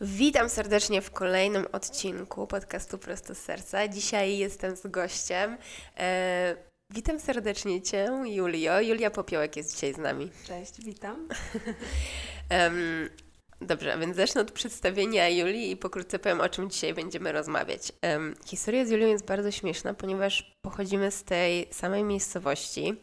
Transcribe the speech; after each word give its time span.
Witam 0.00 0.48
serdecznie 0.48 1.02
w 1.02 1.10
kolejnym 1.10 1.66
odcinku 1.72 2.46
podcastu 2.46 2.98
Prosto 2.98 3.34
z 3.34 3.38
Serca. 3.38 3.88
Dzisiaj 3.88 4.38
jestem 4.38 4.76
z 4.76 4.86
gościem. 4.86 5.56
E, 5.96 6.56
witam 6.90 7.20
serdecznie 7.20 7.82
Cię, 7.82 8.08
Julio. 8.24 8.80
Julia 8.80 9.10
Popiołek 9.10 9.56
jest 9.56 9.74
dzisiaj 9.74 9.94
z 9.94 9.98
nami. 9.98 10.30
Cześć, 10.46 10.84
witam. 10.84 11.28
Em, 12.48 13.08
dobrze, 13.60 13.94
a 13.94 13.98
więc 13.98 14.16
zacznę 14.16 14.40
od 14.40 14.50
przedstawienia 14.50 15.28
Julii 15.28 15.70
i 15.70 15.76
pokrótce 15.76 16.18
powiem, 16.18 16.40
o 16.40 16.48
czym 16.48 16.70
dzisiaj 16.70 16.94
będziemy 16.94 17.32
rozmawiać. 17.32 17.92
Em, 18.02 18.34
historia 18.46 18.86
z 18.86 18.90
Julią 18.90 19.06
jest 19.06 19.26
bardzo 19.26 19.50
śmieszna, 19.50 19.94
ponieważ 19.94 20.56
pochodzimy 20.62 21.10
z 21.10 21.24
tej 21.24 21.68
samej 21.72 22.04
miejscowości. 22.04 22.94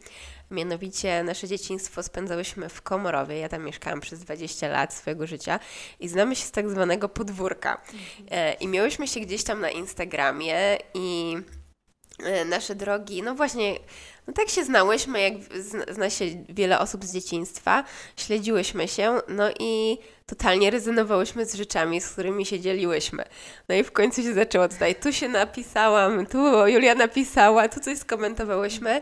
Mianowicie 0.50 1.22
nasze 1.22 1.48
dzieciństwo 1.48 2.02
spędzałyśmy 2.02 2.68
w 2.68 2.82
Komorowie. 2.82 3.38
Ja 3.38 3.48
tam 3.48 3.64
mieszkałam 3.64 4.00
przez 4.00 4.20
20 4.20 4.68
lat 4.68 4.94
swojego 4.94 5.26
życia 5.26 5.60
i 6.00 6.08
znamy 6.08 6.36
się 6.36 6.44
z 6.44 6.50
tak 6.50 6.70
zwanego 6.70 7.08
podwórka. 7.08 7.82
E, 8.30 8.52
I 8.52 8.68
miałyśmy 8.68 9.08
się 9.08 9.20
gdzieś 9.20 9.44
tam 9.44 9.60
na 9.60 9.70
Instagramie 9.70 10.78
i 10.94 11.36
e, 12.24 12.44
nasze 12.44 12.74
drogi, 12.74 13.22
no 13.22 13.34
właśnie, 13.34 13.78
no 14.26 14.32
tak 14.32 14.48
się 14.48 14.64
znałyśmy, 14.64 15.20
jak 15.20 15.32
zna, 15.94 16.10
się 16.10 16.24
wiele 16.48 16.78
osób 16.78 17.04
z 17.04 17.12
dzieciństwa, 17.12 17.84
śledziłyśmy 18.16 18.88
się, 18.88 19.20
no 19.28 19.50
i 19.60 19.98
totalnie 20.26 20.70
rezonowałyśmy 20.70 21.46
z 21.46 21.54
rzeczami, 21.54 22.00
z 22.00 22.08
którymi 22.08 22.46
się 22.46 22.60
dzieliłyśmy. 22.60 23.24
No 23.68 23.74
i 23.74 23.84
w 23.84 23.92
końcu 23.92 24.22
się 24.22 24.34
zaczęło 24.34 24.68
tutaj, 24.68 24.94
tu 24.94 25.12
się 25.12 25.28
napisałam, 25.28 26.26
tu 26.26 26.66
Julia 26.66 26.94
napisała, 26.94 27.68
tu 27.68 27.80
coś 27.80 27.98
skomentowałyśmy. 27.98 29.00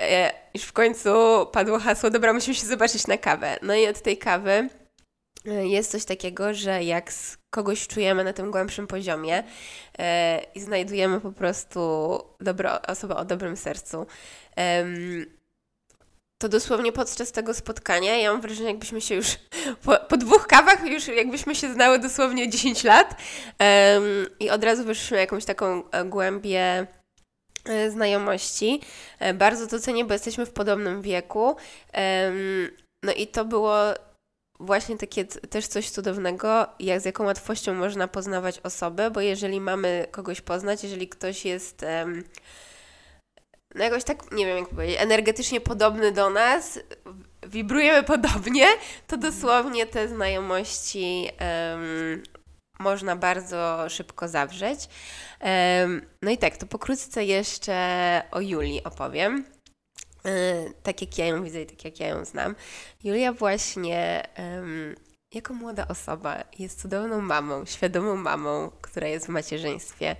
E, 0.00 0.32
już 0.54 0.64
w 0.64 0.72
końcu 0.72 1.10
padło 1.52 1.78
hasło, 1.78 2.10
dobra, 2.10 2.32
musimy 2.32 2.54
się 2.54 2.66
zobaczyć 2.66 3.06
na 3.06 3.18
kawę. 3.18 3.58
No 3.62 3.74
i 3.74 3.86
od 3.86 4.02
tej 4.02 4.18
kawy 4.18 4.68
e, 5.46 5.66
jest 5.66 5.90
coś 5.90 6.04
takiego, 6.04 6.54
że 6.54 6.82
jak 6.82 7.12
z 7.12 7.38
kogoś 7.50 7.86
czujemy 7.86 8.24
na 8.24 8.32
tym 8.32 8.50
głębszym 8.50 8.86
poziomie 8.86 9.44
e, 9.98 10.42
i 10.54 10.60
znajdujemy 10.60 11.20
po 11.20 11.32
prostu 11.32 11.80
dobro, 12.40 12.82
osobę 12.82 13.16
o 13.16 13.24
dobrym 13.24 13.56
sercu, 13.56 14.06
em, 14.56 15.26
to 16.42 16.48
dosłownie 16.48 16.92
podczas 16.92 17.32
tego 17.32 17.54
spotkania, 17.54 18.16
ja 18.16 18.32
mam 18.32 18.40
wrażenie, 18.40 18.68
jakbyśmy 18.68 19.00
się 19.00 19.14
już 19.14 19.36
po, 19.84 19.96
po 20.08 20.16
dwóch 20.16 20.46
kawach, 20.46 20.86
już 20.86 21.08
jakbyśmy 21.08 21.54
się 21.54 21.72
znały 21.72 21.98
dosłownie 21.98 22.48
10 22.48 22.84
lat 22.84 23.16
i 24.40 24.50
od 24.50 24.64
razu 24.64 24.84
wyszliśmy 24.84 25.18
jakąś 25.18 25.44
taką 25.44 25.90
e, 25.90 26.04
głębię 26.04 26.60
e, 26.60 26.86
znajomości. 27.90 28.80
E, 29.18 29.34
Bardzo 29.34 29.66
to 29.66 29.80
cenię, 29.80 30.04
bo 30.04 30.12
jesteśmy 30.12 30.46
w 30.46 30.52
podobnym 30.52 31.02
wieku. 31.02 31.56
No 33.04 33.12
i 33.12 33.26
to 33.26 33.44
było 33.44 33.78
właśnie 34.60 34.98
takie 34.98 35.24
też 35.24 35.66
coś 35.66 35.90
cudownego, 35.90 36.66
jak 36.80 37.00
z 37.00 37.04
jaką 37.04 37.24
łatwością 37.24 37.74
można 37.74 38.08
poznawać 38.08 38.60
osobę, 38.62 39.10
bo 39.10 39.20
jeżeli 39.20 39.60
mamy 39.60 40.06
kogoś 40.10 40.40
poznać, 40.40 40.82
jeżeli 40.82 41.08
ktoś 41.08 41.44
jest 41.44 41.84
no 43.74 43.84
jakoś 43.84 44.04
tak, 44.04 44.32
nie 44.32 44.46
wiem 44.46 44.56
jak 44.56 44.68
powiedzieć, 44.68 44.96
energetycznie 45.00 45.60
podobny 45.60 46.12
do 46.12 46.30
nas, 46.30 46.78
wibrujemy 47.46 48.02
podobnie, 48.02 48.66
to 49.06 49.16
dosłownie 49.16 49.86
te 49.86 50.08
znajomości 50.08 51.28
em, 51.38 52.22
można 52.78 53.16
bardzo 53.16 53.84
szybko 53.88 54.28
zawrzeć. 54.28 54.88
No 56.22 56.30
i 56.30 56.38
tak, 56.38 56.56
to 56.56 56.66
pokrótce 56.66 57.24
jeszcze 57.24 58.22
o 58.30 58.40
Julii 58.40 58.84
opowiem. 58.84 59.44
E, 60.24 60.64
tak 60.82 61.00
jak 61.00 61.18
ja 61.18 61.26
ją 61.26 61.44
widzę 61.44 61.62
i 61.62 61.66
tak 61.66 61.84
jak 61.84 62.00
ja 62.00 62.08
ją 62.08 62.24
znam. 62.24 62.54
Julia 63.04 63.32
właśnie 63.32 64.28
jako 65.34 65.54
młoda 65.54 65.88
osoba 65.88 66.44
jest 66.58 66.80
cudowną 66.80 67.20
mamą, 67.20 67.66
świadomą 67.66 68.16
mamą, 68.16 68.70
która 68.80 69.08
jest 69.08 69.26
w 69.26 69.28
macierzyństwie. 69.28 70.16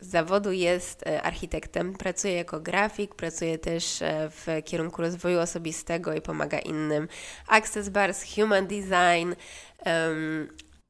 Z 0.00 0.06
zawodu 0.06 0.52
jest 0.52 1.06
e, 1.06 1.22
architektem, 1.22 1.92
pracuje 1.92 2.34
jako 2.34 2.60
grafik, 2.60 3.14
pracuje 3.14 3.58
też 3.58 4.02
e, 4.02 4.30
w 4.30 4.46
kierunku 4.64 5.02
rozwoju 5.02 5.40
osobistego 5.40 6.14
i 6.14 6.20
pomaga 6.20 6.58
innym. 6.58 7.08
Access 7.48 7.88
Bars, 7.88 8.24
Human 8.34 8.66
Design, 8.66 9.32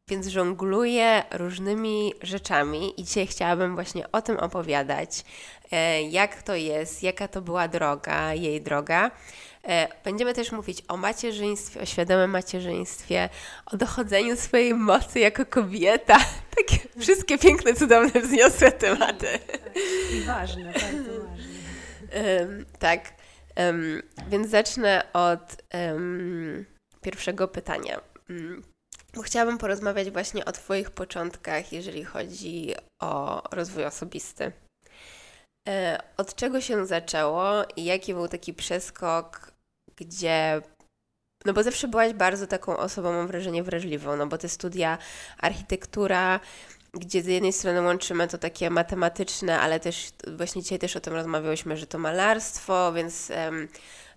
więc 0.08 0.26
żongluje 0.26 1.22
różnymi 1.30 2.14
rzeczami 2.22 3.00
i 3.00 3.04
dzisiaj 3.04 3.26
chciałabym 3.26 3.74
właśnie 3.74 4.12
o 4.12 4.22
tym 4.22 4.36
opowiadać, 4.36 5.24
e, 5.70 6.02
jak 6.02 6.42
to 6.42 6.54
jest, 6.54 7.02
jaka 7.02 7.28
to 7.28 7.42
była 7.42 7.68
droga, 7.68 8.34
jej 8.34 8.62
droga. 8.62 9.10
E, 9.68 9.88
Będziemy 10.04 10.34
też 10.34 10.52
mówić 10.52 10.82
o 10.88 10.96
macierzyństwie, 10.96 11.80
o 11.80 11.86
świadomym 11.86 12.30
macierzyństwie, 12.30 13.28
o 13.66 13.76
dochodzeniu 13.76 14.36
swojej 14.36 14.74
mocy 14.74 15.20
jako 15.20 15.46
kobieta. 15.46 16.18
Takie 16.56 16.78
wszystkie 17.00 17.38
piękne, 17.38 17.74
cudowne, 17.74 18.20
wzniosłe 18.20 18.72
tematy. 18.72 19.26
I 20.12 20.20
ważne, 20.20 20.64
bardzo 20.64 21.26
ważne. 21.28 21.54
Tak, 22.78 23.12
więc 24.30 24.48
zacznę 24.48 25.02
od 25.12 25.62
pierwszego 27.02 27.48
pytania. 27.48 28.00
Bo 29.14 29.22
chciałabym 29.22 29.58
porozmawiać 29.58 30.10
właśnie 30.10 30.44
o 30.44 30.52
Twoich 30.52 30.90
początkach, 30.90 31.72
jeżeli 31.72 32.04
chodzi 32.04 32.74
o 33.02 33.42
rozwój 33.50 33.84
osobisty. 33.84 34.52
E, 35.68 36.02
Od 36.16 36.34
czego 36.34 36.60
się 36.60 36.86
zaczęło 36.86 37.64
i 37.76 37.84
jaki 37.84 38.14
był 38.14 38.28
taki 38.28 38.54
przeskok, 38.54 39.52
gdzie. 39.96 40.62
No 41.44 41.52
bo 41.52 41.62
zawsze 41.62 41.88
byłaś 41.88 42.12
bardzo 42.12 42.46
taką 42.46 42.76
osobą, 42.76 43.12
mam 43.12 43.26
wrażenie, 43.26 43.62
wrażliwą, 43.62 44.16
no 44.16 44.26
bo 44.26 44.38
te 44.38 44.48
studia, 44.48 44.98
architektura, 45.38 46.40
gdzie 46.92 47.22
z 47.22 47.26
jednej 47.26 47.52
strony 47.52 47.82
łączymy 47.82 48.28
to 48.28 48.38
takie 48.38 48.70
matematyczne, 48.70 49.60
ale 49.60 49.80
też 49.80 50.10
właśnie 50.36 50.62
dzisiaj 50.62 50.78
też 50.78 50.96
o 50.96 51.00
tym 51.00 51.14
rozmawiałyśmy, 51.14 51.76
że 51.76 51.86
to 51.86 51.98
malarstwo, 51.98 52.92
więc 52.92 53.30
em, 53.30 53.68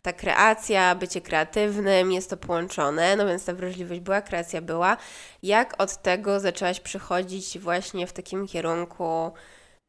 ta 0.08 0.14
kreacja, 0.14 0.96
bycie 0.96 1.22
kreatywnym, 1.22 2.12
jest 2.12 2.30
to 2.30 2.38
połączone, 2.38 3.16
no 3.16 3.28
więc 3.28 3.46
ta 3.46 3.54
wrażliwość 3.54 4.02
była, 4.02 4.22
kreacja 4.22 4.62
była. 4.62 4.98
Jak 5.44 5.82
od 5.82 6.02
tego 6.02 6.40
zaczęłaś 6.40 6.80
przychodzić 6.80 7.60
właśnie 7.60 8.08
w 8.08 8.14
takim 8.14 8.48
kierunku 8.48 9.32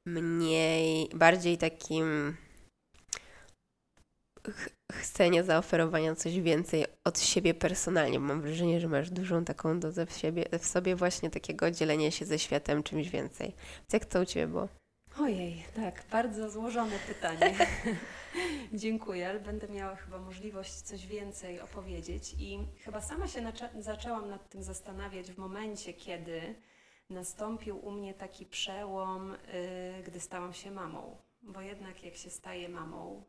mniej, 0.06 1.08
bardziej 1.14 1.58
takim 1.58 2.36
ch- 4.92 5.44
zaoferowania 5.44 6.14
coś 6.14 6.40
więcej 6.40 6.86
od 7.04 7.20
siebie 7.20 7.54
personalnie, 7.54 8.20
bo 8.20 8.26
mam 8.26 8.42
wrażenie, 8.42 8.80
że 8.80 8.88
masz 8.88 9.10
dużą 9.10 9.44
taką 9.44 9.80
dozę 9.80 10.06
w, 10.06 10.12
siebie, 10.12 10.44
w 10.58 10.66
sobie 10.66 10.96
właśnie 10.96 11.30
takiego 11.30 11.70
dzielenia 11.70 12.10
się 12.10 12.26
ze 12.26 12.38
światem 12.38 12.82
czymś 12.82 13.08
więcej. 13.08 13.54
Więc 13.78 13.92
jak 13.92 14.04
to 14.04 14.20
u 14.20 14.24
Ciebie 14.24 14.46
było? 14.46 14.68
Ojej, 15.20 15.64
tak, 15.76 16.04
bardzo 16.10 16.50
złożone 16.50 16.98
pytanie. 17.06 17.54
Dziękuję, 18.72 19.28
ale 19.28 19.40
będę 19.40 19.68
miała 19.68 19.96
chyba 19.96 20.18
możliwość 20.18 20.72
coś 20.72 21.06
więcej 21.06 21.60
opowiedzieć 21.60 22.34
i 22.38 22.58
chyba 22.84 23.00
sama 23.00 23.28
się 23.28 23.52
zaczęłam 23.78 24.28
nad 24.28 24.48
tym 24.48 24.62
zastanawiać 24.62 25.32
w 25.32 25.38
momencie, 25.38 25.94
kiedy 25.94 26.54
nastąpił 27.10 27.86
u 27.86 27.90
mnie 27.90 28.14
taki 28.14 28.46
przełom, 28.46 29.32
y, 29.34 30.02
gdy 30.06 30.20
stałam 30.20 30.52
się 30.52 30.70
mamą. 30.70 31.16
Bo 31.42 31.60
jednak 31.60 32.02
jak 32.02 32.16
się 32.16 32.30
staje 32.30 32.68
mamą, 32.68 33.24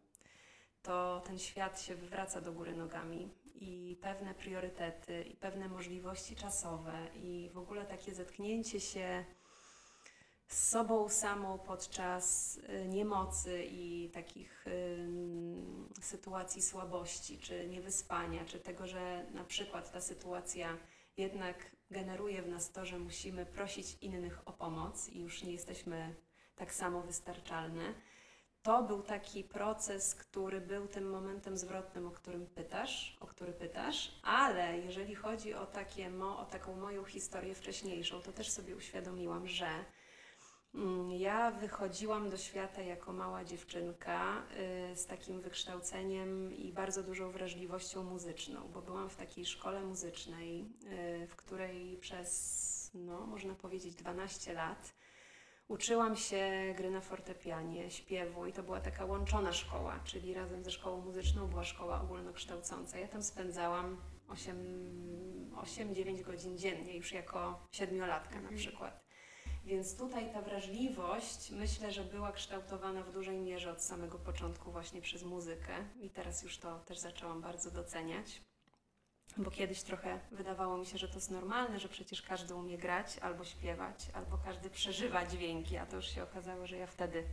to 0.81 1.21
ten 1.25 1.39
świat 1.39 1.81
się 1.81 1.95
wywraca 1.95 2.41
do 2.41 2.51
góry 2.51 2.75
nogami 2.75 3.30
i 3.56 3.97
pewne 4.01 4.33
priorytety, 4.33 5.24
i 5.24 5.36
pewne 5.36 5.69
możliwości 5.69 6.36
czasowe, 6.36 7.07
i 7.15 7.50
w 7.53 7.57
ogóle 7.57 7.86
takie 7.86 8.13
zetknięcie 8.13 8.80
się 8.80 9.25
z 10.50 10.69
sobą 10.69 11.10
samą 11.10 11.60
podczas 11.60 12.57
y, 12.57 12.88
niemocy 12.88 13.63
i 13.63 14.10
takich 14.10 14.66
ym, 14.68 15.90
sytuacji 16.01 16.62
słabości, 16.62 17.40
czy 17.40 17.68
niewyspania, 17.68 18.46
czy 18.46 18.60
tego, 18.60 18.88
że 18.88 19.25
na 19.34 19.44
przykład 19.44 19.92
ta 19.92 20.01
sytuacja 20.01 20.78
jednak 21.18 21.72
generuje 21.92 22.42
w 22.42 22.48
nas 22.48 22.72
to, 22.72 22.86
że 22.86 23.00
musimy 23.00 23.46
prosić 23.46 23.98
innych 24.01 24.48
o 24.48 24.54
pomoc 24.54 25.10
i 25.10 25.19
już 25.19 25.44
nie 25.44 25.51
jesteśmy 25.51 26.16
tak 26.56 26.74
samo 26.74 27.01
wystarczalne, 27.01 27.94
to 28.62 28.84
był 28.84 29.01
taki 29.01 29.44
proces, 29.44 30.16
który 30.16 30.62
był 30.62 30.88
tym 30.88 31.10
momentem 31.10 31.57
zwrotnym, 31.57 32.07
o 32.07 32.12
którym 32.12 32.48
pytasz, 32.48 33.18
o 33.19 33.28
który 33.28 33.54
pytasz, 33.54 34.19
ale 34.24 34.80
jeżeli 34.80 35.16
chodzi 35.16 35.54
o, 35.54 35.66
takie 35.66 36.10
mo, 36.10 36.40
o 36.40 36.46
taką 36.46 36.75
moją 36.75 37.04
historię 37.04 37.56
wcześniejszą, 37.56 38.22
to 38.22 38.31
też 38.31 38.50
sobie 38.50 38.75
uświadomiłam, 38.75 39.48
że 39.48 39.66
mm, 39.68 39.86
ja 41.18 41.51
wychodziłam 41.51 42.30
do 42.30 42.38
świata 42.38 42.81
jako 42.81 43.13
mała 43.13 43.44
dziewczynka 43.44 44.44
y, 44.92 44.95
z 44.95 45.06
takim 45.06 45.42
wykształceniem 45.42 46.54
i 46.54 46.74
bardzo 46.74 47.04
dużą 47.04 47.31
wrażliwością 47.31 48.04
muzyczną, 48.04 48.69
bo 48.74 48.81
byłam 48.81 49.10
w 49.10 49.16
takiej 49.16 49.45
szkole 49.45 49.81
muzycznej, 49.81 50.66
y, 51.24 51.27
w 51.27 51.36
której 51.36 51.98
przez, 51.98 52.92
no, 52.94 53.27
można 53.27 53.56
powiedzieć, 53.56 53.95
12 53.95 54.54
lat 54.54 54.94
Uczyłam 55.69 56.16
się 56.16 56.74
gry 56.77 56.92
na 56.92 57.01
fortepianie, 57.01 57.92
śpiewu 57.92 58.45
i 58.45 58.54
to 58.54 58.63
była 58.63 58.80
taka 58.80 59.06
łączona 59.06 59.54
szkoła, 59.54 60.00
czyli 60.04 60.33
razem 60.33 60.63
ze 60.63 60.72
szkołą 60.72 61.01
muzyczną 61.01 61.48
była 61.48 61.63
szkoła 61.63 62.01
ogólnokształcąca. 62.01 63.00
Ja 63.00 63.07
tam 63.07 63.24
spędzałam 63.24 63.98
8-9 65.56 66.22
godzin 66.22 66.57
dziennie, 66.57 66.98
już 66.98 67.12
jako 67.12 67.68
siedmiolatka 67.72 68.36
na 68.36 68.42
mhm. 68.42 68.57
przykład. 68.57 69.08
Więc 69.69 69.98
tutaj 69.98 70.33
ta 70.33 70.42
wrażliwość 70.42 71.51
myślę, 71.51 71.92
że 71.92 72.04
była 72.04 72.31
kształtowana 72.31 73.04
w 73.04 73.12
dużej 73.12 73.39
mierze 73.39 73.71
od 73.71 73.83
samego 73.83 74.19
początku 74.19 74.71
właśnie 74.71 75.01
przez 75.01 75.24
muzykę 75.24 75.74
i 76.01 76.10
teraz 76.10 76.44
już 76.44 76.57
to 76.57 76.80
też 76.80 76.98
zaczęłam 76.98 77.42
bardzo 77.42 77.71
doceniać 77.71 78.42
bo 79.38 79.51
kiedyś 79.51 79.81
trochę 79.81 80.19
wydawało 80.31 80.77
mi 80.77 80.86
się, 80.86 80.98
że 80.98 81.07
to 81.07 81.16
jest 81.16 81.31
normalne, 81.31 81.80
że 81.80 81.89
przecież 81.89 82.21
każdy 82.21 82.56
umie 82.56 82.77
grać 82.77 83.18
albo 83.18 83.45
śpiewać, 83.45 84.07
albo 84.13 84.38
każdy 84.38 84.69
przeżywa 84.69 85.25
dźwięki, 85.25 85.77
a 85.77 85.86
to 85.86 85.95
już 85.95 86.06
się 86.06 86.24
okazało, 86.24 86.68
że 86.68 86.77
ja 86.77 86.88
wtedy 86.88 87.24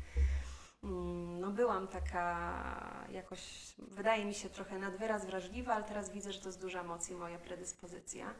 mm, 0.84 1.40
no 1.40 1.50
byłam 1.50 1.88
taka 1.88 3.06
jakoś, 3.10 3.74
wydaje 3.78 4.24
mi 4.24 4.34
się 4.34 4.50
trochę 4.50 4.78
nad 4.78 4.96
wyraz 4.96 5.26
wrażliwa, 5.26 5.74
ale 5.74 5.84
teraz 5.84 6.12
widzę, 6.12 6.32
że 6.32 6.40
to 6.40 6.48
jest 6.48 6.60
duża 6.60 6.82
moc 6.82 7.10
i 7.10 7.14
moja 7.14 7.38
predyspozycja. 7.38 8.34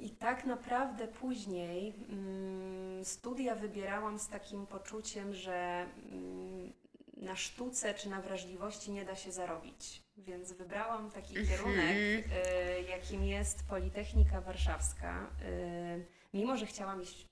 I 0.00 0.10
tak 0.10 0.44
naprawdę 0.46 1.08
później 1.08 1.94
mm, 2.08 3.04
studia 3.04 3.54
wybierałam 3.54 4.18
z 4.18 4.28
takim 4.28 4.66
poczuciem, 4.66 5.34
że 5.34 5.86
mm, 6.12 6.72
na 7.16 7.36
sztuce 7.36 7.94
czy 7.94 8.08
na 8.08 8.20
wrażliwości 8.20 8.90
nie 8.90 9.04
da 9.04 9.14
się 9.14 9.32
zarobić. 9.32 10.02
Więc 10.16 10.52
wybrałam 10.52 11.10
taki 11.10 11.38
mhm. 11.38 11.48
kierunek, 11.48 11.96
y, 11.96 12.82
jakim 12.90 13.24
jest 13.24 13.68
Politechnika 13.68 14.40
Warszawska. 14.40 15.30
Y, 15.42 16.06
mimo, 16.34 16.56
że 16.56 16.66
chciałam 16.66 17.02
iść 17.02 17.26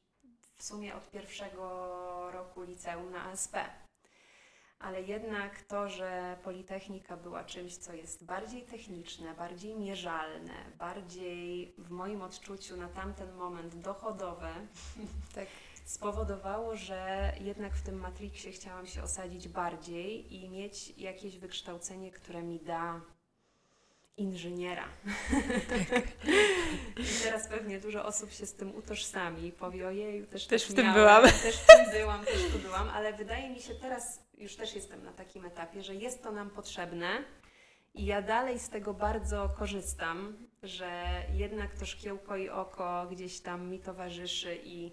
w 0.56 0.62
sumie 0.62 0.94
od 0.94 1.10
pierwszego 1.10 2.30
roku 2.32 2.62
liceum 2.62 3.10
na 3.10 3.24
ASP. 3.24 3.56
Ale 4.80 5.02
jednak 5.02 5.62
to, 5.62 5.88
że 5.88 6.38
Politechnika 6.44 7.16
była 7.16 7.44
czymś, 7.44 7.76
co 7.76 7.92
jest 7.92 8.25
bardziej 8.25 8.62
techniczne, 8.62 9.34
bardziej 9.34 9.75
mierzalne, 9.75 10.54
bardziej 10.78 11.75
w 11.78 11.90
moim 11.90 12.22
odczuciu 12.22 12.76
na 12.76 12.88
tamten 12.88 13.32
moment 13.32 13.76
dochodowe, 13.76 14.52
tak 15.34 15.46
spowodowało, 15.84 16.76
że 16.76 17.32
jednak 17.40 17.75
w 17.75 17.82
tym 17.82 18.00
Matrixie 18.00 18.52
chciałam 18.52 18.86
się 18.86 19.02
osadzić 19.02 19.48
bardziej 19.48 20.34
i 20.34 20.50
mieć 20.50 20.98
jakieś 20.98 21.38
wykształcenie, 21.38 22.10
które 22.10 22.42
mi 22.42 22.60
da 22.60 23.00
inżyniera. 24.18 24.84
Tak. 25.90 26.04
I 26.96 27.24
teraz 27.24 27.48
pewnie 27.48 27.80
dużo 27.80 28.04
osób 28.04 28.32
się 28.32 28.46
z 28.46 28.54
tym 28.54 28.76
utożsami, 28.76 29.52
powie 29.52 29.88
ojej, 29.88 30.26
też, 30.26 30.46
też 30.46 30.64
w 30.66 30.74
tym 30.74 30.92
byłam. 30.92 31.22
Też 31.22 31.56
w 31.56 31.66
tym 31.66 32.00
byłam, 32.00 32.24
też 32.24 32.42
tu 32.52 32.58
byłam, 32.58 32.88
ale 32.88 33.12
wydaje 33.12 33.50
mi 33.50 33.60
się 33.60 33.74
teraz, 33.74 34.22
już 34.38 34.56
też 34.56 34.74
jestem 34.74 35.04
na 35.04 35.12
takim 35.12 35.44
etapie, 35.44 35.82
że 35.82 35.94
jest 35.94 36.22
to 36.22 36.32
nam 36.32 36.50
potrzebne 36.50 37.24
i 37.94 38.06
ja 38.06 38.22
dalej 38.22 38.58
z 38.58 38.68
tego 38.68 38.94
bardzo 38.94 39.48
korzystam, 39.58 40.36
że 40.62 41.04
jednak 41.34 41.74
to 41.74 41.86
szkiełko 41.86 42.36
i 42.36 42.48
oko 42.48 43.06
gdzieś 43.10 43.40
tam 43.40 43.70
mi 43.70 43.78
towarzyszy 43.78 44.58
i 44.64 44.92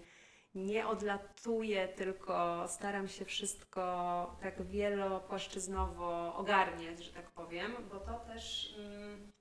nie 0.56 0.88
odlatuję, 0.88 1.88
tylko 1.88 2.64
staram 2.68 3.08
się 3.08 3.24
wszystko 3.24 4.36
tak 4.42 4.62
wielopłaszczyznowo 4.62 6.34
ogarniać, 6.34 7.04
że 7.04 7.12
tak 7.12 7.30
powiem, 7.30 7.72
bo 7.90 8.00
to 8.00 8.12
też 8.14 8.74
mm, 8.78 9.32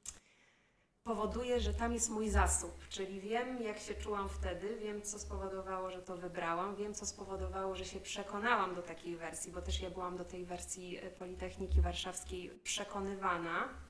powoduje, 1.04 1.60
że 1.60 1.74
tam 1.74 1.94
jest 1.94 2.10
mój 2.10 2.30
zasób, 2.30 2.88
czyli 2.90 3.20
wiem, 3.20 3.62
jak 3.62 3.80
się 3.80 3.94
czułam 3.94 4.30
wtedy, 4.30 4.78
wiem, 4.78 5.02
co 5.02 5.20
spowodowało, 5.20 5.92
że 5.92 6.02
to 6.02 6.18
wybrałam, 6.18 6.76
wiem, 6.76 6.94
co 6.94 7.06
spowodowało, 7.06 7.76
że 7.76 7.86
się 7.86 8.00
przekonałam 8.00 8.76
do 8.76 8.82
takiej 8.82 9.16
wersji, 9.16 9.52
bo 9.52 9.62
też 9.62 9.82
ja 9.82 9.90
byłam 9.90 10.18
do 10.18 10.26
tej 10.26 10.46
wersji 10.46 11.00
Politechniki 11.20 11.82
Warszawskiej 11.82 12.50
przekonywana 12.64 13.70
E, 13.70 13.85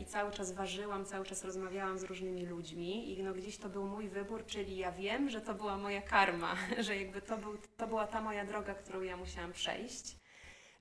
i 0.00 0.04
cały 0.04 0.32
czas 0.32 0.52
ważyłam, 0.52 1.04
cały 1.04 1.24
czas 1.24 1.44
rozmawiałam 1.44 1.98
z 1.98 2.02
różnymi 2.02 2.46
ludźmi 2.46 3.18
i 3.18 3.22
no 3.22 3.34
gdzieś 3.34 3.58
to 3.58 3.68
był 3.68 3.86
mój 3.86 4.08
wybór, 4.08 4.46
czyli 4.46 4.76
ja 4.76 4.92
wiem, 4.92 5.30
że 5.30 5.40
to 5.40 5.54
była 5.54 5.76
moja 5.76 6.02
karma, 6.02 6.56
że 6.86 6.96
jakby 6.96 7.22
to, 7.22 7.38
był, 7.38 7.58
to 7.76 7.86
była 7.86 8.06
ta 8.06 8.20
moja 8.20 8.44
droga, 8.44 8.74
którą 8.74 9.02
ja 9.02 9.16
musiałam 9.16 9.52
przejść, 9.52 10.16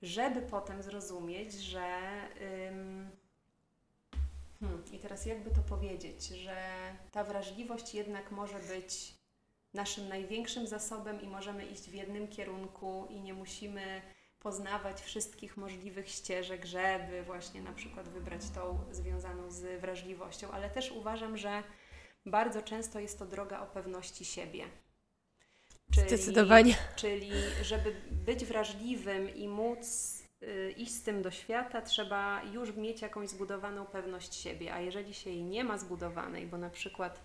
żeby 0.01 0.41
potem 0.41 0.83
zrozumieć, 0.83 1.53
że 1.53 2.01
ym, 2.69 3.09
hmm, 4.59 4.83
i 4.91 4.99
teraz 4.99 5.25
jakby 5.25 5.51
to 5.51 5.61
powiedzieć, 5.61 6.27
że 6.27 6.55
ta 7.11 7.23
wrażliwość 7.23 7.93
jednak 7.93 8.31
może 8.31 8.59
być 8.59 9.17
naszym 9.73 10.07
największym 10.07 10.67
zasobem 10.67 11.21
i 11.21 11.27
możemy 11.27 11.65
iść 11.65 11.89
w 11.89 11.93
jednym 11.93 12.27
kierunku 12.27 13.07
i 13.09 13.21
nie 13.21 13.33
musimy 13.33 14.01
poznawać 14.39 15.01
wszystkich 15.01 15.57
możliwych 15.57 16.09
ścieżek, 16.09 16.65
żeby 16.65 17.23
właśnie 17.23 17.61
na 17.61 17.73
przykład 17.73 18.09
wybrać 18.09 18.49
tą 18.49 18.79
związaną 18.91 19.51
z 19.51 19.81
wrażliwością, 19.81 20.51
ale 20.51 20.69
też 20.69 20.91
uważam, 20.91 21.37
że 21.37 21.63
bardzo 22.25 22.61
często 22.61 22.99
jest 22.99 23.19
to 23.19 23.25
droga 23.25 23.61
o 23.61 23.65
pewności 23.65 24.25
siebie. 24.25 24.65
Czyli, 25.91 26.07
Zdecydowanie. 26.07 26.75
Czyli, 26.95 27.31
żeby 27.63 27.95
być 28.11 28.45
wrażliwym 28.45 29.35
i 29.35 29.47
móc 29.47 29.77
y, 30.43 30.71
iść 30.77 30.93
z 30.93 31.03
tym 31.03 31.21
do 31.21 31.31
świata, 31.31 31.81
trzeba 31.81 32.43
już 32.43 32.75
mieć 32.75 33.01
jakąś 33.01 33.29
zbudowaną 33.29 33.85
pewność 33.85 34.35
siebie, 34.35 34.73
a 34.73 34.79
jeżeli 34.79 35.13
się 35.13 35.29
jej 35.29 35.43
nie 35.43 35.63
ma 35.63 35.77
zbudowanej, 35.77 36.47
bo 36.47 36.57
na 36.57 36.69
przykład 36.69 37.21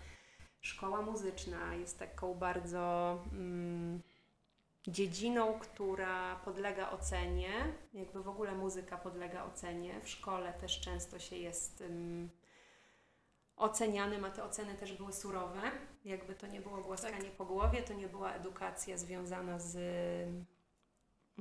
szkoła 0.61 1.01
muzyczna 1.01 1.75
jest 1.75 1.99
taką 1.99 2.33
bardzo. 2.33 3.23
Mm, 3.31 4.01
dziedziną, 4.87 5.59
która 5.59 6.35
podlega 6.35 6.91
ocenie, 6.91 7.73
jakby 7.93 8.23
w 8.23 8.27
ogóle 8.27 8.55
muzyka 8.55 8.97
podlega 8.97 9.43
ocenie. 9.43 10.01
W 10.01 10.09
szkole 10.09 10.53
też 10.53 10.79
często 10.79 11.19
się 11.19 11.35
jest 11.35 11.81
um, 11.81 12.29
ocenianym, 13.55 14.25
a 14.25 14.29
te 14.29 14.43
oceny 14.43 14.75
też 14.75 14.93
były 14.93 15.13
surowe. 15.13 15.61
Jakby 16.05 16.35
to 16.35 16.47
nie 16.47 16.61
było 16.61 16.81
głaskanie 16.81 17.23
tak. 17.23 17.31
po 17.31 17.45
głowie, 17.45 17.81
to 17.81 17.93
nie 17.93 18.07
była 18.07 18.33
edukacja 18.33 18.97
związana 18.97 19.59
z 19.59 19.77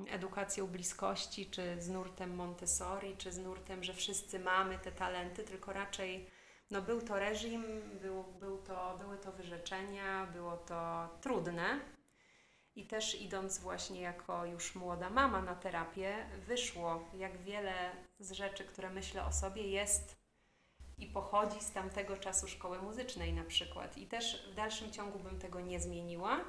edukacją 0.08 0.66
bliskości, 0.66 1.50
czy 1.50 1.82
z 1.82 1.88
nurtem 1.88 2.34
Montessori, 2.34 3.16
czy 3.16 3.32
z 3.32 3.38
nurtem, 3.38 3.84
że 3.84 3.94
wszyscy 3.94 4.38
mamy 4.38 4.78
te 4.78 4.92
talenty, 4.92 5.42
tylko 5.42 5.72
raczej 5.72 6.30
no, 6.70 6.82
był 6.82 7.00
to 7.00 7.18
reżim, 7.18 7.64
był, 8.02 8.24
był 8.24 8.58
to, 8.58 8.96
były 8.98 9.18
to 9.18 9.32
wyrzeczenia, 9.32 10.26
było 10.26 10.56
to 10.56 11.08
trudne, 11.20 11.80
i 12.76 12.86
też 12.86 13.20
idąc 13.20 13.58
właśnie 13.58 14.00
jako 14.00 14.46
już 14.46 14.74
młoda 14.74 15.10
mama 15.10 15.42
na 15.42 15.54
terapię, 15.54 16.26
wyszło, 16.46 17.08
jak 17.14 17.42
wiele 17.42 17.74
z 18.18 18.32
rzeczy, 18.32 18.64
które 18.64 18.90
myślę 18.90 19.24
o 19.24 19.32
sobie, 19.32 19.62
jest 19.62 20.22
i 20.98 21.06
pochodzi 21.06 21.60
z 21.60 21.72
tamtego 21.72 22.16
czasu 22.16 22.48
szkoły 22.48 22.82
muzycznej 22.82 23.32
na 23.32 23.44
przykład. 23.44 23.98
I 23.98 24.06
też 24.06 24.50
w 24.50 24.54
dalszym 24.54 24.92
ciągu 24.92 25.18
bym 25.18 25.38
tego 25.38 25.60
nie 25.60 25.80
zmieniła, 25.80 26.40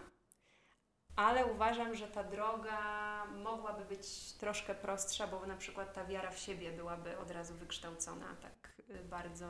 ale 1.15 1.45
uważam, 1.45 1.95
że 1.95 2.07
ta 2.07 2.23
droga 2.23 2.79
mogłaby 3.25 3.85
być 3.85 4.33
troszkę 4.33 4.75
prostsza, 4.75 5.27
bo 5.27 5.45
na 5.45 5.57
przykład 5.57 5.93
ta 5.93 6.05
wiara 6.05 6.31
w 6.31 6.39
siebie 6.39 6.71
byłaby 6.71 7.17
od 7.17 7.31
razu 7.31 7.55
wykształcona 7.55 8.35
tak 8.41 8.81
y, 8.89 9.03
bardzo 9.03 9.47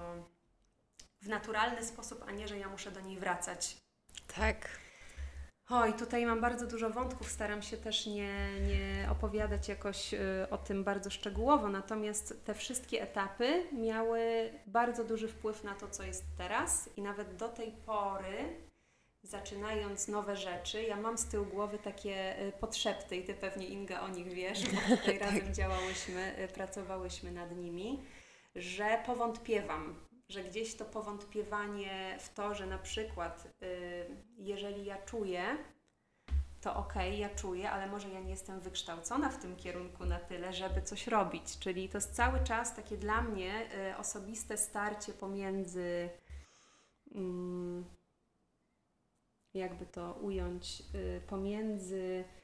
w 1.22 1.28
naturalny 1.28 1.86
sposób, 1.86 2.24
a 2.28 2.32
nie, 2.32 2.48
że 2.48 2.58
ja 2.58 2.70
muszę 2.70 2.92
do 2.92 3.02
niej 3.02 3.20
wracać. 3.20 3.78
Tak. 4.36 4.83
Oj, 5.76 5.94
tutaj 5.94 6.26
mam 6.26 6.42
bardzo 6.42 6.68
dużo 6.68 6.90
wątków, 6.90 7.32
staram 7.32 7.62
się 7.62 7.78
też 7.78 8.06
nie, 8.06 8.60
nie 8.60 9.08
opowiadać 9.12 9.68
jakoś 9.68 10.14
y, 10.14 10.20
o 10.52 10.58
tym 10.58 10.84
bardzo 10.84 11.10
szczegółowo, 11.10 11.70
natomiast 11.70 12.46
te 12.46 12.54
wszystkie 12.54 13.02
etapy 13.02 13.64
miały 13.72 14.50
bardzo 14.68 15.04
duży 15.04 15.28
wpływ 15.28 15.64
na 15.64 15.76
to, 15.76 15.88
co 15.88 16.04
jest 16.04 16.26
teraz 16.38 16.90
i 16.98 17.02
nawet 17.02 17.36
do 17.36 17.50
tej 17.50 17.72
pory, 17.72 18.58
zaczynając 19.24 20.08
nowe 20.08 20.36
rzeczy, 20.36 20.84
ja 20.84 20.96
mam 20.96 21.18
z 21.18 21.26
tyłu 21.26 21.46
głowy 21.46 21.80
takie 21.80 22.48
y, 22.48 22.52
podszepty 22.52 23.16
i 23.16 23.24
Ty 23.24 23.34
pewnie 23.34 23.68
Inga 23.68 24.02
o 24.02 24.10
nich 24.10 24.28
wiesz, 24.28 24.64
bo 24.66 24.82
tutaj 24.98 25.20
tak. 25.20 25.32
razem 25.32 25.54
działałyśmy, 25.54 26.44
y, 26.44 26.48
pracowałyśmy 26.48 27.32
nad 27.32 27.58
nimi, 27.58 28.04
że 28.56 29.04
powątpiewam 29.06 29.96
że 30.34 30.44
gdzieś 30.44 30.76
to 30.76 30.86
powątpiewanie 30.86 32.18
w 32.20 32.34
to, 32.34 32.56
że 32.56 32.66
na 32.66 32.78
przykład, 32.78 33.48
y, 33.64 34.06
jeżeli 34.38 34.86
ja 34.86 34.98
czuję, 34.98 35.44
to 36.62 36.76
okej, 36.76 37.10
okay, 37.10 37.20
ja 37.20 37.30
czuję, 37.30 37.72
ale 37.72 37.88
może 37.88 38.10
ja 38.10 38.20
nie 38.20 38.30
jestem 38.30 38.60
wykształcona 38.60 39.30
w 39.30 39.42
tym 39.42 39.56
kierunku 39.56 40.06
na 40.06 40.20
tyle, 40.20 40.54
żeby 40.54 40.82
coś 40.82 41.08
robić. 41.08 41.60
Czyli 41.60 41.90
to 41.90 41.98
jest 41.98 42.16
cały 42.16 42.44
czas 42.44 42.76
takie 42.76 42.98
dla 42.98 43.22
mnie 43.22 43.70
y, 43.92 43.98
osobiste 43.98 44.58
starcie 44.58 45.14
pomiędzy, 45.14 46.10
mm, 47.16 47.86
jakby 49.54 49.86
to 49.86 50.14
ująć, 50.14 50.84
y, 50.96 51.22
pomiędzy 51.28 52.24
Y, 52.24 52.43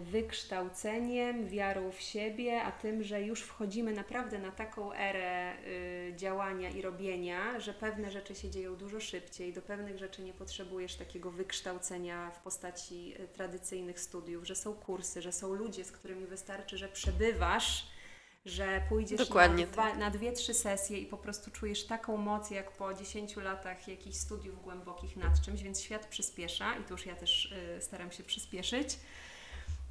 wykształceniem, 0.00 1.48
wiarą 1.48 1.92
w 1.92 2.00
siebie, 2.00 2.62
a 2.62 2.72
tym, 2.72 3.02
że 3.02 3.22
już 3.22 3.42
wchodzimy 3.42 3.92
naprawdę 3.92 4.38
na 4.38 4.52
taką 4.52 4.92
erę 4.92 5.54
y, 5.66 6.12
działania 6.16 6.70
i 6.70 6.82
robienia, 6.82 7.60
że 7.60 7.74
pewne 7.74 8.10
rzeczy 8.10 8.34
się 8.34 8.50
dzieją 8.50 8.76
dużo 8.76 9.00
szybciej, 9.00 9.52
do 9.52 9.62
pewnych 9.62 9.98
rzeczy 9.98 10.22
nie 10.22 10.32
potrzebujesz 10.32 10.96
takiego 10.96 11.30
wykształcenia 11.30 12.30
w 12.30 12.38
postaci 12.38 13.14
y, 13.20 13.28
tradycyjnych 13.28 14.00
studiów, 14.00 14.46
że 14.46 14.54
są 14.54 14.74
kursy, 14.74 15.22
że 15.22 15.32
są 15.32 15.54
ludzie, 15.54 15.84
z 15.84 15.92
którymi 15.92 16.26
wystarczy, 16.26 16.78
że 16.78 16.88
przebywasz 16.88 17.98
że 18.44 18.82
pójdziesz 18.88 19.18
Dokładnie 19.18 19.66
na, 19.66 19.72
dwa, 19.72 19.82
tak. 19.82 19.98
na 19.98 20.10
dwie, 20.10 20.32
trzy 20.32 20.54
sesje 20.54 20.98
i 20.98 21.06
po 21.06 21.16
prostu 21.16 21.50
czujesz 21.50 21.86
taką 21.86 22.16
moc, 22.16 22.50
jak 22.50 22.72
po 22.72 22.94
10 22.94 23.36
latach 23.36 23.88
jakichś 23.88 24.16
studiów 24.16 24.62
głębokich 24.62 25.16
nad 25.16 25.40
czymś, 25.40 25.62
więc 25.62 25.82
świat 25.82 26.06
przyspiesza 26.06 26.76
i 26.76 26.84
tu 26.84 26.94
już 26.94 27.06
ja 27.06 27.16
też 27.16 27.52
y, 27.78 27.82
staram 27.82 28.12
się 28.12 28.22
przyspieszyć 28.22 28.98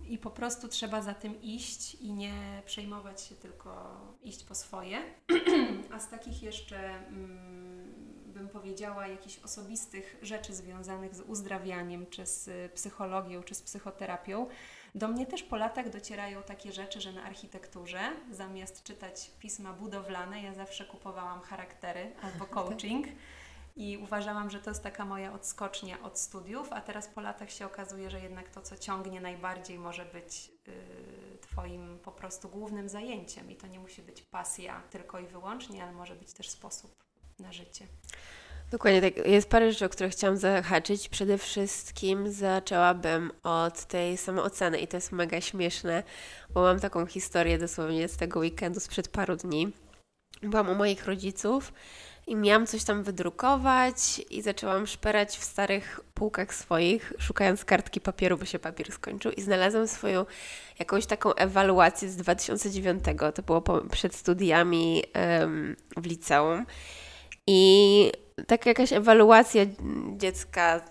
i 0.10 0.18
po 0.18 0.32
prostu 0.32 0.68
trzeba 0.68 1.02
za 1.02 1.14
tym 1.14 1.42
iść 1.42 1.96
i 1.96 2.14
nie 2.14 2.62
przejmować 2.66 3.22
się, 3.22 3.36
tylko 3.36 4.02
iść 4.24 4.44
po 4.44 4.56
swoje. 4.56 4.98
A 5.94 6.00
z 6.00 6.10
takich 6.10 6.44
jeszcze, 6.44 6.90
mm, 6.90 7.94
bym 8.26 8.50
powiedziała, 8.50 9.08
jakichś 9.08 9.40
osobistych 9.40 10.18
rzeczy 10.22 10.54
związanych 10.54 11.16
z 11.16 11.22
uzdrawianiem, 11.22 12.06
czy 12.10 12.26
z 12.26 12.72
psychologią, 12.74 13.44
czy 13.44 13.56
z 13.56 13.62
psychoterapią, 13.62 14.48
do 14.96 15.08
mnie 15.08 15.26
też 15.26 15.44
po 15.44 15.56
latach 15.56 15.90
docierają 15.90 16.44
takie 16.44 16.72
rzeczy, 16.72 17.02
że 17.02 17.12
na 17.12 17.24
architekturze 17.24 18.00
zamiast 18.32 18.84
czytać 18.84 19.32
pisma 19.40 19.74
budowlane, 19.74 20.44
ja 20.44 20.54
zawsze 20.54 20.86
kupowałam 20.86 21.42
charaktery 21.42 22.12
albo 22.22 22.46
coaching. 22.58 23.08
I 23.78 23.98
uważałam, 23.98 24.50
że 24.50 24.60
to 24.60 24.70
jest 24.70 24.84
taka 24.84 25.06
moja 25.06 25.34
odskocznia 25.34 26.02
od 26.02 26.20
studiów, 26.20 26.68
a 26.72 26.82
teraz 26.82 27.08
po 27.08 27.22
latach 27.22 27.52
się 27.52 27.66
okazuje, 27.66 28.10
że 28.10 28.20
jednak 28.20 28.50
to, 28.50 28.62
co 28.62 28.78
ciągnie 28.78 29.22
najbardziej, 29.22 29.80
może 29.80 30.06
być 30.06 30.52
yy, 30.68 30.74
Twoim 31.42 32.00
po 32.00 32.12
prostu 32.12 32.50
głównym 32.50 32.90
zajęciem. 32.90 33.52
I 33.52 33.56
to 33.56 33.68
nie 33.68 33.80
musi 33.80 34.02
być 34.02 34.22
pasja 34.22 34.82
tylko 34.90 35.20
i 35.20 35.28
wyłącznie, 35.28 35.84
ale 35.84 35.92
może 35.92 36.16
być 36.16 36.34
też 36.34 36.50
sposób 36.50 37.04
na 37.40 37.52
życie. 37.52 37.88
Dokładnie 38.72 39.02
tak. 39.02 39.28
Jest 39.28 39.50
parę 39.50 39.72
rzeczy, 39.72 39.86
o 39.86 39.90
które 39.90 40.10
chciałam 40.10 40.38
zahaczyć. 40.38 41.10
Przede 41.10 41.38
wszystkim 41.38 42.32
zaczęłabym 42.32 43.32
od 43.44 43.86
tej 43.86 44.18
samooceny 44.18 44.80
i 44.80 44.88
to 44.88 44.98
jest 44.98 45.12
mega 45.12 45.42
śmieszne, 45.42 46.04
bo 46.54 46.62
mam 46.62 46.80
taką 46.80 47.06
historię 47.06 47.58
dosłownie 47.58 48.08
z 48.08 48.18
tego 48.18 48.40
weekendu 48.40 48.80
sprzed 48.80 49.08
paru 49.08 49.36
dni. 49.36 49.74
Byłam 50.42 50.70
u 50.70 50.76
moich 50.76 51.06
rodziców 51.06 51.74
i 52.28 52.36
miałam 52.36 52.68
coś 52.68 52.84
tam 52.84 53.04
wydrukować 53.04 54.22
i 54.30 54.42
zaczęłam 54.42 54.88
szperać 54.88 55.38
w 55.38 55.44
starych 55.44 56.00
półkach 56.14 56.54
swoich, 56.54 57.14
szukając 57.20 57.66
kartki 57.66 58.02
papieru, 58.02 58.38
bo 58.38 58.46
się 58.46 58.60
papier 58.60 58.92
skończył 58.92 59.32
i 59.32 59.42
znalazłam 59.42 59.88
swoją 59.88 60.26
jakąś 60.80 61.06
taką 61.06 61.34
ewaluację 61.34 62.10
z 62.10 62.16
2009. 62.16 63.04
To 63.36 63.42
było 63.42 63.62
po, 63.62 63.82
przed 63.82 64.16
studiami 64.16 65.04
w 65.98 66.06
liceum. 66.06 66.66
I 67.48 68.12
taka 68.48 68.70
jakaś 68.70 68.94
ewaluacja 68.94 69.66
dziecka, 70.18 70.82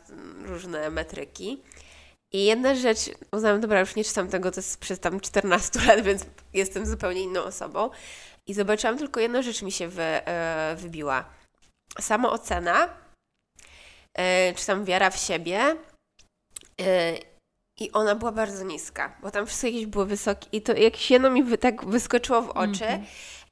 różne 0.45 0.91
metryki. 0.91 1.63
I 2.33 2.45
jedna 2.45 2.75
rzecz, 2.75 2.99
uznałam, 3.33 3.61
dobra, 3.61 3.81
już 3.81 3.97
nie 3.97 4.05
czytam 4.05 4.29
tego, 4.29 4.51
to 4.51 4.59
jest 4.61 4.81
przez 4.81 5.01
tam 5.01 5.21
14 5.21 5.81
lat, 5.87 6.01
więc 6.01 6.27
jestem 6.53 6.87
zupełnie 6.87 7.23
inną 7.23 7.43
osobą. 7.43 7.91
I 8.47 8.55
zobaczyłam 8.55 8.99
tylko 8.99 9.21
jedną 9.21 9.43
rzecz 9.43 9.63
mi 9.63 9.73
się 9.73 9.89
wy, 9.89 10.03
e, 10.03 10.77
wybiła. 10.79 11.25
Samoocena, 12.01 12.89
e, 14.15 14.55
czy 14.55 14.67
tam 14.67 14.85
wiara 14.85 15.11
w 15.11 15.17
siebie. 15.17 15.77
E, 16.81 17.19
I 17.81 17.93
ona 17.93 18.15
była 18.15 18.33
bardzo 18.33 18.65
niska, 18.65 19.17
bo 19.23 19.31
tam 19.31 19.47
wszystko 19.47 19.67
jakieś 19.67 19.87
były 19.87 20.07
wysokie 20.07 20.49
i 20.53 20.63
to 20.63 20.75
jakieś 20.75 21.11
jedno 21.11 21.31
mi 21.31 21.59
tak 21.59 21.85
wyskoczyło 21.85 22.43
w 22.43 22.51
oczy. 22.51 22.87
Mm 22.87 23.03
-hmm. 23.03 23.07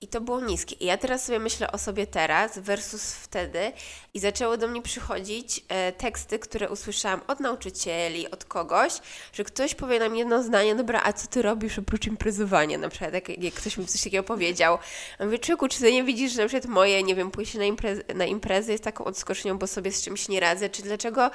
I 0.04 0.08
to 0.08 0.20
było 0.20 0.40
niskie. 0.40 0.76
I 0.80 0.86
ja 0.86 0.96
teraz 0.96 1.24
sobie 1.24 1.38
myślę 1.38 1.72
o 1.72 1.78
sobie 1.78 2.06
teraz 2.06 2.58
versus 2.58 3.14
wtedy 3.14 3.72
i 4.14 4.20
zaczęły 4.20 4.58
do 4.58 4.68
mnie 4.68 4.82
przychodzić 4.82 5.64
e, 5.68 5.92
teksty, 5.92 6.38
które 6.38 6.70
usłyszałam 6.70 7.20
od 7.26 7.40
nauczycieli, 7.40 8.30
od 8.30 8.44
kogoś, 8.44 8.92
że 9.32 9.44
ktoś 9.44 9.74
powie 9.74 9.98
nam 9.98 10.16
jedno 10.16 10.42
zdanie, 10.42 10.74
dobra, 10.74 11.02
a 11.04 11.12
co 11.12 11.26
ty 11.26 11.42
robisz 11.42 11.78
oprócz 11.78 12.06
imprezowania? 12.06 12.78
Na 12.78 12.88
przykład, 12.88 13.14
jak, 13.14 13.28
jak 13.42 13.54
ktoś 13.54 13.76
mi 13.76 13.86
coś 13.86 14.02
takiego 14.02 14.22
powiedział. 14.22 14.78
Ja 15.18 15.26
mówię, 15.26 15.38
Czyku, 15.38 15.68
czy 15.68 15.78
ty 15.78 15.92
nie 15.92 16.04
widzisz, 16.04 16.32
że 16.32 16.42
na 16.42 16.48
przykład 16.48 16.72
moje, 16.72 17.02
nie 17.02 17.14
wiem, 17.14 17.30
pójście 17.30 17.58
na, 17.58 17.64
imprez 17.64 17.98
na 18.14 18.24
imprezę 18.24 18.72
jest 18.72 18.84
taką 18.84 19.04
odskocznią, 19.04 19.58
bo 19.58 19.66
sobie 19.66 19.92
z 19.92 20.02
czymś 20.02 20.28
nie 20.28 20.40
radzę, 20.40 20.70
czy 20.70 20.82
dlaczego 20.82 21.30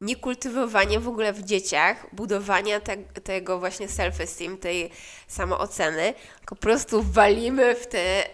niekultywowanie 0.00 1.00
w 1.00 1.08
ogóle 1.08 1.32
w 1.32 1.42
dzieciach, 1.42 2.06
budowania 2.14 2.80
te, 2.80 2.96
tego 2.96 3.58
właśnie 3.58 3.88
self-esteem, 3.88 4.58
tej 4.58 4.90
samooceny, 5.28 6.14
po 6.46 6.56
prostu 6.56 7.02
walimy 7.02 7.74
w, 7.74 7.86
te, 7.86 8.24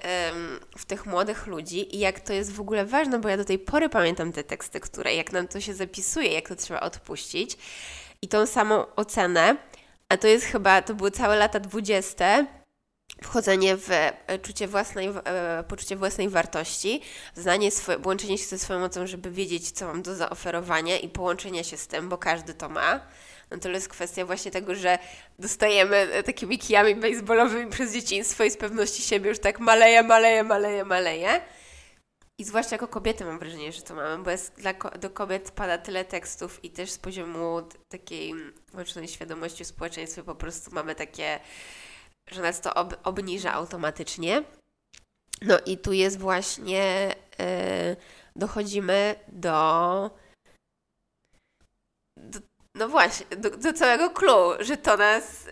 w 0.79 0.85
tych 0.85 1.07
młodych 1.07 1.47
ludzi 1.47 1.97
i 1.97 1.99
jak 1.99 2.21
to 2.21 2.33
jest 2.33 2.53
w 2.53 2.61
ogóle 2.61 2.87
ważne, 2.87 3.19
bo 3.19 3.29
ja 3.29 3.37
do 3.37 3.45
tej 3.45 3.59
pory 3.59 3.89
pamiętam 3.89 4.33
te 4.33 4.45
teksty, 4.45 4.81
które 4.81 5.15
jak 5.15 5.33
nam 5.33 5.49
to 5.49 5.61
się 5.61 5.75
zapisuje, 5.75 6.33
jak 6.33 6.49
to 6.49 6.57
trzeba 6.57 6.81
odpuścić 6.81 7.57
i 8.23 8.29
tą 8.29 8.47
samą 8.47 8.95
ocenę, 8.97 9.57
a 10.09 10.17
to 10.17 10.27
jest 10.27 10.45
chyba, 10.45 10.83
to 10.83 10.95
były 10.95 11.11
całe 11.11 11.37
lata 11.37 11.61
dwudzieste, 11.61 12.47
wchodzenie 13.23 13.77
w 13.77 13.91
e, 13.91 14.39
czucie 14.43 14.69
własnej, 14.69 15.09
e, 15.25 15.65
poczucie 15.69 15.97
własnej 15.97 16.29
wartości, 16.29 17.03
znanie 17.35 17.71
swoje, 17.71 17.99
łączenie 18.05 18.39
się 18.39 18.45
ze 18.45 18.59
swoją 18.59 18.81
mocą, 18.81 19.07
żeby 19.07 19.31
wiedzieć, 19.31 19.71
co 19.71 19.87
mam 19.87 20.03
do 20.03 20.15
zaoferowania 20.15 20.99
i 20.99 21.09
połączenia 21.09 21.65
się 21.65 21.77
z 21.77 21.87
tym, 21.87 22.09
bo 22.09 22.19
każdy 22.19 22.55
to 22.55 22.69
ma. 22.69 23.01
No 23.51 23.59
to 23.59 23.69
jest 23.69 23.89
kwestia 23.89 24.27
właśnie 24.27 24.51
tego, 24.51 24.75
że 24.75 24.99
dostajemy 25.39 25.97
e, 25.97 26.23
takimi 26.23 26.59
kijami 26.59 26.95
baseballowymi 26.95 27.71
przez 27.71 27.93
dzieciństwo 27.93 28.45
i 28.45 28.51
z 28.51 28.57
pewności 28.57 29.03
siebie 29.03 29.29
już 29.29 29.39
tak 29.39 29.61
maleje, 29.61 30.03
maleje, 30.03 30.45
maleje, 30.45 30.85
maleje. 30.85 31.41
I 32.39 32.45
zwłaszcza 32.45 32.75
jako 32.75 32.89
kobiety 32.89 33.25
mam 33.25 33.39
wrażenie, 33.39 33.73
że 33.73 33.83
to 33.83 33.95
mamy, 33.95 34.25
bo 34.25 34.31
jest 34.31 34.55
dla, 34.55 34.73
do 34.73 35.11
kobiet 35.11 35.51
pada 35.51 35.79
tyle 35.79 36.05
tekstów 36.05 36.65
i 36.65 36.71
też 36.71 36.91
z 36.91 36.99
poziomu 36.99 37.63
takiej 37.89 38.35
łącznej 38.75 39.09
świadomości 39.09 39.65
w 39.65 39.67
społeczeństwie 39.67 40.23
po 40.23 40.35
prostu 40.35 40.71
mamy 40.75 40.95
takie 40.95 41.41
że 42.31 42.43
nas 42.43 42.61
to 42.61 42.75
ob 42.75 42.95
obniża 43.05 43.53
automatycznie. 43.53 44.45
No 45.43 45.59
i 45.67 45.79
tu 45.79 45.93
jest 45.93 46.19
właśnie, 46.19 47.15
yy, 47.39 47.97
dochodzimy 48.37 49.15
do, 49.29 50.11
do, 52.17 52.39
no 52.75 52.89
właśnie, 52.89 53.37
do, 53.37 53.51
do 53.51 53.73
całego 53.73 54.11
clue, 54.11 54.57
że 54.61 54.77
to 54.77 54.97
nas 54.97 55.47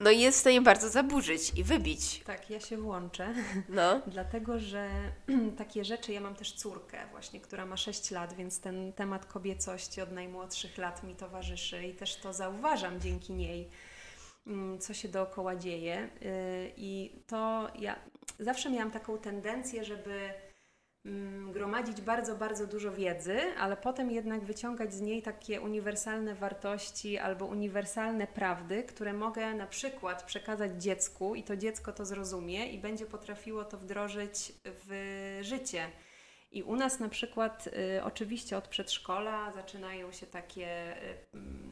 no 0.00 0.10
jest 0.10 0.38
w 0.38 0.40
stanie 0.40 0.60
bardzo 0.60 0.88
zaburzyć 0.88 1.52
i 1.56 1.64
wybić. 1.64 2.22
Tak, 2.24 2.50
ja 2.50 2.60
się 2.60 2.76
włączę. 2.76 3.34
No. 3.68 4.00
Dlatego, 4.06 4.58
że 4.58 4.90
takie 5.58 5.84
rzeczy, 5.84 6.12
ja 6.12 6.20
mam 6.20 6.34
też 6.34 6.52
córkę 6.52 7.06
właśnie, 7.10 7.40
która 7.40 7.66
ma 7.66 7.76
6 7.76 8.10
lat, 8.10 8.34
więc 8.34 8.60
ten 8.60 8.92
temat 8.92 9.26
kobiecości 9.26 10.00
od 10.00 10.12
najmłodszych 10.12 10.78
lat 10.78 11.02
mi 11.02 11.14
towarzyszy 11.14 11.82
i 11.82 11.94
też 11.94 12.16
to 12.16 12.32
zauważam 12.32 13.00
dzięki 13.00 13.32
niej 13.32 13.70
co 14.80 14.94
się 14.94 15.08
dookoła 15.08 15.56
dzieje. 15.56 16.08
Y, 16.22 16.72
I 16.76 17.22
to 17.26 17.68
ja 17.78 17.98
zawsze 18.38 18.70
miałam 18.70 18.90
taką 18.90 19.18
tendencję, 19.18 19.84
żeby 19.84 20.30
mm, 21.04 21.52
gromadzić 21.52 22.00
bardzo, 22.00 22.36
bardzo 22.36 22.66
dużo 22.66 22.92
wiedzy, 22.92 23.38
ale 23.58 23.76
potem 23.76 24.10
jednak 24.10 24.44
wyciągać 24.44 24.94
z 24.94 25.00
niej 25.00 25.22
takie 25.22 25.60
uniwersalne 25.60 26.34
wartości 26.34 27.18
albo 27.18 27.46
uniwersalne 27.46 28.26
prawdy, 28.26 28.82
które 28.82 29.12
mogę 29.12 29.54
na 29.54 29.66
przykład 29.66 30.22
przekazać 30.22 30.82
dziecku 30.82 31.34
i 31.34 31.42
to 31.42 31.56
dziecko 31.56 31.92
to 31.92 32.04
zrozumie 32.04 32.66
i 32.66 32.78
będzie 32.78 33.06
potrafiło 33.06 33.64
to 33.64 33.78
wdrożyć 33.78 34.52
w 34.64 35.38
życie. 35.42 35.86
I 36.50 36.62
u 36.62 36.76
nas 36.76 37.00
na 37.00 37.08
przykład, 37.08 37.66
y, 37.96 38.04
oczywiście 38.04 38.56
od 38.56 38.68
przedszkola 38.68 39.52
zaczynają 39.52 40.12
się 40.12 40.26
takie 40.26 40.96
y, 41.02 41.18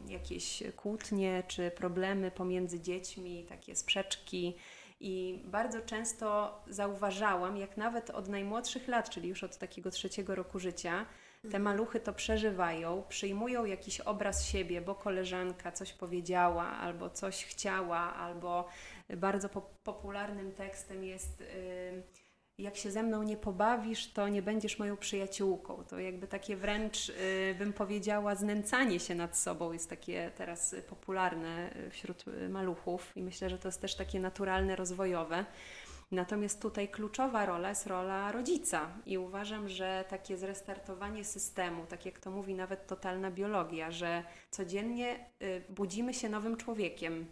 jakieś 0.09 0.63
kłótnie 0.77 1.43
czy 1.49 1.71
problemy 1.71 2.31
pomiędzy 2.31 2.81
dziećmi, 2.81 3.47
takie 3.49 3.77
sprzeczki. 3.77 4.57
I 5.01 5.43
bardzo 5.45 5.81
często 5.81 6.59
zauważałam, 6.69 7.57
jak 7.57 7.77
nawet 7.77 8.11
od 8.11 8.29
najmłodszych 8.29 8.89
lat, 8.89 9.11
czyli 9.11 9.29
już 9.29 9.45
od 9.45 9.59
takiego 9.59 9.91
trzeciego 9.91 10.35
roku 10.35 10.59
życia, 10.59 11.07
te 11.43 11.47
mhm. 11.47 11.63
maluchy 11.63 12.01
to 12.01 12.13
przeżywają, 12.13 13.05
przyjmują 13.09 13.65
jakiś 13.65 14.01
obraz 14.01 14.45
siebie, 14.45 14.81
bo 14.81 14.95
koleżanka 14.95 15.73
coś 15.73 15.93
powiedziała, 15.93 16.65
albo 16.65 17.11
coś 17.11 17.45
chciała, 17.45 17.99
albo 17.99 18.69
bardzo 19.17 19.49
po 19.49 19.61
popularnym 19.61 20.53
tekstem 20.53 21.05
jest. 21.05 21.41
Yy, 21.41 22.26
jak 22.59 22.77
się 22.77 22.91
ze 22.91 23.03
mną 23.03 23.23
nie 23.23 23.37
pobawisz, 23.37 24.13
to 24.13 24.29
nie 24.29 24.43
będziesz 24.43 24.79
moją 24.79 24.97
przyjaciółką. 24.97 25.85
To 25.85 25.99
jakby 25.99 26.27
takie 26.27 26.57
wręcz, 26.57 27.09
y, 27.09 27.55
bym 27.59 27.73
powiedziała, 27.73 28.35
znęcanie 28.35 29.01
się 29.01 29.15
nad 29.15 29.39
sobą 29.39 29.73
jest 29.73 29.91
takie 29.91 30.31
teraz 30.37 30.77
popularne 30.89 31.71
wśród 31.91 32.25
maluchów 32.49 33.17
i 33.17 33.23
myślę, 33.23 33.51
że 33.51 33.59
to 33.59 33.69
jest 33.69 33.81
też 33.81 33.95
takie 33.95 34.21
naturalne, 34.21 34.77
rozwojowe. 34.77 35.45
Natomiast 36.11 36.63
tutaj 36.63 36.89
kluczowa 36.89 37.47
rola 37.47 37.69
jest 37.69 37.87
rola 37.87 38.33
rodzica 38.33 38.89
i 39.07 39.19
uważam, 39.19 39.69
że 39.69 40.05
takie 40.09 40.37
zrestartowanie 40.37 41.25
systemu, 41.25 41.87
tak 41.87 42.07
jak 42.07 42.19
to 42.19 42.31
mówi 42.31 42.55
nawet 42.55 42.87
totalna 42.87 43.31
biologia, 43.31 43.91
że 43.91 44.23
codziennie 44.51 45.27
y, 45.43 45.63
budzimy 45.69 46.15
się 46.15 46.29
nowym 46.29 46.57
człowiekiem. 46.57 47.27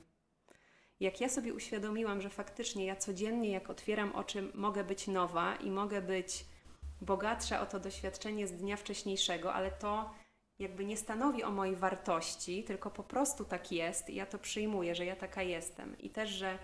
Jak 1.00 1.20
ja 1.20 1.28
sobie 1.28 1.54
uświadomiłam, 1.54 2.20
że 2.20 2.30
faktycznie 2.30 2.86
ja 2.86 2.96
codziennie, 2.96 3.50
jak 3.50 3.70
otwieram 3.70 4.12
oczy, 4.12 4.50
mogę 4.54 4.84
być 4.84 5.06
nowa 5.06 5.56
i 5.56 5.70
mogę 5.70 6.02
być 6.02 6.44
bogatsza 7.00 7.60
o 7.60 7.66
to 7.66 7.80
doświadczenie 7.80 8.46
z 8.46 8.52
dnia 8.52 8.76
wcześniejszego, 8.76 9.54
ale 9.54 9.70
to 9.70 10.10
jakby 10.58 10.84
nie 10.84 10.96
stanowi 10.96 11.44
o 11.44 11.50
mojej 11.50 11.76
wartości, 11.76 12.64
tylko 12.64 12.90
po 12.90 13.02
prostu 13.02 13.44
tak 13.44 13.72
jest 13.72 14.10
i 14.10 14.14
ja 14.14 14.26
to 14.26 14.38
przyjmuję, 14.38 14.94
że 14.94 15.04
ja 15.04 15.16
taka 15.16 15.42
jestem. 15.42 15.98
I 15.98 16.10
też, 16.10 16.30
że 16.30 16.58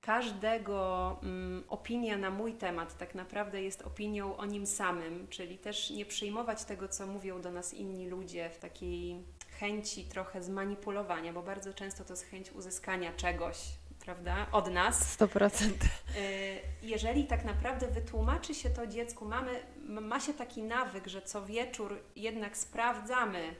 każdego 0.00 1.16
mm, 1.22 1.64
opinia 1.68 2.18
na 2.18 2.30
mój 2.30 2.54
temat 2.54 2.98
tak 2.98 3.14
naprawdę 3.14 3.62
jest 3.62 3.82
opinią 3.82 4.36
o 4.36 4.44
nim 4.44 4.66
samym, 4.66 5.28
czyli 5.28 5.58
też 5.58 5.90
nie 5.90 6.06
przyjmować 6.06 6.64
tego, 6.64 6.88
co 6.88 7.06
mówią 7.06 7.40
do 7.40 7.50
nas 7.50 7.74
inni 7.74 8.08
ludzie 8.08 8.50
w 8.50 8.58
takiej 8.58 9.24
chęci 9.60 10.04
trochę 10.04 10.42
zmanipulowania, 10.42 11.32
bo 11.32 11.42
bardzo 11.42 11.74
często 11.74 12.04
to 12.04 12.12
jest 12.12 12.24
chęć 12.24 12.52
uzyskania 12.52 13.12
czegoś, 13.12 13.58
prawda, 14.00 14.46
od 14.52 14.70
nas. 14.70 15.18
100%. 15.18 15.70
Y, 16.16 16.60
jeżeli 16.82 17.24
tak 17.24 17.44
naprawdę 17.44 17.88
wytłumaczy 17.88 18.54
się 18.54 18.70
to 18.70 18.86
dziecku, 18.86 19.24
mamy, 19.24 19.62
ma 19.86 20.20
się 20.20 20.34
taki 20.34 20.62
nawyk, 20.62 21.06
że 21.06 21.22
co 21.22 21.46
wieczór 21.46 21.98
jednak 22.16 22.56
sprawdzamy, 22.56 23.54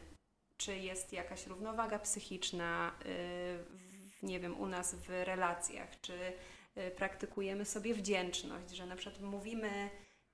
czy 0.57 0.77
jest 0.77 1.13
jakaś 1.13 1.47
równowaga 1.47 1.99
psychiczna, 1.99 2.93
y, 3.07 4.27
nie 4.27 4.41
wiem, 4.41 4.61
u 4.61 4.67
nas 4.67 4.95
w 4.95 5.09
relacjach, 5.09 6.01
czy 6.01 6.33
y, 6.79 6.91
praktykujemy 6.91 7.65
sobie 7.65 7.95
wdzięczność, 7.95 8.71
że 8.71 8.87
na 8.87 8.97
przykład 8.97 9.23
mówimy 9.23 9.91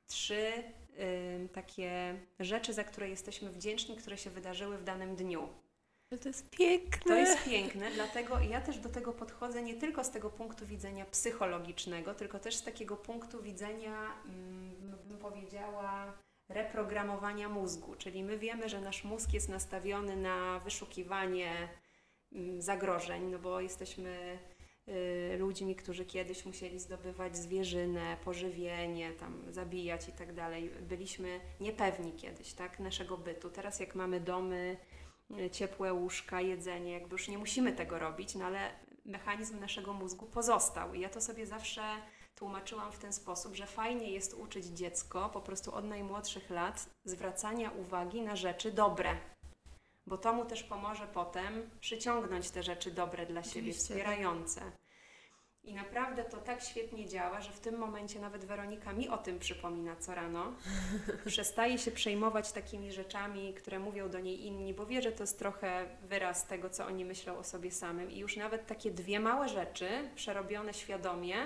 trzy 0.07 0.53
takie 1.53 2.15
rzeczy, 2.41 2.73
za 2.73 2.85
które 2.85 3.09
jesteśmy 3.09 3.51
wdzięczni, 3.51 3.97
które 3.97 4.19
się 4.19 4.31
wydarzyły 4.31 4.79
w 4.79 4.85
danym 4.85 5.17
dniu. 5.17 5.49
To 6.23 6.29
jest 6.29 6.51
piękne. 6.51 7.15
To 7.15 7.15
jest 7.15 7.45
piękne, 7.45 7.91
dlatego 7.91 8.41
ja 8.41 8.61
też 8.61 8.79
do 8.79 8.89
tego 8.89 9.13
podchodzę 9.13 9.63
nie 9.63 9.75
tylko 9.75 10.05
z 10.05 10.11
tego 10.11 10.31
punktu 10.31 10.67
widzenia 10.67 11.05
psychologicznego, 11.05 12.15
tylko 12.15 12.39
też 12.39 12.57
z 12.57 12.63
takiego 12.63 12.97
punktu 12.97 13.43
widzenia, 13.43 14.13
mm, 14.25 14.99
bym 15.09 15.19
powiedziała, 15.19 16.13
reprogramowania 16.49 17.49
mózgu. 17.49 17.95
Czyli 17.95 18.25
my 18.25 18.39
wiemy, 18.39 18.69
że 18.69 18.81
nasz 18.81 19.05
mózg 19.05 19.33
jest 19.33 19.49
nastawiony 19.49 20.17
na 20.17 20.61
wyszukiwanie 20.65 21.69
Mm, 22.33 22.63
zagrożeń, 22.63 23.23
no 23.31 23.39
bo 23.39 23.61
jesteśmy 23.61 24.39
ludźmi, 25.39 25.77
którzy 25.77 26.05
kiedyś 26.05 26.45
musieli 26.45 26.79
zdobywać 26.79 27.37
zwierzynę, 27.37 28.17
pożywienie, 28.25 29.13
tam 29.13 29.53
zabijać 29.53 30.09
i 30.09 30.13
tak 30.13 30.33
dalej. 30.33 30.71
Byliśmy 30.81 31.41
niepewni 31.61 32.13
kiedyś, 32.13 32.53
tak, 32.53 32.81
naszego 32.81 33.19
bytu. 33.19 33.51
Teraz 33.51 33.81
jak 33.81 33.95
mamy 33.95 34.21
domy, 34.21 34.77
y, 35.39 35.51
ciepłe 35.51 35.93
łóżka, 35.93 36.41
jedzenie, 36.41 36.93
jakby 36.93 37.15
już 37.15 37.29
nie 37.29 37.39
musimy 37.39 37.73
tego 37.73 37.99
robić, 37.99 38.35
no 38.35 38.45
ale 38.45 38.71
mechanizm 39.05 39.61
naszego 39.61 39.93
mózgu 39.93 40.27
pozostał. 40.27 40.95
I 40.95 41.01
ja 41.01 41.09
to 41.09 41.21
sobie 41.21 41.47
zawsze 41.47 41.83
tłumaczyłam 42.35 42.93
w 42.93 42.99
ten 42.99 43.13
sposób, 43.13 43.55
że 43.55 43.67
fajnie 43.67 44.11
jest 44.11 44.35
uczyć 44.35 44.67
dziecko 44.67 45.31
po 45.33 45.41
prostu 45.41 45.75
od 45.75 45.85
najmłodszych 45.85 46.51
lat 46.51 46.91
zwracania 47.05 47.71
uwagi 47.71 48.23
na 48.23 48.37
rzeczy 48.37 48.73
dobre 48.73 49.17
bo 50.11 50.19
to 50.19 50.33
mu 50.33 50.45
też 50.45 50.63
pomoże 50.63 51.07
potem 51.15 51.71
przyciągnąć 51.81 52.51
te 52.51 52.63
rzeczy 52.63 52.91
dobre 52.91 53.27
dla 53.27 53.43
siebie, 53.43 53.61
Oczywiście. 53.61 53.83
wspierające. 53.83 54.61
I 55.63 55.75
naprawdę 55.75 56.25
to 56.25 56.37
tak 56.37 56.63
świetnie 56.63 57.09
działa, 57.09 57.41
że 57.41 57.53
w 57.53 57.61
tym 57.61 57.79
momencie 57.79 58.21
nawet 58.21 58.45
Weronika 58.45 58.93
mi 58.93 59.09
o 59.09 59.19
tym 59.19 59.39
przypomina 59.39 59.97
co 59.97 60.15
rano. 60.15 60.53
Przestaje 61.27 61.79
się 61.79 61.91
przejmować 61.91 62.53
takimi 62.53 62.93
rzeczami, 62.93 63.55
które 63.55 63.79
mówią 63.79 64.09
do 64.09 64.21
niej 64.21 64.47
inni, 64.47 64.75
bo 64.75 64.87
wie, 64.87 65.03
że 65.03 65.13
to 65.13 65.23
jest 65.23 65.39
trochę 65.39 65.97
wyraz 66.03 66.47
tego, 66.47 66.71
co 66.71 66.87
oni 66.87 67.05
myślą 67.05 67.39
o 67.39 67.45
sobie 67.45 67.71
samym. 67.71 68.11
I 68.11 68.19
już 68.19 68.37
nawet 68.37 68.67
takie 68.67 68.91
dwie 68.91 69.21
małe 69.21 69.49
rzeczy, 69.49 69.89
przerobione 70.15 70.75
świadomie, 70.75 71.37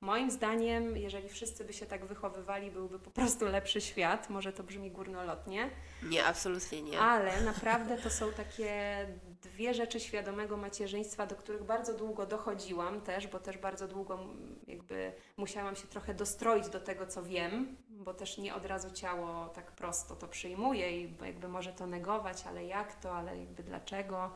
Moim 0.00 0.30
zdaniem, 0.30 0.96
jeżeli 0.96 1.28
wszyscy 1.28 1.64
by 1.64 1.72
się 1.72 1.86
tak 1.86 2.04
wychowywali, 2.04 2.70
byłby 2.70 2.98
po 2.98 3.10
prostu 3.10 3.44
lepszy 3.44 3.80
świat. 3.80 4.30
Może 4.30 4.52
to 4.52 4.62
brzmi 4.62 4.90
górnolotnie. 4.90 5.70
Nie, 6.02 6.24
absolutnie 6.24 6.82
nie. 6.82 7.00
Ale 7.00 7.40
naprawdę 7.40 7.98
to 7.98 8.10
są 8.10 8.32
takie 8.32 9.06
dwie 9.42 9.74
rzeczy 9.74 10.00
świadomego 10.00 10.56
macierzyństwa, 10.56 11.26
do 11.26 11.36
których 11.36 11.64
bardzo 11.64 11.94
długo 11.94 12.26
dochodziłam 12.26 13.00
też, 13.00 13.26
bo 13.26 13.38
też 13.38 13.58
bardzo 13.58 13.88
długo 13.88 14.18
jakby 14.66 15.12
musiałam 15.36 15.76
się 15.76 15.86
trochę 15.86 16.14
dostroić 16.14 16.68
do 16.68 16.80
tego, 16.80 17.06
co 17.06 17.22
wiem, 17.22 17.76
bo 17.88 18.14
też 18.14 18.38
nie 18.38 18.54
od 18.54 18.66
razu 18.66 18.90
ciało 18.90 19.48
tak 19.48 19.72
prosto 19.72 20.16
to 20.16 20.28
przyjmuje 20.28 21.00
i 21.00 21.16
jakby 21.24 21.48
może 21.48 21.72
to 21.72 21.86
negować, 21.86 22.44
ale 22.46 22.64
jak 22.64 22.94
to, 22.94 23.16
ale 23.16 23.38
jakby 23.38 23.62
dlaczego. 23.62 24.30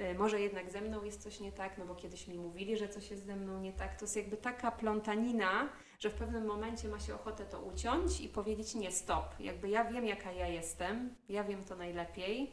Y, 0.00 0.14
może 0.14 0.40
jednak 0.40 0.70
ze 0.70 0.80
mną 0.80 1.04
jest 1.04 1.22
coś 1.22 1.40
nie 1.40 1.52
tak, 1.52 1.78
no 1.78 1.86
bo 1.86 1.94
kiedyś 1.94 2.28
mi 2.28 2.38
mówili, 2.38 2.76
że 2.76 2.88
coś 2.88 3.10
jest 3.10 3.26
ze 3.26 3.36
mną 3.36 3.60
nie 3.60 3.72
tak. 3.72 3.98
To 3.98 4.04
jest 4.04 4.16
jakby 4.16 4.36
taka 4.36 4.70
plątanina, 4.70 5.68
że 5.98 6.10
w 6.10 6.14
pewnym 6.14 6.46
momencie 6.46 6.88
ma 6.88 7.00
się 7.00 7.14
ochotę 7.14 7.44
to 7.44 7.60
uciąć 7.60 8.20
i 8.20 8.28
powiedzieć 8.28 8.74
nie, 8.74 8.92
stop. 8.92 9.40
Jakby 9.40 9.68
ja 9.68 9.84
wiem, 9.84 10.06
jaka 10.06 10.32
ja 10.32 10.48
jestem, 10.48 11.14
ja 11.28 11.44
wiem 11.44 11.64
to 11.64 11.76
najlepiej. 11.76 12.52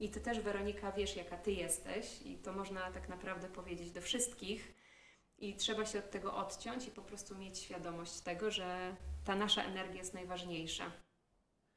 I 0.00 0.10
ty 0.10 0.20
też, 0.20 0.40
Weronika, 0.40 0.92
wiesz, 0.92 1.16
jaka 1.16 1.36
ty 1.36 1.52
jesteś, 1.52 2.22
i 2.24 2.38
to 2.38 2.52
można 2.52 2.90
tak 2.90 3.08
naprawdę 3.08 3.48
powiedzieć 3.48 3.90
do 3.90 4.00
wszystkich. 4.00 4.74
I 5.38 5.56
trzeba 5.56 5.86
się 5.86 5.98
od 5.98 6.10
tego 6.10 6.36
odciąć 6.36 6.88
i 6.88 6.90
po 6.90 7.02
prostu 7.02 7.36
mieć 7.36 7.58
świadomość 7.58 8.20
tego, 8.20 8.50
że 8.50 8.96
ta 9.24 9.36
nasza 9.36 9.64
energia 9.64 9.98
jest 9.98 10.14
najważniejsza 10.14 10.90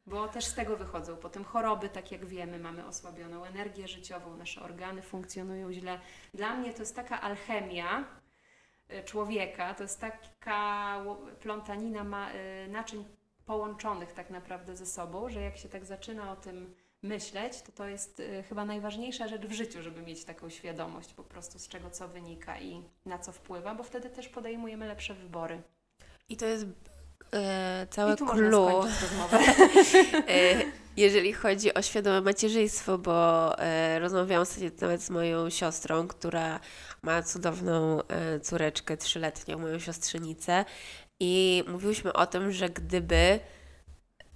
bo 0.07 0.27
też 0.27 0.45
z 0.45 0.53
tego 0.53 0.77
wychodzą 0.77 1.17
potem 1.17 1.43
choroby, 1.43 1.89
tak 1.89 2.11
jak 2.11 2.25
wiemy, 2.25 2.59
mamy 2.59 2.85
osłabioną 2.85 3.43
energię 3.43 3.87
życiową, 3.87 4.37
nasze 4.37 4.61
organy 4.61 5.01
funkcjonują 5.01 5.73
źle. 5.73 5.99
Dla 6.33 6.55
mnie 6.55 6.73
to 6.73 6.79
jest 6.79 6.95
taka 6.95 7.21
alchemia 7.21 8.05
y, 8.91 9.03
człowieka, 9.03 9.73
to 9.73 9.83
jest 9.83 10.01
taka 10.01 11.03
plątanina 11.39 12.03
ma, 12.03 12.31
y, 12.33 12.67
naczyń 12.67 13.05
połączonych 13.45 14.13
tak 14.13 14.29
naprawdę 14.29 14.75
ze 14.75 14.85
sobą, 14.85 15.29
że 15.29 15.41
jak 15.41 15.57
się 15.57 15.69
tak 15.69 15.85
zaczyna 15.85 16.31
o 16.31 16.35
tym 16.35 16.75
myśleć, 17.01 17.61
to 17.61 17.71
to 17.71 17.87
jest 17.87 18.19
y, 18.19 18.43
chyba 18.49 18.65
najważniejsza 18.65 19.27
rzecz 19.27 19.45
w 19.45 19.51
życiu, 19.51 19.81
żeby 19.81 20.01
mieć 20.01 20.25
taką 20.25 20.49
świadomość 20.49 21.13
po 21.13 21.23
prostu 21.23 21.59
z 21.59 21.67
czego 21.67 21.89
co 21.89 22.07
wynika 22.07 22.59
i 22.59 22.83
na 23.05 23.19
co 23.19 23.31
wpływa, 23.31 23.75
bo 23.75 23.83
wtedy 23.83 24.09
też 24.09 24.29
podejmujemy 24.29 24.87
lepsze 24.87 25.13
wybory. 25.13 25.61
I 26.29 26.37
to 26.37 26.45
jest 26.45 26.65
e, 27.33 27.87
całe 27.89 28.13
I 28.13 28.17
clue, 28.17 28.83
e, 30.27 30.61
jeżeli 30.97 31.33
chodzi 31.33 31.73
o 31.73 31.81
świadome 31.81 32.21
macierzyństwo, 32.21 32.97
bo 32.97 33.59
e, 33.59 33.99
rozmawiałam 33.99 34.45
sobie 34.45 34.71
nawet 34.81 35.01
z 35.01 35.09
moją 35.09 35.49
siostrą, 35.49 36.07
która 36.07 36.59
ma 37.01 37.23
cudowną 37.23 38.01
e, 38.03 38.39
córeczkę 38.39 38.97
trzyletnią, 38.97 39.59
moją 39.59 39.79
siostrzenicę 39.79 40.65
i 41.19 41.63
mówiłyśmy 41.67 42.13
o 42.13 42.25
tym, 42.25 42.51
że 42.51 42.69
gdyby 42.69 43.39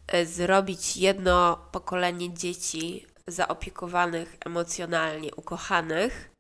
e, 0.08 0.26
zrobić 0.26 0.98
jedno 0.98 1.58
pokolenie 1.72 2.34
dzieci 2.34 3.06
zaopiekowanych 3.28 4.38
emocjonalnie, 4.46 5.36
ukochanych, 5.36 6.31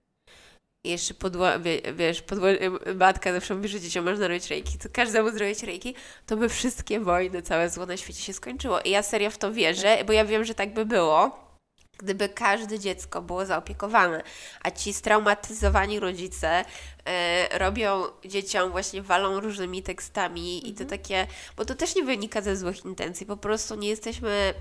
i 0.83 0.89
jeszcze 0.89 1.13
podło, 1.13 1.47
wiesz, 1.93 2.21
podło, 2.21 2.47
matka 2.95 3.33
zawsze 3.33 3.55
mówi, 3.55 3.67
że 3.67 3.81
dzieciom 3.81 4.05
można 4.05 4.27
robić 4.27 4.49
rejki, 4.49 4.77
to 4.77 4.89
każdemu 4.93 5.29
zrobić 5.29 5.63
rejki, 5.63 5.95
to 6.25 6.37
by 6.37 6.49
wszystkie 6.49 6.99
wojny, 6.99 7.41
całe 7.41 7.69
zło 7.69 7.85
na 7.85 7.97
świecie 7.97 8.21
się 8.21 8.33
skończyło. 8.33 8.81
I 8.81 8.89
ja 8.89 9.03
serio 9.03 9.31
w 9.31 9.37
to 9.37 9.53
wierzę, 9.53 10.03
bo 10.05 10.13
ja 10.13 10.25
wiem, 10.25 10.45
że 10.45 10.55
tak 10.55 10.73
by 10.73 10.85
było, 10.85 11.51
gdyby 11.97 12.29
każde 12.29 12.79
dziecko 12.79 13.21
było 13.21 13.45
zaopiekowane, 13.45 14.23
a 14.63 14.71
ci 14.71 14.93
straumatyzowani 14.93 15.99
rodzice 15.99 16.65
e, 17.05 17.57
robią 17.59 18.03
dzieciom, 18.25 18.71
właśnie 18.71 19.01
walą 19.01 19.39
różnymi 19.39 19.83
tekstami 19.83 20.55
mhm. 20.55 20.73
i 20.73 20.77
to 20.77 20.83
mhm. 20.83 20.89
takie, 20.89 21.27
bo 21.57 21.65
to 21.65 21.75
też 21.75 21.95
nie 21.95 22.03
wynika 22.03 22.41
ze 22.41 22.55
złych 22.55 22.85
intencji, 22.85 23.25
po 23.25 23.37
prostu 23.37 23.75
nie 23.75 23.89
jesteśmy 23.89 24.53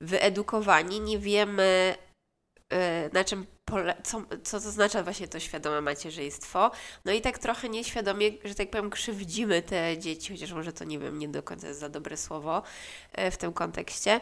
wyedukowani, 0.00 1.00
nie 1.00 1.18
wiemy 1.18 1.96
e, 2.72 3.10
na 3.12 3.24
czym 3.24 3.46
co, 4.02 4.22
co 4.44 4.56
oznacza 4.56 5.02
właśnie 5.02 5.28
to 5.28 5.40
świadome 5.40 5.80
macierzyństwo. 5.80 6.70
No 7.04 7.12
i 7.12 7.20
tak 7.20 7.38
trochę 7.38 7.68
nieświadomie, 7.68 8.30
że 8.44 8.54
tak 8.54 8.70
powiem, 8.70 8.90
krzywdzimy 8.90 9.62
te 9.62 9.98
dzieci, 9.98 10.32
chociaż 10.32 10.52
może 10.52 10.72
to 10.72 10.84
nie 10.84 10.98
wiem, 10.98 11.18
nie 11.18 11.28
do 11.28 11.42
końca 11.42 11.68
jest 11.68 11.80
za 11.80 11.88
dobre 11.88 12.16
słowo 12.16 12.62
e, 13.12 13.30
w 13.30 13.36
tym 13.36 13.52
kontekście. 13.52 14.20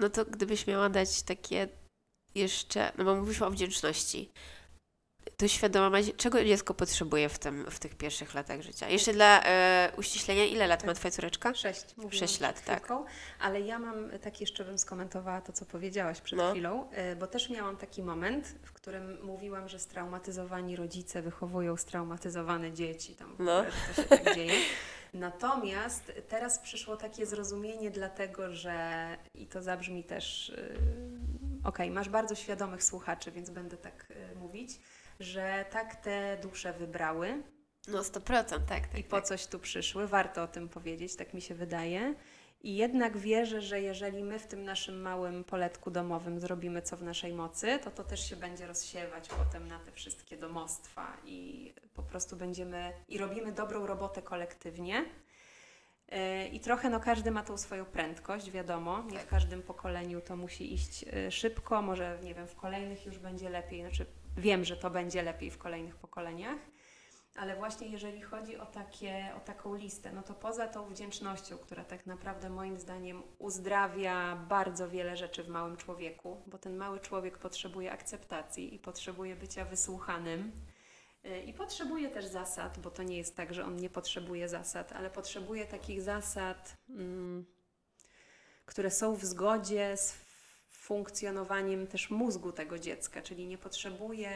No 0.00 0.10
to 0.10 0.24
gdybyś 0.24 0.66
miała 0.66 0.88
dać 0.88 1.22
takie 1.22 1.68
jeszcze, 2.34 2.92
no 2.98 3.04
bo 3.04 3.16
mówisz 3.16 3.42
o 3.42 3.50
wdzięczności. 3.50 4.30
To 5.36 5.48
świadomość, 5.48 6.12
czego 6.16 6.44
dziecko 6.44 6.74
potrzebuje 6.74 7.28
w, 7.28 7.38
tym, 7.38 7.70
w 7.70 7.78
tych 7.78 7.94
pierwszych 7.94 8.34
latach 8.34 8.62
życia. 8.62 8.88
Jeszcze 8.88 9.12
dla 9.12 9.42
e, 9.44 9.92
uściślenia, 9.96 10.44
ile 10.44 10.66
lat 10.66 10.84
ma 10.84 10.94
Twoja 10.94 11.12
córeczka? 11.12 11.54
Sześć. 11.54 11.84
Sześć 12.10 12.40
lat, 12.40 12.64
tak. 12.64 12.76
chwilką, 12.84 13.04
Ale 13.40 13.60
ja 13.60 13.78
mam, 13.78 14.10
tak 14.22 14.40
jeszcze 14.40 14.64
bym 14.64 14.78
skomentowała 14.78 15.40
to, 15.40 15.52
co 15.52 15.64
powiedziałaś 15.64 16.20
przed 16.20 16.38
No. 16.38 16.50
chwilą, 16.50 16.88
y, 17.12 17.16
bo 17.16 17.26
też 17.26 17.50
miałam 17.50 17.76
taki 17.76 18.02
moment, 18.02 18.54
w 18.62 18.72
którym 18.72 19.18
mówiłam, 19.22 19.68
że 19.68 19.78
straumatyzowani 19.78 20.76
rodzice 20.76 21.22
wychowują 21.22 21.76
straumatyzowane 21.76 22.72
dzieci. 22.72 23.14
Tam 23.14 23.36
No. 23.38 23.64
to 23.96 24.02
się 24.02 24.08
tak 24.08 24.34
dzieje. 24.34 24.52
Natomiast 25.14 26.12
teraz 26.28 26.58
przyszło 26.58 26.96
takie 26.96 27.26
zrozumienie, 27.26 27.90
dlatego 27.90 28.54
że, 28.54 29.06
i 29.34 29.46
to 29.46 29.62
zabrzmi 29.62 30.04
też, 30.04 30.48
y, 30.48 30.78
okej, 31.64 31.90
masz 31.90 32.08
bardzo 32.08 32.34
świadomych 32.34 32.84
słuchaczy, 32.84 33.30
więc 33.30 33.50
będę 33.50 33.76
tak 33.76 34.06
y, 34.32 34.36
mówić, 34.36 34.70
że 35.20 35.64
tak 35.70 35.96
te 35.96 36.38
dusze 36.42 36.72
wybrały, 36.72 37.42
No 37.88 38.02
100%, 38.02 38.44
tak. 38.44 38.66
tak 38.66 38.98
i 38.98 39.04
po 39.04 39.16
tak. 39.16 39.24
coś 39.24 39.46
tu 39.46 39.58
przyszły. 39.58 40.06
Warto 40.06 40.42
o 40.42 40.46
tym 40.46 40.68
powiedzieć, 40.68 41.16
tak 41.16 41.34
mi 41.34 41.42
się 41.42 41.54
wydaje. 41.54 42.14
I 42.62 42.76
jednak 42.76 43.18
wierzę, 43.18 43.60
że 43.60 43.80
jeżeli 43.80 44.24
my 44.24 44.38
w 44.38 44.46
tym 44.46 44.64
naszym 44.64 45.00
małym 45.00 45.44
poletku 45.44 45.90
domowym 45.90 46.40
zrobimy 46.40 46.82
co 46.82 46.96
w 46.96 47.02
naszej 47.02 47.32
mocy, 47.32 47.78
to 47.84 47.90
to 47.90 48.04
też 48.04 48.30
się 48.30 48.36
będzie 48.36 48.66
rozsiewać 48.66 49.28
potem 49.28 49.68
na 49.68 49.78
te 49.78 49.92
wszystkie 49.92 50.36
domostwa 50.36 51.16
i 51.24 51.72
po 51.94 52.02
prostu 52.02 52.36
będziemy 52.36 52.92
i 53.08 53.18
robimy 53.18 53.52
dobrą 53.52 53.86
robotę 53.86 54.22
kolektywnie. 54.22 55.04
Yy, 56.08 56.48
I 56.48 56.60
trochę 56.60 56.90
no 56.90 57.00
każdy 57.00 57.30
ma 57.30 57.42
tą 57.42 57.56
swoją 57.56 57.84
prędkość, 57.84 58.50
wiadomo, 58.50 59.02
nie 59.10 59.18
w 59.18 59.26
każdym 59.26 59.62
pokoleniu 59.62 60.20
to 60.20 60.36
musi 60.36 60.74
iść 60.74 61.02
yy, 61.02 61.30
szybko, 61.30 61.82
może 61.82 62.18
nie 62.22 62.34
wiem, 62.34 62.46
w 62.46 62.56
kolejnych 62.56 63.06
już 63.06 63.18
będzie 63.18 63.48
lepiej, 63.48 63.80
znaczy 63.80 64.06
wiem, 64.36 64.64
że 64.64 64.76
to 64.76 64.90
będzie 64.90 65.22
lepiej 65.22 65.50
w 65.50 65.58
kolejnych 65.58 65.96
pokoleniach. 65.96 66.58
Ale 67.36 67.56
właśnie 67.56 67.88
jeżeli 67.88 68.22
chodzi 68.22 68.56
o, 68.56 68.66
takie, 68.66 69.32
o 69.36 69.40
taką 69.40 69.74
listę, 69.74 70.12
no 70.12 70.22
to 70.22 70.34
poza 70.34 70.68
tą 70.68 70.88
wdzięcznością, 70.88 71.58
która 71.58 71.84
tak 71.84 72.06
naprawdę 72.06 72.50
moim 72.50 72.78
zdaniem 72.78 73.22
uzdrawia 73.38 74.36
bardzo 74.36 74.88
wiele 74.88 75.16
rzeczy 75.16 75.42
w 75.42 75.48
małym 75.48 75.76
człowieku, 75.76 76.42
bo 76.46 76.58
ten 76.58 76.76
mały 76.76 77.00
człowiek 77.00 77.38
potrzebuje 77.38 77.92
akceptacji 77.92 78.74
i 78.74 78.78
potrzebuje 78.78 79.36
bycia 79.36 79.64
wysłuchanym. 79.64 80.52
y, 81.24 81.42
I 81.42 81.52
potrzebuje 81.52 82.08
też 82.08 82.24
zasad, 82.24 82.78
bo 82.78 82.90
to 82.90 83.02
nie 83.02 83.16
jest 83.16 83.36
tak, 83.36 83.54
że 83.54 83.64
on 83.64 83.76
nie 83.76 83.90
potrzebuje 83.90 84.48
zasad, 84.48 84.92
ale 84.92 85.10
potrzebuje 85.10 85.66
takich 85.66 86.02
zasad, 86.02 86.76
mm, 86.88 87.46
które 88.66 88.90
są 88.90 89.14
w 89.14 89.24
zgodzie 89.24 89.96
z 89.96 90.21
funkcjonowaniem 90.92 91.86
też 91.86 92.10
mózgu 92.10 92.52
tego 92.52 92.78
dziecka, 92.78 93.22
czyli 93.22 93.46
nie 93.46 93.58
potrzebuje 93.58 94.30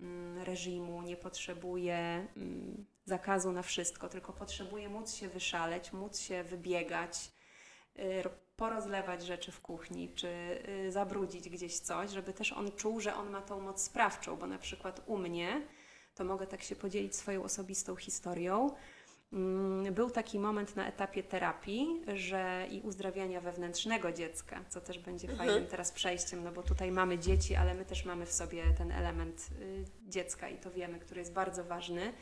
mm, 0.00 0.42
reżimu, 0.42 1.02
nie 1.02 1.16
potrzebuje 1.16 2.26
mm, 2.36 2.86
zakazu 3.04 3.52
na 3.52 3.62
wszystko, 3.62 4.08
tylko 4.08 4.32
potrzebuje 4.32 4.88
móc 4.88 5.14
się 5.14 5.28
wyszaleć, 5.28 5.92
móc 5.92 6.18
się 6.18 6.44
wybiegać, 6.44 7.32
y, 7.98 8.22
ro- 8.22 8.30
porozlewać 8.56 9.24
rzeczy 9.24 9.52
w 9.52 9.60
kuchni, 9.60 10.08
czy 10.14 10.28
y, 10.86 10.92
zabrudzić 10.92 11.48
gdzieś 11.48 11.78
coś, 11.78 12.10
żeby 12.10 12.32
też 12.32 12.52
on 12.52 12.72
czuł, 12.72 13.00
że 13.00 13.14
on 13.14 13.30
ma 13.30 13.42
tą 13.42 13.60
moc 13.60 13.82
sprawczą, 13.82 14.36
bo 14.36 14.46
na 14.46 14.58
przykład 14.58 15.02
u 15.06 15.18
mnie, 15.18 15.66
to 16.14 16.24
mogę 16.24 16.46
tak 16.46 16.62
się 16.62 16.76
podzielić 16.76 17.16
swoją 17.16 17.42
osobistą 17.42 17.96
historią, 17.96 18.70
Był 19.92 20.10
taki 20.10 20.38
moment 20.38 20.76
na 20.76 20.86
etapie 20.88 21.22
terapii, 21.22 22.02
że 22.14 22.66
i 22.70 22.80
uzdrawiania 22.80 23.40
wewnętrznego 23.40 24.12
dziecka, 24.12 24.64
co 24.68 24.80
też 24.80 24.98
będzie 24.98 25.28
fajnym 25.36 25.66
teraz 25.66 25.92
przejściem, 25.92 26.44
no 26.44 26.52
bo 26.52 26.62
tutaj 26.62 26.92
mamy 26.92 27.18
dzieci, 27.18 27.54
ale 27.54 27.74
my 27.74 27.84
też 27.84 28.04
mamy 28.04 28.26
w 28.26 28.32
sobie 28.32 28.62
ten 28.78 28.92
element 28.92 29.46
y, 29.60 29.84
dziecka 30.08 30.48
i 30.48 30.58
to 30.58 30.70
wiemy, 30.70 30.98
który 30.98 31.20
jest 31.20 31.32
bardzo 31.32 31.64
ważny. 31.64 32.12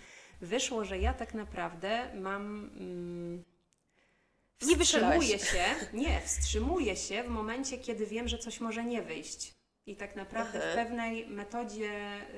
Wyszło, 0.41 0.85
że 0.85 0.99
ja 0.99 1.15
tak 1.15 1.35
naprawdę 1.35 2.11
mam. 2.15 2.71
Mm, 2.77 3.45
Nie 4.67 4.77
wstrzymuję 4.77 5.39
się, 5.39 5.65
nie, 5.93 6.21
wstrzymuję 6.21 6.97
się 6.97 7.23
w 7.23 7.29
momencie, 7.29 7.79
kiedy 7.79 8.07
wiem, 8.07 8.29
że 8.29 8.39
coś 8.39 8.61
może 8.61 8.85
nie 8.85 9.03
wyjść. 9.03 9.55
I 9.87 9.97
tak 9.97 10.17
naprawdę 10.17 10.59
w 10.59 10.63
Aha. 10.65 10.75
pewnej 10.75 11.27
metodzie 11.27 11.91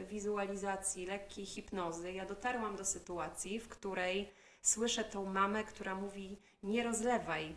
wizualizacji, 0.08 1.06
lekkiej 1.06 1.46
hipnozy, 1.46 2.12
ja 2.12 2.26
dotarłam 2.26 2.76
do 2.76 2.84
sytuacji, 2.84 3.60
w 3.60 3.68
której 3.68 4.32
słyszę 4.66 5.04
tą 5.04 5.24
mamę, 5.24 5.64
która 5.64 5.94
mówi: 5.94 6.38
Nie 6.62 6.82
rozlewaj. 6.82 7.56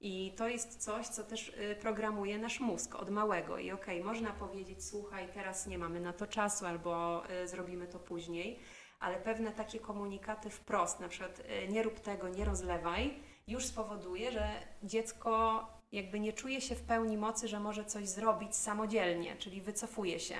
I 0.00 0.32
to 0.36 0.48
jest 0.48 0.76
coś, 0.76 1.06
co 1.06 1.24
też 1.24 1.48
y, 1.48 1.76
programuje 1.80 2.38
nasz 2.38 2.60
mózg 2.60 2.94
od 2.94 3.10
małego. 3.10 3.58
I 3.58 3.72
okej, 3.72 4.04
można 4.04 4.32
powiedzieć: 4.32 4.84
Słuchaj, 4.84 5.28
teraz 5.34 5.66
nie 5.66 5.78
mamy 5.78 6.00
na 6.00 6.12
to 6.12 6.26
czasu, 6.26 6.66
albo 6.66 7.22
y, 7.30 7.48
zrobimy 7.48 7.86
to 7.86 7.98
później, 7.98 8.58
ale 9.00 9.16
pewne 9.16 9.52
takie 9.52 9.80
komunikaty 9.80 10.50
wprost, 10.50 11.00
na 11.00 11.08
przykład 11.08 11.40
y, 11.40 11.68
nie 11.68 11.82
rób 11.82 12.00
tego, 12.00 12.28
nie 12.28 12.44
rozlewaj, 12.44 13.20
już 13.46 13.66
spowoduje, 13.66 14.32
że 14.32 14.48
dziecko 14.82 15.62
jakby 15.92 16.20
nie 16.20 16.32
czuje 16.32 16.60
się 16.60 16.74
w 16.74 16.82
pełni 16.82 17.16
mocy, 17.16 17.48
że 17.48 17.60
może 17.60 17.84
coś 17.84 18.08
zrobić 18.08 18.56
samodzielnie, 18.56 19.36
czyli 19.36 19.60
wycofuje 19.60 20.20
się. 20.20 20.34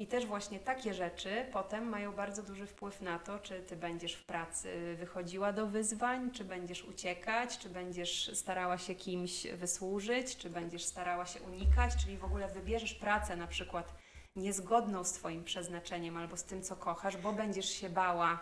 I 0.00 0.06
też 0.06 0.26
właśnie 0.26 0.60
takie 0.60 0.94
rzeczy 0.94 1.46
potem 1.52 1.88
mają 1.88 2.12
bardzo 2.12 2.42
duży 2.42 2.66
wpływ 2.66 3.00
na 3.00 3.18
to, 3.18 3.38
czy 3.38 3.62
ty 3.62 3.76
będziesz 3.76 4.14
w 4.14 4.24
pracy 4.24 4.96
wychodziła 4.98 5.52
do 5.52 5.66
wyzwań, 5.66 6.30
czy 6.30 6.44
będziesz 6.44 6.84
uciekać, 6.84 7.58
czy 7.58 7.68
będziesz 7.68 8.30
starała 8.34 8.78
się 8.78 8.94
kimś 8.94 9.46
wysłużyć, 9.46 10.36
czy 10.36 10.50
będziesz 10.50 10.84
starała 10.84 11.26
się 11.26 11.40
unikać, 11.40 11.96
czyli 12.04 12.18
w 12.18 12.24
ogóle 12.24 12.48
wybierzesz 12.48 12.94
pracę 12.94 13.36
na 13.36 13.46
przykład 13.46 13.94
niezgodną 14.36 15.04
z 15.04 15.12
twoim 15.12 15.44
przeznaczeniem 15.44 16.16
albo 16.16 16.36
z 16.36 16.44
tym, 16.44 16.62
co 16.62 16.76
kochasz, 16.76 17.16
bo 17.16 17.32
będziesz 17.32 17.68
się 17.70 17.88
bała, 17.88 18.40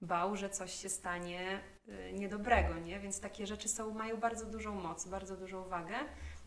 bał, 0.00 0.36
że 0.36 0.50
coś 0.50 0.74
się 0.74 0.88
stanie 0.88 1.60
y, 1.88 2.12
niedobrego, 2.12 2.78
nie? 2.78 3.00
Więc 3.00 3.20
takie 3.20 3.46
rzeczy 3.46 3.68
są, 3.68 3.94
mają 3.94 4.16
bardzo 4.16 4.46
dużą 4.46 4.74
moc, 4.74 5.08
bardzo 5.08 5.36
dużą 5.36 5.68
wagę. 5.68 5.94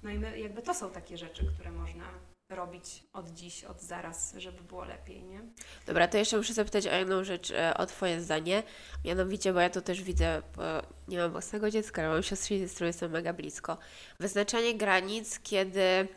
No 0.03 0.09
i 0.09 0.19
my, 0.19 0.39
jakby 0.39 0.61
to 0.61 0.73
są 0.73 0.91
takie 0.91 1.17
rzeczy, 1.17 1.45
które 1.53 1.71
można 1.71 2.34
robić 2.49 3.03
od 3.13 3.29
dziś, 3.29 3.63
od 3.63 3.81
zaraz, 3.81 4.33
żeby 4.37 4.61
było 4.63 4.85
lepiej, 4.85 5.23
nie? 5.23 5.41
Dobra, 5.85 6.07
to 6.07 6.17
jeszcze 6.17 6.37
muszę 6.37 6.53
zapytać 6.53 6.87
o 6.87 6.95
jedną 6.95 7.23
rzecz, 7.23 7.51
e, 7.51 7.77
o 7.77 7.85
Twoje 7.85 8.21
zdanie. 8.21 8.63
Mianowicie, 9.05 9.53
bo 9.53 9.59
ja 9.59 9.69
to 9.69 9.81
też 9.81 10.01
widzę, 10.01 10.41
bo 10.55 10.63
nie 11.07 11.17
mam 11.17 11.31
własnego 11.31 11.71
dziecka, 11.71 12.01
ale 12.01 12.11
mam 12.13 12.23
siostrę, 12.23 12.67
z 12.67 12.73
którą 12.73 12.87
jestem 12.87 13.11
mega 13.11 13.33
blisko. 13.33 13.77
Wyznaczanie 14.19 14.75
granic, 14.77 15.39
kiedy, 15.39 16.07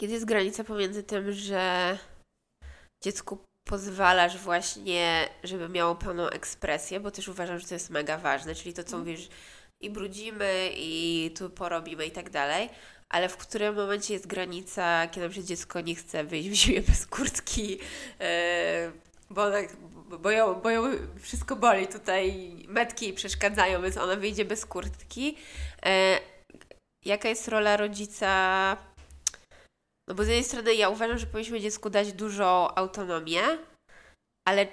kiedy 0.00 0.12
jest 0.14 0.24
granica 0.24 0.64
pomiędzy 0.64 1.02
tym, 1.02 1.32
że 1.32 1.98
dziecku 3.04 3.38
pozwalasz 3.68 4.38
właśnie, 4.38 5.28
żeby 5.44 5.68
miało 5.68 5.94
pełną 5.94 6.28
ekspresję, 6.28 7.00
bo 7.00 7.10
też 7.10 7.28
uważam, 7.28 7.58
że 7.58 7.66
to 7.68 7.74
jest 7.74 7.90
mega 7.90 8.18
ważne, 8.18 8.54
czyli 8.54 8.74
to, 8.74 8.84
co 8.84 8.96
Mhm. 8.96 9.00
mówisz, 9.00 9.28
i 9.82 9.90
brudzimy, 9.90 10.70
i 10.74 11.30
tu 11.38 11.50
porobimy 11.50 12.06
i 12.06 12.10
tak 12.10 12.30
dalej, 12.30 12.68
ale 13.10 13.28
w 13.28 13.36
którym 13.36 13.74
momencie 13.74 14.14
jest 14.14 14.26
granica, 14.26 15.08
kiedy 15.08 15.28
na 15.28 15.42
dziecko 15.42 15.80
nie 15.80 15.94
chce 15.94 16.24
wyjść 16.24 16.48
w 16.48 16.54
zimie 16.54 16.82
bez 16.82 17.06
kurtki, 17.06 17.78
e, 18.20 18.92
bo, 19.30 19.50
tak, 19.50 19.76
bo, 20.20 20.30
ją, 20.30 20.54
bo 20.54 20.70
ją 20.70 20.82
wszystko 21.20 21.56
boli 21.56 21.86
tutaj, 21.86 22.52
metki 22.68 23.04
jej 23.04 23.14
przeszkadzają, 23.14 23.82
więc 23.82 23.96
ona 23.96 24.16
wyjdzie 24.16 24.44
bez 24.44 24.66
kurtki. 24.66 25.36
E, 25.86 26.20
jaka 27.04 27.28
jest 27.28 27.48
rola 27.48 27.76
rodzica? 27.76 28.76
No 30.08 30.14
bo 30.14 30.24
z 30.24 30.28
jednej 30.28 30.44
strony 30.44 30.74
ja 30.74 30.88
uważam, 30.88 31.18
że 31.18 31.26
powinniśmy 31.26 31.60
dziecku 31.60 31.90
dać 31.90 32.12
dużą 32.12 32.74
autonomię, 32.74 33.42
ale 34.48 34.66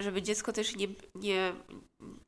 żeby 0.00 0.22
dziecko 0.22 0.52
też 0.52 0.76
nie, 0.76 0.88
nie, 1.14 1.52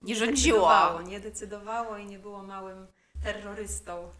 nie 0.02 0.16
rządziło. 0.16 0.58
Decydowało, 0.58 1.02
nie 1.02 1.20
decydowało 1.20 1.98
i 1.98 2.06
nie 2.06 2.18
było 2.18 2.42
małym 2.42 2.86
terrorystą. 3.24 4.10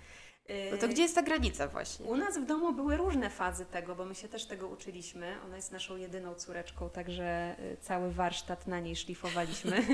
No 0.71 0.77
to 0.77 0.89
gdzie 0.89 1.03
jest 1.03 1.15
ta 1.15 1.23
granica 1.23 1.69
właśnie? 1.69 2.07
U 2.07 2.17
nas 2.17 2.39
w 2.39 2.47
domu 2.47 2.73
były 2.73 2.97
różne 2.97 3.31
fazy 3.31 3.67
tego, 3.67 3.95
bo 3.95 4.05
my 4.05 4.15
się 4.15 4.29
też 4.29 4.45
tego 4.45 4.69
uczyliśmy. 4.69 5.35
Ona 5.45 5.57
jest 5.57 5.73
naszą 5.73 5.97
jedyną 5.97 6.35
córeczką, 6.35 6.91
także 6.91 7.57
y, 7.61 7.77
cały 7.81 8.13
warsztat 8.13 8.67
na 8.67 8.81
niej 8.81 8.97
szlifowaliśmy 8.97 9.83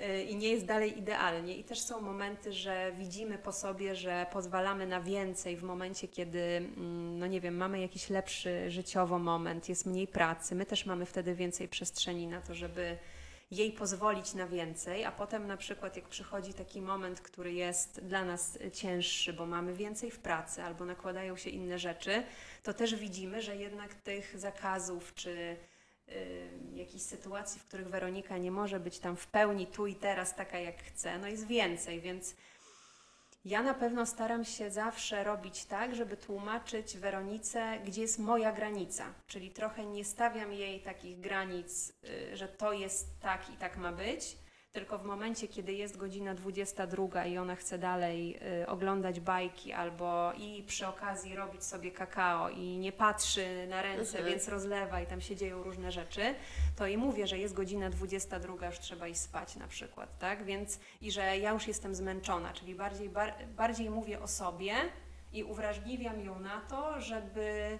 Y, 0.00 0.22
i 0.22 0.36
nie 0.36 0.48
jest 0.48 0.66
dalej 0.66 0.98
idealnie. 0.98 1.56
I 1.56 1.64
też 1.64 1.80
są 1.80 2.00
momenty, 2.00 2.52
że 2.52 2.92
widzimy 2.98 3.38
po 3.38 3.52
sobie, 3.52 3.94
że 3.94 4.26
pozwalamy 4.32 4.86
na 4.86 5.00
więcej 5.00 5.56
w 5.56 5.62
momencie, 5.62 6.08
kiedy, 6.08 6.40
mm, 6.40 7.18
no 7.18 7.26
nie 7.26 7.40
wiem, 7.40 7.56
mamy 7.56 7.80
jakiś 7.80 8.10
lepszy 8.10 8.70
życiowo 8.70 9.18
moment, 9.18 9.68
jest 9.68 9.86
mniej 9.86 10.06
pracy. 10.06 10.54
My 10.54 10.66
też 10.66 10.86
mamy 10.86 11.06
wtedy 11.06 11.34
więcej 11.34 11.68
przestrzeni 11.68 12.26
na 12.26 12.40
to, 12.40 12.54
żeby 12.54 12.96
jej 13.50 13.72
pozwolić 13.72 14.34
na 14.34 14.46
więcej, 14.46 15.04
a 15.04 15.12
potem 15.12 15.46
na 15.46 15.56
przykład 15.56 15.96
jak 15.96 16.08
przychodzi 16.08 16.54
taki 16.54 16.82
moment, 16.82 17.20
który 17.20 17.52
jest 17.52 18.00
dla 18.04 18.24
nas 18.24 18.58
cięższy, 18.72 19.32
bo 19.32 19.46
mamy 19.46 19.74
więcej 19.74 20.10
w 20.10 20.18
pracy 20.18 20.62
albo 20.62 20.84
nakładają 20.84 21.36
się 21.36 21.50
inne 21.50 21.78
rzeczy, 21.78 22.22
to 22.62 22.74
też 22.74 22.94
widzimy, 22.94 23.42
że 23.42 23.56
jednak 23.56 23.94
tych 23.94 24.38
zakazów 24.38 25.14
czy 25.14 25.56
y, 26.08 26.48
jakichś 26.74 27.04
sytuacji, 27.04 27.60
w 27.60 27.64
których 27.64 27.88
Weronika 27.88 28.38
nie 28.38 28.50
może 28.50 28.80
być 28.80 28.98
tam 28.98 29.16
w 29.16 29.26
pełni 29.26 29.66
tu 29.66 29.86
i 29.86 29.94
teraz 29.94 30.34
taka 30.34 30.58
jak 30.58 30.82
chce, 30.82 31.18
no 31.18 31.28
jest 31.28 31.46
więcej, 31.46 32.00
więc 32.00 32.36
Ja 33.46 33.62
na 33.62 33.74
pewno 33.74 34.06
staram 34.06 34.44
się 34.44 34.70
zawsze 34.70 35.24
robić 35.24 35.64
tak, 35.64 35.94
żeby 35.94 36.16
tłumaczyć 36.16 36.98
Weronice, 36.98 37.78
gdzie 37.84 38.02
jest 38.02 38.18
moja 38.18 38.52
granica. 38.52 39.04
Czyli 39.26 39.50
trochę 39.50 39.86
nie 39.86 40.04
stawiam 40.04 40.52
jej 40.52 40.80
takich 40.80 41.20
granic, 41.20 41.92
y, 42.32 42.36
że 42.36 42.48
to 42.48 42.72
jest 42.72 43.20
tak 43.20 43.50
i 43.50 43.56
tak 43.56 43.76
ma 43.76 43.92
być, 43.92 44.36
tylko 44.76 44.98
w 44.98 45.04
momencie, 45.04 45.48
kiedy 45.48 45.72
jest 45.72 45.96
godzina 45.96 46.34
22 46.34 47.24
i 47.26 47.38
ona 47.38 47.56
chce 47.56 47.78
dalej 47.78 48.38
y, 48.62 48.66
oglądać 48.66 49.20
bajki 49.20 49.72
albo 49.72 50.32
i 50.32 50.62
przy 50.66 50.86
okazji 50.86 51.36
robić 51.36 51.64
sobie 51.64 51.90
kakao 51.90 52.50
i 52.50 52.78
nie 52.78 52.92
patrzy 52.92 53.66
na 53.68 53.82
ręce, 53.82 54.18
Mhm. 54.18 54.24
więc 54.26 54.48
rozlewa 54.48 55.00
i 55.00 55.06
tam 55.06 55.20
się 55.20 55.36
dzieją 55.36 55.62
różne 55.62 55.92
rzeczy, 55.92 56.34
to 56.76 56.86
jej 56.86 56.98
mówię, 56.98 57.26
że 57.26 57.38
jest 57.38 57.54
godzina 57.54 57.90
22, 57.90 58.66
już 58.66 58.78
trzeba 58.78 59.08
iść 59.08 59.20
spać 59.20 59.56
na 59.56 59.68
przykład, 59.68 60.18
tak? 60.18 60.44
Więc 60.44 60.80
i 61.02 61.10
że 61.12 61.38
ja 61.38 61.52
już 61.52 61.68
jestem 61.68 61.94
zmęczona, 61.94 62.52
czyli 62.52 62.74
bardziej, 62.74 63.08
bar, 63.08 63.34
bardziej 63.56 63.90
mówię 63.90 64.20
o 64.20 64.28
sobie 64.28 64.72
i 65.32 65.44
uwrażliwiam 65.44 66.20
ją 66.20 66.38
na 66.38 66.60
to, 66.60 67.00
żeby 67.00 67.78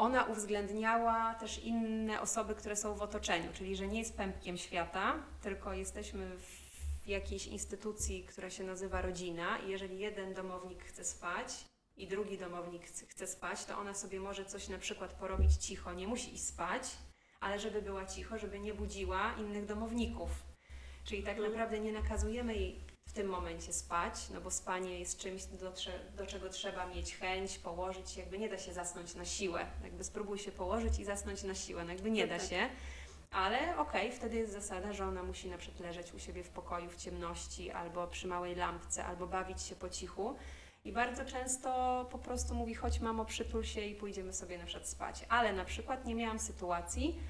ona 0.00 0.24
uwzględniała 0.24 1.34
też 1.34 1.58
inne 1.64 2.20
osoby, 2.20 2.54
które 2.54 2.76
są 2.76 2.94
w 2.94 3.02
otoczeniu, 3.02 3.52
czyli 3.52 3.76
że 3.76 3.86
nie 3.88 3.98
jest 3.98 4.16
pępkiem 4.16 4.56
świata, 4.58 5.14
tylko 5.42 5.72
jesteśmy 5.72 6.36
w 6.38 7.06
jakiejś 7.06 7.46
instytucji, 7.46 8.24
która 8.24 8.50
się 8.50 8.64
nazywa 8.64 9.02
rodzina 9.02 9.58
i 9.58 9.70
jeżeli 9.70 9.98
jeden 9.98 10.34
domownik 10.34 10.84
chce 10.84 11.04
spać 11.04 11.64
i 11.96 12.06
drugi 12.06 12.38
domownik 12.38 12.82
chce- 12.86 13.26
spać, 13.26 13.64
to 13.64 13.78
ona 13.78 13.94
sobie 13.94 14.20
może 14.20 14.44
coś 14.44 14.68
na 14.68 14.78
przykład 14.78 15.12
porobić 15.12 15.52
cicho, 15.56 15.92
nie 15.92 16.06
musi 16.06 16.34
iść 16.34 16.44
spać, 16.44 16.82
ale 17.40 17.58
żeby 17.58 17.82
była 17.82 18.06
cicho, 18.06 18.38
żeby 18.38 18.60
nie 18.60 18.74
budziła 18.74 19.34
innych 19.38 19.66
domowników. 19.66 20.30
Czyli 21.04 21.22
tak 21.22 21.34
Mhm. 21.36 21.50
naprawdę 21.52 21.80
nie 21.80 21.92
nakazujemy 21.92 22.54
jej 22.54 22.80
w 23.10 23.12
tym 23.12 23.26
momencie 23.26 23.72
spać, 23.72 24.14
no 24.34 24.40
bo 24.40 24.50
spanie 24.50 24.98
jest 24.98 25.18
czymś, 25.18 25.44
do, 25.44 25.72
do 26.16 26.26
czego 26.26 26.48
trzeba 26.48 26.86
mieć 26.86 27.16
chęć, 27.16 27.58
położyć 27.58 28.10
się, 28.10 28.20
jakby 28.20 28.38
nie 28.38 28.48
da 28.48 28.58
się 28.58 28.72
zasnąć 28.72 29.14
na 29.14 29.24
siłę. 29.24 29.66
Jakby 29.84 30.04
spróbuj 30.04 30.38
się 30.38 30.52
położyć 30.52 30.98
i 30.98 31.04
zasnąć 31.04 31.42
na 31.42 31.54
siłę, 31.54 31.84
no 31.84 31.92
jakby 31.92 32.10
nie 32.10 32.26
No 32.26 32.32
da 32.32 32.38
tak. 32.38 32.48
się. 32.48 32.68
Ale 33.30 33.76
okej, 33.78 34.12
wtedy 34.12 34.36
jest 34.36 34.52
zasada, 34.52 34.92
że 34.92 35.06
ona 35.06 35.22
musi 35.22 35.48
na 35.48 35.58
przykład 35.58 35.80
leżeć 35.80 36.14
u 36.14 36.18
siebie 36.18 36.42
w 36.44 36.48
pokoju 36.50 36.90
w 36.90 36.96
ciemności, 36.96 37.70
albo 37.70 38.06
przy 38.06 38.26
małej 38.26 38.54
lampce, 38.54 39.04
albo 39.04 39.26
bawić 39.26 39.62
się 39.62 39.76
po 39.76 39.88
cichu. 39.88 40.36
I 40.84 40.92
bardzo 40.92 41.24
często 41.24 41.68
po 42.10 42.18
prostu 42.18 42.54
mówi, 42.54 42.74
chodź 42.74 43.00
mamo, 43.00 43.24
przytul 43.24 43.64
się 43.64 43.80
i 43.80 43.94
pójdziemy 43.94 44.32
sobie 44.32 44.58
na 44.58 44.64
przykład 44.64 44.88
spać. 44.88 45.24
Ale 45.28 45.52
na 45.52 45.64
przykład 45.64 46.04
nie 46.06 46.14
miałam 46.14 46.38
sytuacji 46.38 47.20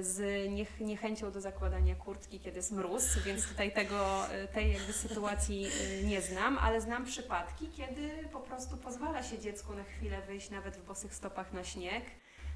z 0.00 0.50
niech, 0.52 0.80
niechęcią 0.80 1.32
do 1.32 1.40
zakładania 1.40 1.94
kurtki, 1.94 2.40
kiedy 2.40 2.56
jest 2.56 2.72
mróz, 2.72 3.18
więc 3.18 3.48
tutaj 3.48 3.72
tego, 3.72 4.30
e, 4.32 4.48
tej 4.48 4.72
jakby 4.72 4.92
sytuacji 4.92 5.66
e, 5.66 6.02
nie 6.02 6.20
znam, 6.20 6.58
ale 6.58 6.80
znam 6.80 7.04
przypadki, 7.04 7.68
kiedy 7.68 8.28
po 8.32 8.40
prostu 8.40 8.76
pozwala 8.76 9.22
się 9.22 9.38
dziecku 9.38 9.74
na 9.74 9.84
chwilę 9.84 10.22
wyjść 10.26 10.50
nawet 10.50 10.76
w 10.76 10.84
bosych 10.84 11.14
stopach 11.14 11.52
na 11.52 11.64
śnieg. 11.64 12.04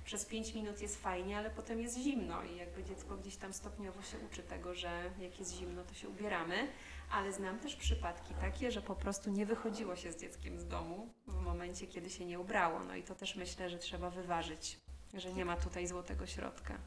Przez 0.05 0.25
5 0.25 0.55
minut 0.55 0.81
jest 0.81 1.03
fajnie, 1.03 1.39
ale 1.39 1.51
potem 1.51 1.81
jest 1.81 1.99
zimno 1.99 2.43
i 2.43 2.57
jakby 2.57 2.85
dziecko 2.85 3.17
gdzieś 3.17 3.37
tam 3.37 3.53
stopniowo 3.53 4.03
się 4.03 4.19
uczy 4.19 4.43
tego, 4.43 4.75
że 4.75 5.11
jak 5.19 5.39
jest 5.39 5.55
zimno, 5.55 5.85
to 5.85 5.95
się 5.95 6.09
ubieramy. 6.09 6.69
Ale 7.11 7.33
znam 7.33 7.59
też 7.59 7.77
przypadki 7.77 8.35
takie, 8.35 8.71
że 8.71 8.83
po 8.83 8.97
prostu 8.97 9.31
nie 9.31 9.47
wychodziło 9.47 9.97
się 9.97 10.13
z 10.13 10.21
dzieckiem 10.21 10.59
z 10.59 10.67
domu 10.67 11.09
w 11.27 11.41
momencie, 11.41 11.87
kiedy 11.87 12.11
się 12.11 12.25
nie 12.27 12.41
ubrało. 12.41 12.81
No 12.85 12.97
i 12.97 13.03
to 13.03 13.15
też 13.15 13.37
myślę, 13.37 13.71
że 13.71 13.79
trzeba 13.79 14.11
wyważyć, 14.11 14.81
że 15.15 15.33
nie 15.33 15.45
ma 15.45 15.57
tutaj 15.57 15.87
złotego 15.87 16.27
środka. 16.27 16.79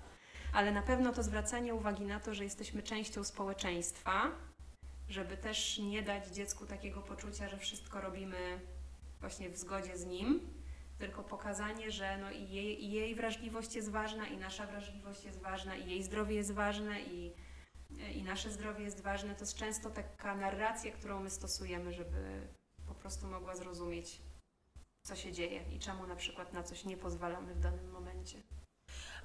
Ale 0.56 0.72
na 0.72 0.82
pewno 0.82 1.14
to 1.14 1.24
zwracanie 1.24 1.74
uwagi 1.74 2.06
na 2.06 2.20
to, 2.20 2.34
że 2.34 2.44
jesteśmy 2.44 2.84
częścią 2.84 3.24
społeczeństwa, 3.24 4.32
żeby 5.10 5.38
też 5.38 5.78
nie 5.78 6.02
dać 6.02 6.28
dziecku 6.28 6.66
takiego 6.66 7.02
poczucia, 7.02 7.50
że 7.50 7.58
wszystko 7.58 8.02
robimy 8.02 8.60
właśnie 9.20 9.50
w 9.50 9.58
zgodzie 9.58 9.98
z 9.98 10.06
nim, 10.06 10.40
tylko 10.98 11.24
pokazanie, 11.24 11.92
że 11.92 12.18
no 12.18 12.32
i, 12.32 12.50
jej, 12.50 12.84
i 12.84 12.92
jej 12.92 13.16
wrażliwość 13.16 13.76
jest 13.76 13.92
ważna, 13.92 14.28
i 14.28 14.38
nasza 14.38 14.68
wrażliwość 14.68 15.24
jest 15.24 15.42
ważna, 15.42 15.76
i 15.76 15.90
jej 15.90 16.04
zdrowie 16.04 16.36
jest 16.36 16.52
ważne, 16.52 17.02
i, 17.02 17.34
i 18.16 18.24
nasze 18.24 18.52
zdrowie 18.52 18.84
jest 18.84 19.02
ważne. 19.02 19.36
To 19.36 19.42
jest 19.42 19.58
często 19.58 19.90
taka 19.90 20.36
narracja, 20.36 20.92
którą 20.92 21.20
my 21.20 21.30
stosujemy, 21.30 21.94
żeby 21.94 22.48
po 22.88 22.94
prostu 22.96 23.28
mogła 23.28 23.56
zrozumieć, 23.56 24.22
co 25.04 25.16
się 25.16 25.32
dzieje 25.32 25.64
i 25.76 25.80
czemu 25.80 26.08
na 26.08 26.16
przykład 26.16 26.54
na 26.54 26.64
coś 26.64 26.86
nie 26.86 26.98
pozwalamy 26.98 27.56
w 27.56 27.60
danym 27.60 27.92
momencie. 27.92 28.55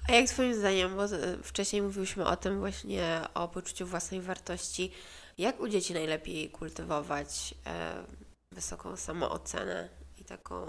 A 0.09 0.11
jak 0.11 0.27
Twoim 0.27 0.55
zdaniem, 0.55 0.95
bo 0.95 1.05
e, 1.05 1.37
wcześniej 1.43 1.81
mówiłyśmy 1.81 2.25
o 2.25 2.35
tym 2.35 2.59
właśnie, 2.59 3.21
o 3.33 3.47
poczuciu 3.47 3.87
własnej 3.87 4.21
wartości, 4.21 4.91
jak 5.37 5.59
u 5.59 5.67
dzieci 5.67 5.93
najlepiej 5.93 6.49
kultywować 6.49 7.55
e, 7.65 8.03
wysoką 8.51 8.97
samoocenę 8.97 9.89
i 10.17 10.23
taką 10.23 10.65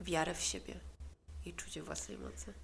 wiarę 0.00 0.34
w 0.34 0.40
siebie 0.40 0.74
i 1.46 1.54
czucie 1.54 1.82
własnej 1.82 2.18
mocy? 2.18 2.54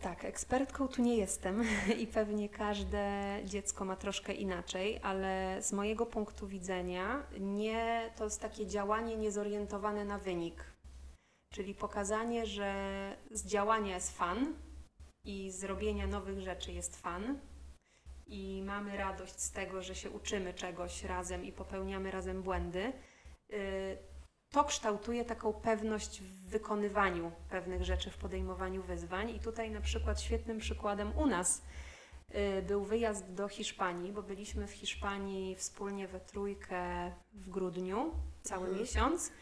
Tak, 0.00 0.24
ekspertką 0.24 0.88
tu 0.88 1.02
nie 1.02 1.16
jestem 1.16 1.64
i 2.02 2.06
pewnie 2.06 2.48
każde 2.48 3.36
dziecko 3.44 3.84
ma 3.84 3.96
troszkę 3.96 4.32
inaczej, 4.32 5.00
ale 5.02 5.62
z 5.62 5.72
mojego 5.72 6.06
punktu 6.06 6.46
widzenia 6.46 7.22
nie, 7.40 8.10
to 8.16 8.24
jest 8.24 8.40
takie 8.40 8.66
działanie 8.66 9.16
niezorientowane 9.16 10.04
na 10.04 10.18
wynik. 10.18 10.73
Czyli 11.54 11.74
pokazanie, 11.74 12.46
że 12.46 12.72
z 13.30 13.46
działania 13.46 13.94
jest 13.94 14.16
fan 14.16 14.54
i 15.24 15.50
z 15.50 15.64
robienia 15.64 16.06
nowych 16.06 16.40
rzeczy 16.40 16.72
jest 16.72 16.96
fan 16.96 17.38
i 18.26 18.62
mamy 18.66 18.96
radość 18.96 19.40
z 19.40 19.50
tego, 19.50 19.82
że 19.82 19.94
się 19.94 20.10
uczymy 20.10 20.54
czegoś 20.54 21.04
razem 21.04 21.44
i 21.44 21.52
popełniamy 21.52 22.10
razem 22.10 22.42
błędy. 22.42 22.92
Y, 23.52 23.98
to 24.50 24.64
kształtuje 24.64 25.24
taką 25.24 25.52
pewność 25.52 26.20
w 26.20 26.48
wykonywaniu 26.50 27.32
pewnych 27.50 27.84
rzeczy, 27.84 28.10
w 28.10 28.18
podejmowaniu 28.18 28.82
wyzwań. 28.82 29.30
I 29.30 29.40
tutaj 29.40 29.70
na 29.70 29.80
przykład 29.80 30.20
świetnym 30.20 30.58
przykładem 30.58 31.18
u 31.18 31.26
nas 31.26 31.62
y, 32.58 32.62
był 32.62 32.84
wyjazd 32.84 33.32
do 33.32 33.48
Hiszpanii, 33.48 34.12
bo 34.12 34.22
byliśmy 34.22 34.66
w 34.66 34.72
Hiszpanii 34.72 35.56
wspólnie 35.56 36.08
we 36.08 36.20
trójkę 36.20 37.12
w 37.32 37.50
grudniu, 37.50 38.12
cały 38.42 38.66
Mhm. 38.66 38.80
miesiąc. 38.80 39.32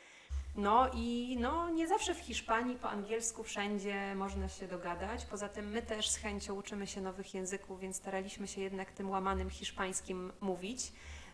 No 0.57 0.91
i 0.95 1.37
no, 1.41 1.71
nie 1.71 1.89
zawsze 1.89 2.15
w 2.15 2.19
Hiszpanii 2.19 2.77
po 2.77 2.91
angielsku 2.91 3.43
wszędzie 3.43 4.15
można 4.15 4.49
się 4.49 4.69
dogadać. 4.69 5.25
Poza 5.25 5.49
tym 5.49 5.71
my 5.71 5.83
też 5.83 6.09
z 6.09 6.17
chęcią 6.17 6.55
uczymy 6.55 6.87
się 6.87 7.01
nowych 7.01 7.35
języków, 7.35 7.81
więc 7.81 7.97
staraliśmy 7.97 8.49
się 8.49 8.61
jednak 8.61 8.93
tym 8.93 9.11
łamanym 9.11 9.51
hiszpańskim 9.51 10.33
mówić. 10.41 10.93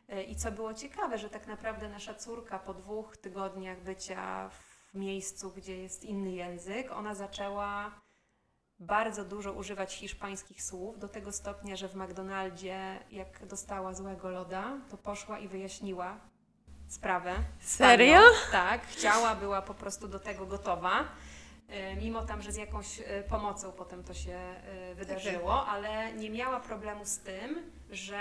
E, 0.09 0.23
I 0.23 0.37
co 0.37 0.53
było 0.53 0.75
ciekawe, 0.75 1.19
że 1.19 1.31
tak 1.31 1.47
naprawdę 1.47 1.89
nasza 1.89 2.15
córka 2.15 2.59
po 2.59 2.75
dwóch 2.75 3.17
tygodniach 3.17 3.83
bycia 3.83 4.49
w 4.49 4.95
miejscu, 4.95 5.53
gdzie 5.57 5.77
jest 5.77 6.05
inny 6.05 6.33
język, 6.33 6.91
ona 6.93 7.15
zaczęła 7.15 8.01
bardzo 8.79 9.25
dużo 9.25 9.53
używać 9.53 9.95
hiszpańskich 9.95 10.63
słów, 10.63 10.99
do 10.99 11.09
tego 11.09 11.33
stopnia, 11.33 11.77
że 11.77 11.89
w 11.89 11.95
McDonaldzie, 11.95 12.99
jak 13.11 13.47
dostała 13.47 13.95
złego 13.95 14.29
loda, 14.31 14.81
to 14.91 14.97
poszła 14.97 15.39
i 15.39 15.49
wyjaśniła 15.49 16.21
sprawę. 16.89 17.35
Serio? 17.61 18.15
panią. 18.17 18.53
Tak, 18.53 18.87
chciała, 18.87 19.35
była 19.35 19.63
po 19.63 19.75
prostu 19.75 20.09
do 20.09 20.19
tego 20.19 20.47
gotowa. 20.47 21.05
E, 21.69 21.97
Mimo 21.97 22.23
tam, 22.27 22.43
że 22.43 22.53
z 22.53 22.57
jakąś 22.57 23.01
e, 23.01 23.23
pomocą 23.23 23.73
potem 23.73 24.05
to 24.05 24.15
się 24.15 24.33
e, 24.33 24.95
wydarzyło, 24.95 25.67
ale 25.67 26.13
nie 26.13 26.31
miała 26.31 26.61
problemu 26.61 27.05
z 27.05 27.19
tym, 27.19 27.71
że 27.91 28.19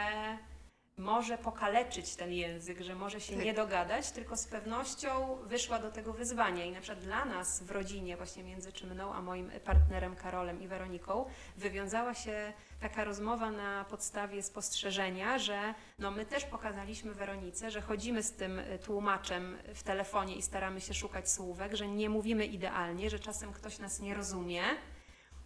może 0.98 1.38
pokaleczyć 1.38 2.16
ten 2.16 2.32
język, 2.32 2.82
że 2.82 2.96
może 2.96 3.22
się 3.22 3.36
Tak. 3.36 3.46
nie 3.46 3.54
dogadać, 3.54 4.12
tylko 4.12 4.38
z 4.38 4.48
pewnością 4.48 5.38
wyszła 5.44 5.80
do 5.80 5.92
tego 5.92 6.14
wyzwania. 6.14 6.66
I 6.66 6.72
na 6.72 6.82
przykład 6.82 7.04
dla 7.04 7.26
nas 7.26 7.64
w 7.64 7.72
rodzinie, 7.72 8.18
właśnie 8.18 8.44
między 8.44 8.72
czy 8.74 8.88
mną 8.88 9.14
a 9.14 9.22
moim 9.22 9.52
partnerem 9.66 10.16
Karolem 10.16 10.62
i 10.62 10.68
Weroniką, 10.68 11.26
wywiązała 11.58 12.14
się 12.14 12.54
taka 12.80 13.04
rozmowa 13.04 13.52
na 13.52 13.86
podstawie 13.86 14.44
spostrzeżenia, 14.44 15.40
że 15.40 15.74
no 16.00 16.12
my 16.12 16.26
też 16.26 16.46
pokazaliśmy 16.46 17.14
Weronice, 17.14 17.72
że 17.72 17.82
chodzimy 17.82 18.24
z 18.24 18.32
tym 18.32 18.60
y, 18.60 18.80
tłumaczem 18.80 19.58
w 19.74 19.84
telefonie 19.84 20.36
i 20.36 20.42
staramy 20.42 20.82
się 20.82 20.94
szukać 20.94 21.32
słówek, 21.32 21.76
że 21.76 21.88
nie 21.88 22.10
mówimy 22.10 22.46
idealnie, 22.46 23.10
że 23.10 23.20
czasem 23.20 23.54
ktoś 23.54 23.80
nas 23.80 24.00
nie 24.00 24.14
rozumie, 24.14 24.62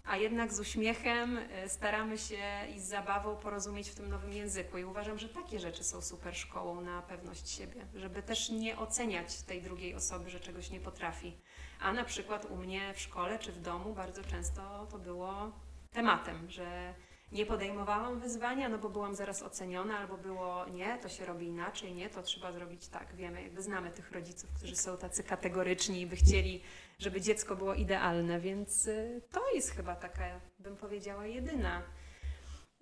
a 0.06 0.18
jednak 0.18 0.54
z 0.54 0.60
uśmiechem 0.60 1.38
y, 1.38 1.70
staramy 1.70 2.18
się 2.18 2.68
i 2.76 2.80
z 2.80 2.84
zabawą 2.84 3.36
porozumieć 3.36 3.90
w 3.90 3.96
tym 3.96 4.10
nowym 4.10 4.34
języku. 4.34 4.78
I 4.78 4.84
uważam, 4.84 5.20
że 5.20 5.30
takie 5.30 5.60
rzeczy 5.60 5.84
są 5.84 6.02
super 6.02 6.36
szkołą 6.36 6.82
na 6.82 7.02
pewność 7.02 7.50
siebie, 7.50 7.86
żeby 7.96 8.24
też 8.24 8.50
nie 8.50 8.78
oceniać 8.78 9.42
tej 9.42 9.62
drugiej 9.62 9.96
osoby, 9.96 10.30
że 10.30 10.40
czegoś 10.40 10.70
nie 10.70 10.80
potrafi. 10.80 11.38
A 11.80 11.94
na 11.94 12.04
przykład 12.04 12.46
u 12.46 12.56
mnie 12.56 12.94
w 12.94 13.00
szkole 13.00 13.40
czy 13.40 13.52
w 13.52 13.62
domu 13.62 13.94
bardzo 13.94 14.24
często 14.24 14.88
to 14.92 15.00
było 15.00 15.52
tematem, 15.92 16.50
że 16.50 16.94
nie 17.32 17.46
podejmowałam 17.46 18.20
wyzwania, 18.20 18.70
no 18.70 18.78
bo 18.78 18.90
byłam 18.90 19.16
zaraz 19.16 19.44
oceniona, 19.44 19.98
albo 19.98 20.18
było 20.18 20.66
nie, 20.66 20.98
to 20.98 21.10
się 21.10 21.26
robi 21.26 21.46
inaczej, 21.46 21.94
nie, 21.94 22.10
to 22.10 22.24
trzeba 22.24 22.52
zrobić 22.52 22.88
tak. 22.88 23.16
Wiemy, 23.16 23.44
jakby 23.44 23.62
znamy 23.62 23.92
tych 23.92 24.12
rodziców, 24.12 24.50
którzy 24.54 24.76
są 24.76 24.98
tacy 24.98 25.24
kategoryczni 25.24 26.02
i 26.02 26.06
by 26.06 26.16
chcieli, 26.16 26.62
żeby 27.02 27.22
dziecko 27.22 27.56
było 27.56 27.74
idealne, 27.74 28.40
więc 28.40 28.88
y, 28.88 29.22
to 29.32 29.54
jest 29.56 29.72
chyba 29.72 29.96
taka, 29.96 30.40
bym 30.60 30.78
powiedziała, 30.78 31.26
jedyna, 31.26 31.82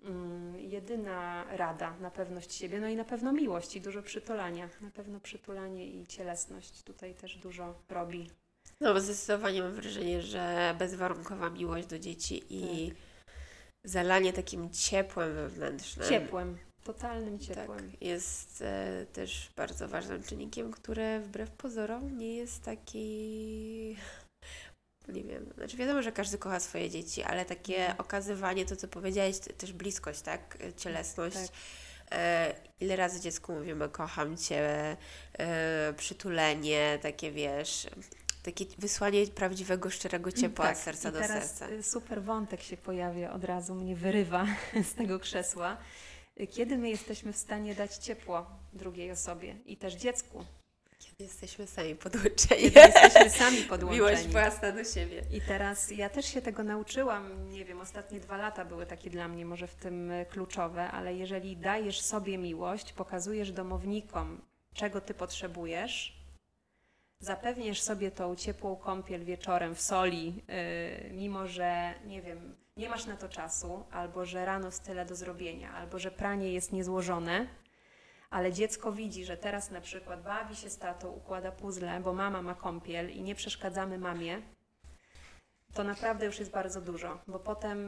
mm, 0.04 0.60
jedyna 0.60 1.46
rada 1.50 1.96
na 2.02 2.12
pewność 2.12 2.54
siebie, 2.54 2.80
no 2.80 2.88
i 2.88 2.96
na 2.96 3.04
pewno 3.04 3.34
miłość 3.34 3.76
i 3.76 3.82
dużo 3.82 4.02
przytulania. 4.04 4.70
Na 4.82 4.92
pewno 4.92 5.20
przytulanie 5.20 5.88
i 5.88 6.08
cielesność 6.08 6.84
tutaj 6.84 7.16
też 7.16 7.38
dużo 7.38 7.82
robi. 7.90 8.30
No, 8.82 9.00
zdecydowanie 9.00 9.62
mam 9.62 9.74
wrażenie, 9.74 10.22
że 10.22 10.76
bezwarunkowa 10.80 11.50
miłość 11.50 11.88
do 11.88 12.00
dzieci 12.00 12.44
i 12.50 12.94
zalanie 13.84 14.34
takim 14.34 14.70
ciepłem 14.70 15.34
wewnętrznym. 15.34 16.10
Ciepłem, 16.10 16.58
totalnym 16.84 17.40
ciepłem. 17.40 17.92
Tak, 17.92 18.02
jest 18.02 18.62
e, 18.62 19.06
też 19.14 19.50
bardzo 19.56 19.88
ważnym 19.88 20.24
czynnikiem, 20.24 20.72
który 20.72 21.20
wbrew 21.20 21.52
pozorom 21.52 22.18
nie 22.18 22.36
jest 22.36 22.64
taki. 22.64 23.98
Nie 25.08 25.24
wiem, 25.24 25.46
znaczy 25.58 25.78
wiadomo, 25.78 26.02
że 26.02 26.12
każdy 26.12 26.38
kocha 26.38 26.60
swoje 26.60 26.90
dzieci, 26.90 27.24
ale 27.24 27.46
takie 27.46 27.78
Mhm. 27.78 27.98
okazywanie, 28.00 28.66
to 28.66 28.76
co 28.76 28.88
powiedziałeś, 28.88 29.40
też 29.40 29.74
bliskość, 29.74 30.22
tak? 30.22 30.58
Cielesność. 30.78 31.36
Tak. 31.38 31.50
E, 32.12 32.54
ile 32.80 32.96
razy 32.96 33.20
dziecku 33.20 33.54
mówimy, 33.54 33.90
kocham 33.90 34.38
cię, 34.38 34.98
e, 35.40 35.94
przytulenie, 35.98 37.00
takie 37.02 37.32
wiesz, 37.32 37.88
takie 38.44 38.66
wysłanie 38.78 39.28
prawdziwego, 39.28 39.90
szczerego 39.90 40.32
ciepła 40.32 40.66
Tak, 40.66 40.78
serca 40.78 41.10
i 41.10 41.12
do 41.12 41.20
teraz 41.20 41.56
serca. 41.58 41.76
y, 41.76 41.84
super 41.84 42.24
wątek 42.24 42.62
się 42.62 42.78
pojawia, 42.78 43.32
od 43.34 43.44
razu 43.44 43.76
mnie 43.76 43.96
wyrywa 43.96 44.46
z 44.92 44.94
tego 44.94 45.20
krzesła. 45.20 45.78
Kiedy 46.48 46.78
my 46.78 46.90
jesteśmy 46.90 47.34
w 47.34 47.38
stanie 47.38 47.76
dać 47.76 47.98
ciepło 47.98 48.46
drugiej 48.74 49.12
osobie 49.12 49.56
i 49.66 49.78
też 49.78 49.94
dziecku? 49.96 50.46
Kiedy 51.00 51.24
jesteśmy 51.24 51.68
sami 51.68 51.96
podłączeni. 51.96 52.62
Kiedy 52.62 52.80
jesteśmy 52.80 53.30
sami 53.30 53.58
Miłość 53.58 53.70
podłączeni. 53.70 54.28
własna 54.28 54.72
do 54.72 54.84
siebie. 54.84 55.22
I 55.34 55.42
teraz 55.42 55.92
ja 55.92 56.10
też 56.10 56.26
się 56.26 56.42
tego 56.42 56.64
nauczyłam. 56.64 57.50
Nie 57.50 57.66
wiem, 57.66 57.82
ostatnie 57.82 58.20
dwa 58.20 58.38
lata 58.38 58.66
były 58.66 58.86
takie 58.86 59.10
dla 59.10 59.28
mnie 59.28 59.46
może 59.46 59.68
w 59.68 59.76
tym 59.76 60.12
y, 60.12 60.26
kluczowe, 60.26 60.92
ale 60.92 61.16
jeżeli 61.16 61.58
dajesz 61.58 62.02
sobie 62.02 62.38
miłość, 62.38 62.94
pokazujesz 62.94 63.52
domownikom, 63.52 64.42
czego 64.74 65.02
ty 65.02 65.14
potrzebujesz, 65.14 66.19
zapewniesz 67.20 67.82
sobie 67.82 68.12
tą 68.12 68.36
ciepłą 68.36 68.76
kąpiel 68.76 69.26
wieczorem 69.26 69.76
w 69.76 69.82
soli, 69.82 70.44
yy, 71.06 71.12
mimo 71.12 71.48
że 71.48 71.94
nie 72.06 72.22
wiem, 72.22 72.56
nie 72.78 72.90
masz 72.90 73.06
na 73.06 73.18
to 73.18 73.30
czasu, 73.30 73.84
albo 73.92 74.26
że 74.26 74.46
rano 74.46 74.66
jest 74.66 74.84
tyle 74.84 75.06
do 75.06 75.16
zrobienia, 75.16 75.74
albo 75.74 76.00
że 76.00 76.12
pranie 76.12 76.54
jest 76.54 76.72
niezłożone, 76.72 77.48
ale 78.30 78.54
dziecko 78.54 78.92
widzi, 78.92 79.26
że 79.26 79.38
teraz 79.38 79.72
na 79.72 79.82
przykład 79.82 80.24
bawi 80.24 80.56
się 80.56 80.70
z 80.70 80.78
tatą, 80.78 81.12
układa 81.12 81.52
puzzle, 81.52 82.00
bo 82.00 82.14
mama 82.14 82.42
ma 82.42 82.56
kąpiel 82.56 83.12
i 83.12 83.22
nie 83.22 83.36
przeszkadzamy 83.36 83.98
mamie, 83.98 84.42
to 85.74 85.84
naprawdę 85.84 86.26
już 86.26 86.40
jest 86.40 86.52
bardzo 86.52 86.82
dużo, 86.82 87.20
bo 87.28 87.40
potem 87.40 87.80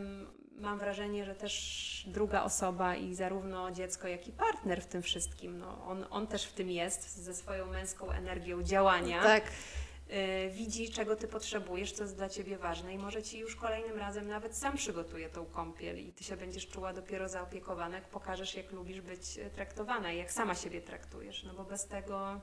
mam 0.62 0.80
wrażenie, 0.80 1.26
że 1.26 1.36
też 1.36 2.04
druga 2.08 2.44
osoba 2.44 2.96
i 2.96 3.16
zarówno 3.16 3.72
dziecko, 3.72 4.08
jak 4.08 4.28
i 4.28 4.32
partner 4.32 4.82
w 4.82 4.86
tym 4.86 5.02
wszystkim, 5.02 5.58
no, 5.58 5.86
on, 5.86 6.06
on 6.10 6.28
też 6.28 6.46
w 6.46 6.54
tym 6.54 6.70
jest 6.70 7.18
ze 7.18 7.36
swoją 7.36 7.66
męską 7.66 8.12
energią 8.12 8.64
działania. 8.64 9.24
Tak. 9.24 9.44
y, 9.48 10.52
widzi, 10.52 10.92
czego 10.92 11.16
ty 11.16 11.28
potrzebujesz, 11.28 11.92
co 11.92 12.04
jest 12.04 12.16
dla 12.16 12.30
ciebie 12.30 12.58
ważne 12.58 12.94
i 12.94 12.98
może 12.98 13.24
ci 13.24 13.40
już 13.40 13.56
kolejnym 13.56 13.98
razem 13.98 14.28
nawet 14.28 14.58
sam 14.58 14.78
przygotuje 14.78 15.30
tą 15.30 15.46
kąpiel 15.46 16.00
i 16.00 16.14
ty 16.14 16.24
się 16.24 16.38
będziesz 16.38 16.68
czuła 16.68 16.94
dopiero 16.94 17.30
zaopiekowana, 17.30 17.96
jak 17.96 18.10
pokażesz, 18.10 18.56
jak 18.56 18.72
lubisz 18.72 19.02
być 19.02 19.38
e, 19.38 19.50
traktowana 19.50 20.12
i 20.12 20.18
jak 20.18 20.32
sama 20.32 20.56
siebie 20.56 20.82
traktujesz, 20.82 21.44
no 21.44 21.54
bo 21.54 21.64
bez 21.64 21.88
tego 21.88 22.42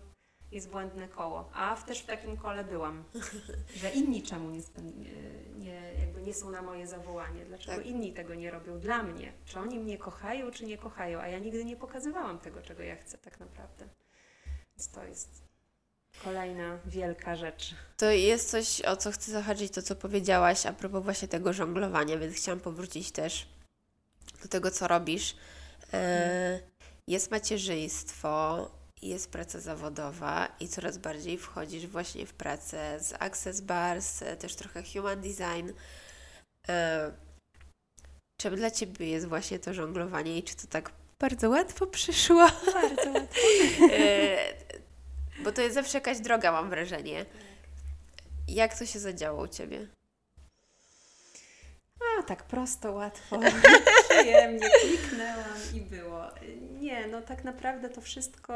jest 0.53 0.71
błędne 0.71 1.09
koło. 1.09 1.51
A 1.53 1.77
w, 1.77 1.85
też 1.85 1.99
w 1.99 2.07
takim 2.07 2.37
kole 2.37 2.65
byłam, 2.65 3.05
że 3.81 3.91
inni 3.91 4.23
czemu 4.23 4.51
nie, 4.51 4.61
nie, 4.83 5.13
nie, 5.59 5.93
jakby 6.01 6.23
nie 6.23 6.35
są 6.35 6.51
na 6.51 6.63
moje 6.63 6.87
zawołanie, 6.87 7.45
dlaczego 7.45 7.77
Tak. 7.77 7.87
inni 7.87 8.13
tego 8.13 8.35
nie 8.35 8.51
robią 8.51 8.81
dla 8.81 9.03
mnie, 9.03 9.33
czy 9.45 9.59
oni 9.59 9.79
mnie 9.79 9.99
kochają, 9.99 10.51
czy 10.51 10.65
nie 10.65 10.79
kochają, 10.79 11.21
a 11.21 11.29
ja 11.29 11.39
nigdy 11.39 11.65
nie 11.65 11.77
pokazywałam 11.77 12.39
tego, 12.39 12.63
czego 12.63 12.83
ja 12.83 12.97
chcę 12.97 13.19
tak 13.19 13.41
naprawdę. 13.41 13.89
Więc 14.77 14.89
to 14.89 15.05
jest 15.05 15.43
kolejna 16.25 16.79
wielka 16.87 17.37
rzecz. 17.37 17.75
To 17.97 18.11
jest 18.11 18.51
coś, 18.51 18.81
o 18.81 18.97
co 18.97 19.13
chcę 19.13 19.33
zahaczyć, 19.33 19.73
to 19.73 19.83
co 19.83 19.97
powiedziałaś 19.97 20.67
a 20.67 20.73
propos 20.73 21.05
właśnie 21.05 21.29
tego 21.29 21.53
żonglowania, 21.53 22.19
więc 22.19 22.37
chciałam 22.37 22.61
powrócić 22.61 23.13
też 23.13 23.49
do 24.43 24.49
tego, 24.49 24.71
co 24.71 24.89
robisz. 24.89 25.37
E, 25.93 26.61
jest 27.07 27.31
macierzyństwo, 27.31 28.71
jest 29.03 29.31
praca 29.31 29.61
zawodowa 29.61 30.49
i 30.61 30.69
coraz 30.69 30.99
bardziej 30.99 31.39
wchodzisz 31.39 31.87
właśnie 31.87 32.27
w 32.27 32.33
pracę 32.33 33.01
z 33.01 33.15
Access 33.19 33.61
Bars, 33.61 34.23
e, 34.23 34.37
też 34.37 34.55
trochę 34.55 34.83
human 34.83 35.21
design. 35.21 35.73
E, 36.69 37.13
czym 38.41 38.57
dla 38.57 38.71
Ciebie 38.71 39.09
jest 39.09 39.27
właśnie 39.27 39.59
to 39.59 39.75
żonglowanie 39.75 40.39
i 40.39 40.43
czy 40.43 40.57
to 40.57 40.67
tak 40.67 40.93
bardzo 41.19 41.51
łatwo 41.51 41.87
przyszło? 41.87 42.49
Bardzo 42.73 43.11
łatwo. 43.11 43.39
E, 43.93 44.39
bo 45.45 45.53
to 45.53 45.63
jest 45.63 45.75
zawsze 45.75 45.99
jakaś 45.99 46.21
droga, 46.21 46.53
mam 46.53 46.71
wrażenie. 46.71 47.27
Jak 48.49 48.79
to 48.79 48.87
się 48.87 48.99
zadziało 48.99 49.43
u 49.43 49.49
Ciebie? 49.49 49.98
Tak 52.29 52.45
prosto, 52.45 52.93
łatwo, 52.93 53.41
przyjemnie, 54.09 54.71
kliknęłam 54.83 55.59
i 55.75 55.81
było. 55.81 56.23
Nie, 56.81 57.07
no 57.07 57.23
tak 57.23 57.45
naprawdę 57.45 57.89
to 57.89 58.01
wszystko 58.01 58.55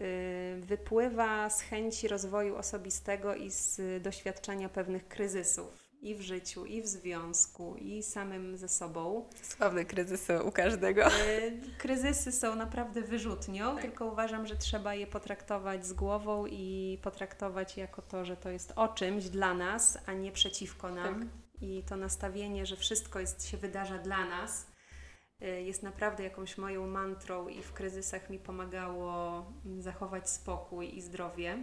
y, 0.00 0.60
wypływa 0.60 1.50
z 1.50 1.60
chęci 1.60 2.08
rozwoju 2.08 2.56
osobistego 2.56 3.34
i 3.34 3.50
z 3.50 4.02
doświadczenia 4.02 4.68
pewnych 4.68 5.08
kryzysów 5.08 5.88
i 6.02 6.14
w 6.14 6.20
życiu, 6.20 6.66
i 6.66 6.82
w 6.82 6.86
związku, 6.86 7.76
i 7.76 8.02
samym 8.02 8.56
ze 8.56 8.68
sobą. 8.68 9.28
Sławne 9.42 9.84
kryzysy 9.84 10.42
u 10.42 10.52
każdego. 10.52 11.06
Y, 11.06 11.60
Kryzysy 11.78 12.32
są 12.32 12.54
naprawdę 12.54 13.02
wyrzutnią, 13.02 13.76
tylko 13.76 14.06
uważam, 14.06 14.46
że 14.46 14.56
trzeba 14.56 14.94
je 14.94 15.06
potraktować 15.06 15.86
z 15.86 15.92
głową 15.92 16.46
i 16.46 16.98
potraktować 17.02 17.76
jako 17.76 18.02
to, 18.02 18.24
że 18.24 18.36
to 18.36 18.50
jest 18.50 18.72
o 18.76 18.88
czymś 18.88 19.28
dla 19.28 19.54
nas, 19.54 19.98
a 20.06 20.12
nie 20.12 20.32
przeciwko 20.32 20.90
nam. 20.90 21.20
Tak. 21.20 21.47
I 21.60 21.82
to 21.82 21.96
nastawienie, 21.96 22.66
że 22.66 22.76
wszystko 22.76 23.20
jest, 23.20 23.48
się 23.48 23.56
wydarza 23.56 23.98
dla 23.98 24.24
nas, 24.24 24.66
y, 25.42 25.62
jest 25.62 25.82
naprawdę 25.82 26.24
jakąś 26.24 26.58
moją 26.58 26.86
mantrą 26.86 27.48
i 27.48 27.62
w 27.62 27.72
kryzysach 27.72 28.30
mi 28.30 28.38
pomagało 28.38 29.46
mm, 29.66 29.82
zachować 29.82 30.30
spokój 30.30 30.96
i 30.96 31.02
zdrowie. 31.02 31.58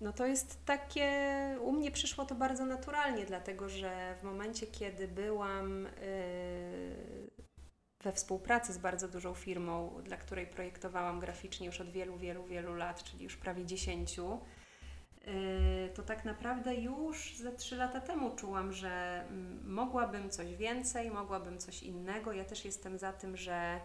No 0.00 0.12
to 0.12 0.26
jest 0.26 0.64
takie, 0.64 1.10
u 1.60 1.72
mnie 1.72 1.90
przyszło 1.90 2.24
to 2.24 2.34
bardzo 2.34 2.66
naturalnie, 2.66 3.26
dlatego 3.26 3.68
że 3.68 4.16
w 4.20 4.24
momencie, 4.24 4.66
kiedy 4.66 5.08
byłam 5.08 5.82
yy, 5.82 5.88
we 8.00 8.12
współpracy 8.12 8.72
z 8.72 8.78
bardzo 8.78 9.08
dużą 9.08 9.34
firmą, 9.34 10.00
dla 10.04 10.16
której 10.16 10.46
projektowałam 10.46 11.20
graficznie 11.20 11.66
już 11.66 11.80
od 11.80 11.90
wielu, 11.90 12.18
wielu, 12.18 12.46
wielu 12.46 12.74
lat, 12.74 13.04
czyli 13.04 13.24
już 13.24 13.36
prawie 13.36 13.66
dziesięciu, 13.66 14.40
to 15.94 16.02
tak 16.02 16.24
naprawdę 16.24 16.74
już 16.74 17.36
ze 17.36 17.52
trzy 17.52 17.76
lata 17.76 18.00
temu 18.00 18.36
czułam, 18.36 18.72
że 18.72 19.24
mm, 19.28 19.72
mogłabym 19.72 20.30
coś 20.30 20.54
więcej, 20.54 21.10
mogłabym 21.10 21.58
coś 21.58 21.82
innego. 21.82 22.32
Ja 22.32 22.44
też 22.44 22.64
jestem 22.64 22.98
za 22.98 23.12
tym, 23.12 23.36
że 23.36 23.80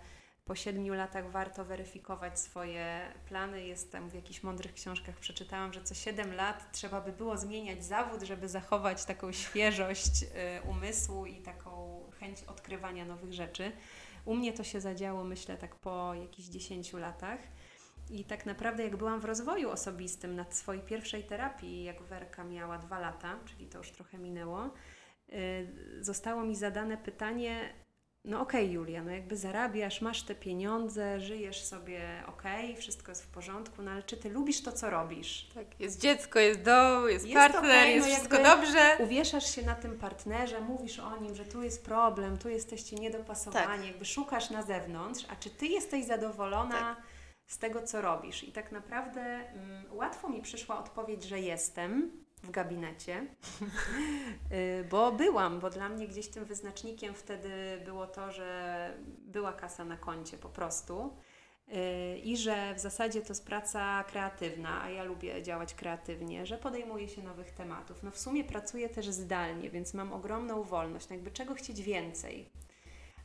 po 0.45 0.55
siedmiu 0.55 0.93
latach 0.93 1.31
warto 1.31 1.65
weryfikować 1.65 2.39
swoje 2.39 3.13
plany. 3.27 3.65
Jestem 3.65 4.09
w 4.09 4.13
jakichś 4.13 4.43
mądrych 4.43 4.73
książkach 4.73 5.15
przeczytałam, 5.15 5.73
że 5.73 5.83
co 5.83 5.95
siedem 5.95 6.35
lat 6.35 6.71
trzeba 6.71 7.01
by 7.01 7.11
było 7.11 7.37
zmieniać 7.37 7.85
zawód, 7.85 8.21
żeby 8.21 8.49
zachować 8.49 9.05
taką 9.05 9.31
świeżość 9.31 10.23
y, 10.23 10.27
umysłu 10.69 11.25
i 11.25 11.41
taką 11.41 12.01
chęć 12.19 12.43
odkrywania 12.43 13.05
nowych 13.05 13.33
rzeczy. 13.33 13.71
U 14.25 14.35
mnie 14.35 14.53
to 14.53 14.63
się 14.63 14.81
zadziało, 14.81 15.23
myślę, 15.23 15.57
tak 15.57 15.75
po 15.75 16.13
jakichś 16.13 16.47
dziesięciu 16.47 16.97
latach. 16.97 17.39
I 18.09 18.23
tak 18.23 18.45
naprawdę, 18.45 18.83
jak 18.83 18.95
byłam 18.97 19.19
w 19.19 19.25
rozwoju 19.25 19.69
osobistym 19.69 20.35
na 20.35 20.45
swojej 20.49 20.81
pierwszej 20.81 21.23
terapii, 21.23 21.83
jak 21.83 22.01
Werka 22.01 22.43
miała 22.43 22.77
dwa 22.77 22.99
lata, 22.99 23.35
czyli 23.45 23.67
to 23.67 23.77
już 23.77 23.91
trochę 23.91 24.17
minęło, 24.17 24.69
y, 25.29 25.67
zostało 26.01 26.43
mi 26.43 26.55
zadane 26.55 26.97
pytanie, 26.97 27.73
no 28.25 28.41
okej 28.41 28.71
Julia, 28.71 29.03
no 29.03 29.11
jakby 29.11 29.37
zarabiasz, 29.37 30.01
masz 30.01 30.23
te 30.23 30.35
pieniądze, 30.35 31.19
żyjesz 31.19 31.63
sobie 31.63 32.23
okej, 32.27 32.75
wszystko 32.75 33.11
jest 33.11 33.23
w 33.23 33.27
porządku, 33.27 33.81
no 33.81 33.91
ale 33.91 34.03
czy 34.03 34.17
ty 34.17 34.29
lubisz 34.29 34.61
to, 34.61 34.71
co 34.71 34.89
robisz? 34.89 35.49
Tak, 35.53 35.79
jest 35.79 36.01
dziecko, 36.01 36.39
jest 36.39 36.61
dom, 36.61 37.09
jest, 37.09 37.25
Jest 37.25 37.35
partner, 37.35 37.81
okej, 37.81 37.95
jest 37.95 38.07
no 38.07 38.15
wszystko 38.15 38.43
dobrze. 38.43 38.97
Uwieszasz 38.99 39.55
się 39.55 39.61
na 39.61 39.75
tym 39.75 39.97
partnerze, 39.99 40.61
mówisz 40.61 40.99
o 40.99 41.17
nim, 41.17 41.35
że 41.35 41.45
tu 41.45 41.63
jest 41.63 41.85
problem, 41.85 42.37
tu 42.37 42.49
jesteście 42.49 42.95
niedopasowani, 42.95 43.77
Tak. 43.77 43.85
jakby 43.85 44.05
szukasz 44.05 44.49
na 44.49 44.63
zewnątrz, 44.63 45.25
a 45.29 45.35
czy 45.35 45.49
ty 45.49 45.67
jesteś 45.67 46.05
zadowolona 46.05 46.95
z 47.53 47.57
tego, 47.57 47.81
co 47.81 48.01
robisz? 48.01 48.43
I 48.43 48.51
tak 48.51 48.71
naprawdę 48.71 49.21
mm, 49.21 49.85
łatwo 49.91 50.29
mi 50.29 50.41
przyszła 50.41 50.79
odpowiedź, 50.79 51.23
że 51.23 51.39
jestem 51.39 52.11
w 52.43 52.51
gabinecie, 52.51 53.25
Y, 54.51 54.83
bo 54.89 55.11
byłam, 55.11 55.59
bo 55.59 55.69
dla 55.69 55.89
mnie 55.89 56.07
gdzieś 56.07 56.27
tym 56.27 56.45
wyznacznikiem 56.45 57.13
wtedy 57.13 57.81
było 57.85 58.07
to, 58.07 58.31
że 58.31 58.89
była 59.19 59.53
kasa 59.53 59.85
na 59.85 59.97
koncie 59.97 60.37
po 60.37 60.49
prostu. 60.49 61.15
Y, 61.69 62.17
I 62.17 62.37
że 62.37 62.75
w 62.75 62.79
zasadzie 62.79 63.21
to 63.21 63.29
jest 63.29 63.45
praca 63.45 64.03
kreatywna, 64.03 64.83
a 64.83 64.89
ja 64.89 65.03
lubię 65.03 65.43
działać 65.43 65.73
kreatywnie, 65.73 66.45
że 66.45 66.57
podejmuję 66.57 67.09
się 67.09 67.23
nowych 67.23 67.51
tematów. 67.51 68.03
No 68.03 68.11
w 68.11 68.19
sumie 68.19 68.43
pracuję 68.43 68.89
też 68.89 69.09
zdalnie, 69.09 69.69
więc 69.69 69.93
mam 69.93 70.13
ogromną 70.13 70.63
wolność, 70.63 71.09
no 71.09 71.15
jakby 71.15 71.31
czego 71.31 71.55
chcieć 71.55 71.81
więcej. 71.81 72.49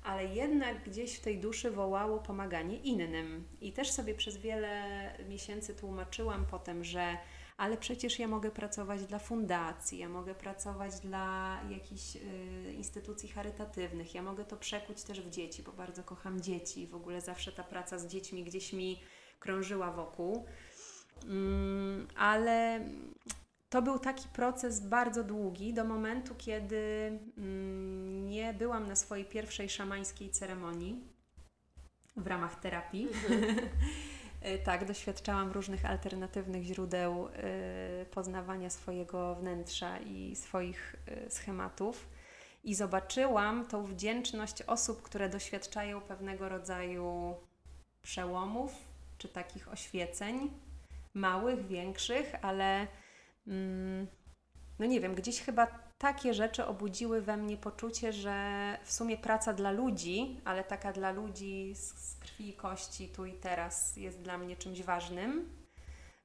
Ale 0.03 0.25
jednak 0.25 0.85
gdzieś 0.85 1.19
w 1.19 1.21
tej 1.21 1.39
duszy 1.39 1.71
wołało 1.71 2.19
pomaganie 2.19 2.77
innym. 2.77 3.49
I 3.61 3.73
też 3.73 3.91
sobie 3.91 4.15
przez 4.15 4.37
wiele 4.37 4.83
miesięcy 5.29 5.75
tłumaczyłam 5.75 6.47
potem, 6.51 6.85
że 6.85 7.19
ale 7.59 7.77
przecież 7.77 8.19
ja 8.19 8.29
mogę 8.29 8.51
pracować 8.51 9.07
dla 9.07 9.19
fundacji, 9.19 9.99
ja 9.99 10.09
mogę 10.09 10.35
pracować 10.35 11.01
dla 11.01 11.61
jakichś 11.71 12.17
y, 12.17 12.73
instytucji 12.73 13.29
charytatywnych, 13.29 14.15
ja 14.15 14.23
mogę 14.23 14.45
to 14.45 14.57
przekuć 14.57 15.03
też 15.03 15.21
w 15.21 15.31
dzieci, 15.31 15.63
bo 15.63 15.73
bardzo 15.73 16.05
kocham 16.05 16.41
dzieci. 16.41 16.87
W 16.87 16.95
ogóle 16.95 17.21
zawsze 17.21 17.53
ta 17.53 17.65
praca 17.65 17.99
z 17.99 18.07
dziećmi 18.07 18.45
gdzieś 18.45 18.73
mi 18.73 19.01
krążyła 19.39 19.93
wokół. 19.93 20.47
Mm, 21.25 22.09
ale 22.17 22.81
to 23.69 23.83
był 23.83 23.99
taki 23.99 24.29
proces 24.29 24.81
bardzo 24.81 25.25
długi, 25.25 25.75
do 25.75 25.85
momentu, 25.85 26.35
kiedy 26.39 27.13
mm, 27.39 28.29
nie 28.29 28.55
byłam 28.55 28.89
na 28.89 28.97
swojej 28.97 29.25
pierwszej 29.25 29.69
szamańskiej 29.69 30.31
ceremonii 30.31 31.05
w 32.17 32.27
ramach 32.27 32.61
terapii. 32.61 33.09
tak, 34.65 34.85
doświadczałam 34.85 35.53
różnych 35.53 35.85
alternatywnych 35.85 36.63
źródeł 36.63 37.27
y, 37.27 37.31
poznawania 38.07 38.71
swojego 38.71 39.35
wnętrza 39.35 39.99
i 39.99 40.37
swoich 40.37 40.97
y, 41.27 41.31
schematów. 41.31 42.09
I 42.65 42.75
zobaczyłam 42.75 43.67
tą 43.67 43.85
wdzięczność 43.85 44.63
osób, 44.63 45.03
które 45.03 45.29
doświadczają 45.29 46.01
pewnego 46.01 46.49
rodzaju 46.49 47.37
przełomów 48.03 48.75
czy 49.19 49.29
takich 49.29 49.73
oświeceń, 49.73 50.51
małych, 51.15 51.67
większych, 51.67 52.35
ale 52.43 52.87
no 54.79 54.87
nie 54.87 55.01
wiem, 55.01 55.15
gdzieś 55.15 55.41
chyba 55.41 55.67
takie 55.99 56.35
rzeczy 56.35 56.67
obudziły 56.67 57.23
we 57.23 57.37
mnie 57.37 57.57
poczucie, 57.57 58.13
że 58.13 58.79
w 58.85 58.93
sumie 58.93 59.17
praca 59.17 59.53
dla 59.53 59.71
ludzi, 59.71 60.41
ale 60.45 60.65
taka 60.65 60.93
dla 60.93 61.13
ludzi 61.13 61.75
z, 61.75 62.11
z 62.11 62.17
krwi 62.17 62.49
i 62.49 62.57
kości 62.57 63.09
tu 63.09 63.27
i 63.27 63.33
teraz 63.33 63.97
jest 63.97 64.23
dla 64.23 64.39
mnie 64.39 64.57
czymś 64.57 64.83
ważnym. 64.83 65.59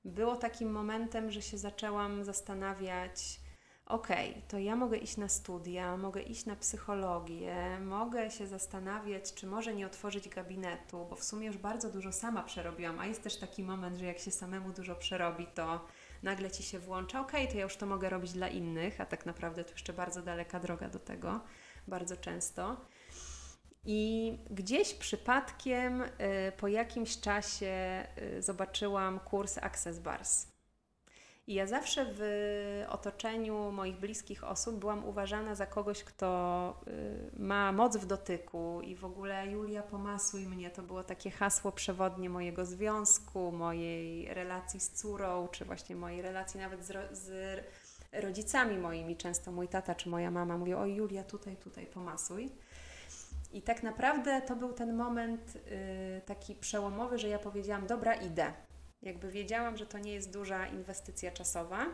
Było 0.06 0.36
takim 0.36 0.72
momentem, 0.72 1.32
że 1.32 1.42
się 1.42 1.58
zaczęłam 1.58 2.24
zastanawiać, 2.24 3.40
okay, 3.86 4.42
to 4.48 4.60
ja 4.60 4.76
mogę 4.76 4.98
iść 4.98 5.18
na 5.18 5.30
studia, 5.30 5.98
mogę 5.98 6.22
iść 6.22 6.46
na 6.46 6.56
psychologię, 6.56 7.80
mogę 7.80 8.32
się 8.32 8.48
zastanawiać, 8.48 9.34
czy 9.34 9.48
może 9.48 9.74
nie 9.74 9.86
otworzyć 9.86 10.30
gabinetu, 10.30 11.06
bo 11.10 11.16
w 11.16 11.24
sumie 11.24 11.48
już 11.48 11.58
bardzo 11.58 11.90
dużo 11.90 12.12
sama 12.12 12.44
przerobiłam, 12.44 13.00
a 13.00 13.06
jest 13.06 13.24
też 13.24 13.40
taki 13.40 13.64
moment, 13.64 13.98
że 13.98 14.06
jak 14.06 14.20
się 14.20 14.32
samemu 14.32 14.74
dużo 14.74 14.96
przerobi, 14.96 15.48
to 15.48 15.86
nagle 16.24 16.52
ci 16.52 16.64
się 16.64 16.80
włącza, 16.80 17.22
okej, 17.22 17.42
okay, 17.42 17.52
to 17.52 17.58
ja 17.58 17.64
już 17.64 17.76
to 17.76 17.86
mogę 17.86 18.10
robić 18.10 18.32
dla 18.32 18.48
innych, 18.48 19.02
a 19.02 19.06
tak 19.06 19.26
naprawdę 19.26 19.64
to 19.64 19.72
jeszcze 19.72 19.94
bardzo 19.94 20.22
daleka 20.22 20.60
droga 20.60 20.90
do 20.90 21.00
tego, 21.00 21.40
bardzo 21.88 22.18
często. 22.18 22.78
I 23.86 24.38
gdzieś 24.50 24.94
przypadkiem 24.94 26.02
y, 26.02 26.10
po 26.58 26.68
jakimś 26.68 27.20
czasie 27.20 28.06
y, 28.38 28.42
zobaczyłam 28.42 29.20
kurs 29.20 29.58
Access 29.58 30.00
Bars. 30.00 30.53
I 31.48 31.54
ja 31.54 31.68
zawsze 31.68 32.06
w 32.10 32.22
otoczeniu 32.90 33.72
moich 33.72 34.00
bliskich 34.00 34.44
osób 34.44 34.76
byłam 34.76 35.06
uważana 35.06 35.56
za 35.56 35.66
kogoś, 35.66 36.04
kto 36.04 36.82
y, 36.88 37.40
ma 37.40 37.72
moc 37.72 37.98
w 37.98 38.06
dotyku 38.06 38.82
i 38.82 38.96
w 38.96 39.06
ogóle 39.06 39.48
Julia 39.48 39.84
pomasuj 39.84 40.48
mnie. 40.48 40.70
To 40.70 40.82
było 40.82 41.04
takie 41.04 41.32
hasło 41.32 41.72
przewodnie 41.72 42.30
mojego 42.30 42.66
związku, 42.66 43.52
mojej 43.52 44.34
relacji 44.34 44.80
z 44.80 44.92
córą, 44.92 45.48
czy 45.52 45.66
właśnie 45.66 45.96
mojej 45.96 46.22
relacji 46.22 46.60
nawet 46.60 46.86
z, 46.86 47.18
z 47.18 47.60
rodzicami 48.12 48.78
moimi. 48.78 49.18
Często 49.18 49.52
mój 49.52 49.68
tata 49.68 49.96
czy 49.96 50.10
moja 50.10 50.32
mama 50.32 50.58
mówią, 50.58 50.80
o 50.80 50.86
Julia 50.86 51.24
tutaj, 51.24 51.56
tutaj 51.56 51.86
pomasuj. 51.86 52.52
I 53.54 53.62
tak 53.62 53.84
naprawdę 53.84 54.42
to 54.42 54.56
był 54.56 54.74
ten 54.74 54.96
moment 54.96 55.56
y, 55.56 56.22
taki 56.26 56.56
przełomowy, 56.56 57.18
że 57.20 57.28
ja 57.28 57.40
powiedziałam, 57.40 57.88
dobra, 57.88 58.14
idę. 58.14 58.54
Jakby 59.04 59.32
wiedziałam, 59.32 59.78
że 59.78 59.86
to 59.86 60.00
nie 60.00 60.14
jest 60.14 60.34
duża 60.34 60.68
inwestycja 60.68 61.32
czasowa, 61.32 61.86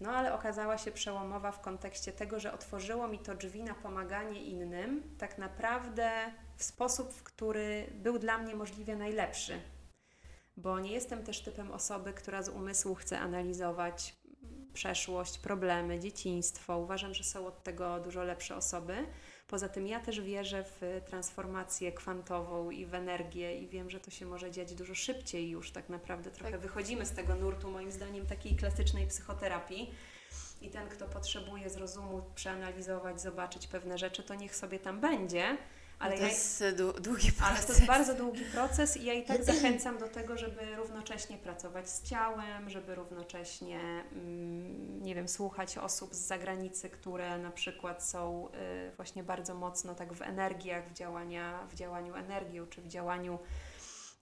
no 0.00 0.10
ale 0.10 0.34
okazała 0.34 0.78
się 0.78 0.92
przełomowa 0.92 1.52
w 1.52 1.60
kontekście 1.60 2.12
tego, 2.12 2.40
że 2.40 2.52
otworzyło 2.52 3.08
mi 3.08 3.18
to 3.18 3.34
drzwi 3.34 3.64
na 3.64 3.74
pomaganie 3.74 4.44
innym, 4.44 5.16
tak 5.18 5.38
naprawdę 5.38 6.10
w 6.56 6.62
sposób, 6.64 7.12
w 7.12 7.22
który 7.22 7.86
był 7.94 8.18
dla 8.18 8.38
mnie 8.38 8.54
możliwie 8.54 8.96
najlepszy. 8.96 9.60
Bo 10.56 10.80
nie 10.80 10.92
jestem 10.92 11.24
też 11.24 11.40
typem 11.40 11.70
osoby, 11.72 12.12
która 12.12 12.42
z 12.42 12.48
umysłu 12.48 12.94
chce 12.94 13.18
analizować 13.18 14.16
przeszłość, 14.72 15.38
problemy, 15.38 15.98
dzieciństwo. 15.98 16.78
Uważam, 16.78 17.14
że 17.14 17.24
są 17.24 17.46
od 17.46 17.62
tego 17.62 18.00
dużo 18.00 18.24
lepsze 18.24 18.56
osoby. 18.56 19.06
Poza 19.48 19.68
tym 19.68 19.86
ja 19.86 20.00
też 20.00 20.20
wierzę 20.20 20.64
w 20.64 21.00
transformację 21.06 21.92
kwantową 21.92 22.70
i 22.70 22.86
w 22.86 22.94
energię 22.94 23.58
i 23.58 23.68
wiem, 23.68 23.90
że 23.90 24.00
to 24.00 24.10
się 24.10 24.26
może 24.26 24.50
dziać 24.50 24.74
dużo 24.74 24.94
szybciej 24.94 25.50
już 25.50 25.70
tak 25.70 25.88
naprawdę. 25.88 26.30
Trochę 26.30 26.52
tak. 26.52 26.60
wychodzimy 26.60 27.06
z 27.06 27.12
tego 27.12 27.34
nurtu 27.34 27.70
moim 27.70 27.92
zdaniem 27.92 28.26
takiej 28.26 28.56
klasycznej 28.56 29.06
psychoterapii. 29.06 29.90
I 30.62 30.68
ten, 30.70 30.88
kto 30.88 31.06
potrzebuje 31.06 31.70
z 31.70 31.76
rozumu 31.76 32.22
przeanalizować, 32.34 33.20
zobaczyć 33.20 33.66
pewne 33.66 33.98
rzeczy, 33.98 34.22
to 34.22 34.34
niech 34.34 34.56
sobie 34.56 34.78
tam 34.78 35.00
będzie 35.00 35.56
ale 35.98 36.16
to 36.16 36.22
ja, 36.22 36.28
jest 36.28 36.64
długi 37.00 37.32
proces. 37.32 37.56
Ale 37.56 37.66
to 37.66 37.72
jest 37.72 37.86
bardzo 37.86 38.14
długi 38.14 38.44
proces 38.44 38.96
i 38.96 39.04
ja 39.04 39.14
i 39.14 39.24
tak 39.24 39.44
zachęcam 39.54 39.98
do 39.98 40.08
tego, 40.08 40.36
żeby 40.36 40.76
równocześnie 40.76 41.38
pracować 41.38 41.90
z 41.90 42.02
ciałem, 42.02 42.70
żeby 42.70 42.94
równocześnie, 42.94 43.80
mm, 44.12 45.02
nie 45.02 45.14
wiem, 45.14 45.28
słuchać 45.28 45.78
osób 45.78 46.14
z 46.14 46.18
zagranicy, 46.18 46.90
które 46.90 47.38
na 47.38 47.50
przykład 47.50 48.04
są 48.04 48.48
y, 48.48 48.96
właśnie 48.96 49.22
bardzo 49.22 49.54
mocno 49.54 49.94
tak 49.94 50.12
w 50.12 50.22
energiach, 50.22 50.88
w, 50.88 50.92
działania, 50.92 51.66
w 51.70 51.74
działaniu 51.74 52.14
energią, 52.14 52.66
czy 52.66 52.82
w 52.82 52.88
działaniu 52.88 53.38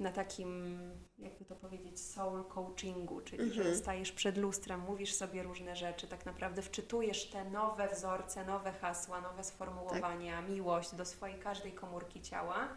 na 0.01 0.13
takim, 0.13 0.81
jakby 1.19 1.45
to 1.45 1.57
powiedzieć, 1.57 2.01
soul 2.01 2.45
coachingu, 2.45 3.21
czyli 3.21 3.43
mhm. 3.43 3.63
że 3.63 3.77
stajesz 3.77 4.13
przed 4.13 4.37
lustrem, 4.37 4.81
mówisz 4.81 5.15
sobie 5.15 5.43
różne 5.43 5.77
rzeczy, 5.77 6.07
tak 6.07 6.27
naprawdę 6.27 6.63
wczytujesz 6.63 7.31
te 7.31 7.45
nowe 7.45 7.89
wzorce, 7.89 8.45
nowe 8.45 8.73
hasła, 8.73 9.21
nowe 9.21 9.45
sformułowania, 9.45 10.37
tak. 10.37 10.51
miłość 10.51 10.95
do 10.95 11.05
swojej 11.05 11.39
każdej 11.39 11.73
komórki 11.73 12.21
ciała. 12.21 12.69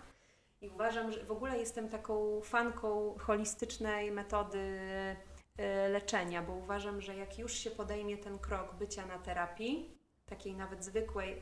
I 0.62 0.70
uważam, 0.70 1.12
że 1.12 1.24
w 1.24 1.32
ogóle 1.32 1.58
jestem 1.58 1.90
taką 1.90 2.42
fanką 2.42 3.16
holistycznej 3.20 4.12
metody 4.12 4.58
y, 4.58 5.90
leczenia, 5.90 6.42
bo 6.42 6.54
uważam, 6.54 7.02
że 7.02 7.16
jak 7.16 7.40
już 7.40 7.54
się 7.54 7.72
podejmie 7.72 8.18
ten 8.18 8.40
krok 8.40 8.76
bycia 8.76 9.06
na 9.06 9.20
terapii, 9.20 9.98
takiej 10.26 10.56
nawet 10.56 10.84
zwykłej, 10.84 11.40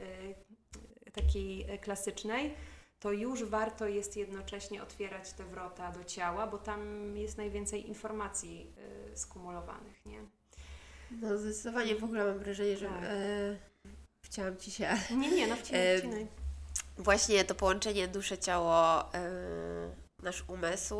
y, 1.08 1.12
takiej 1.12 1.80
klasycznej, 1.80 2.56
to 3.00 3.12
już 3.12 3.44
warto 3.44 3.88
jest 3.88 4.18
jednocześnie 4.18 4.84
otwierać 4.84 5.34
te 5.34 5.44
wrota 5.44 5.92
do 5.92 6.04
ciała, 6.04 6.48
bo 6.48 6.58
tam 6.58 6.82
jest 7.18 7.38
najwięcej 7.38 7.88
informacji 7.88 8.74
y, 9.14 9.18
skumulowanych, 9.18 10.06
nie? 10.06 10.22
No 11.12 11.38
zdecydowanie 11.38 11.96
w 11.96 12.04
ogóle 12.04 12.26
mam 12.26 12.40
wrażenie, 12.40 12.78
że 12.78 12.88
tak. 12.88 13.04
e, 13.04 13.58
chciałam 14.26 14.58
Ci 14.58 14.72
się... 14.72 14.98
Nie, 15.18 15.32
nie, 15.32 15.48
no 15.48 15.56
wcinaj, 15.56 16.22
e, 16.22 16.28
Właśnie 16.98 17.46
to 17.46 17.56
połączenie 17.56 18.08
dusze-ciało, 18.08 19.14
e, 19.14 19.32
nasz 20.24 20.44
umysł, 20.48 20.96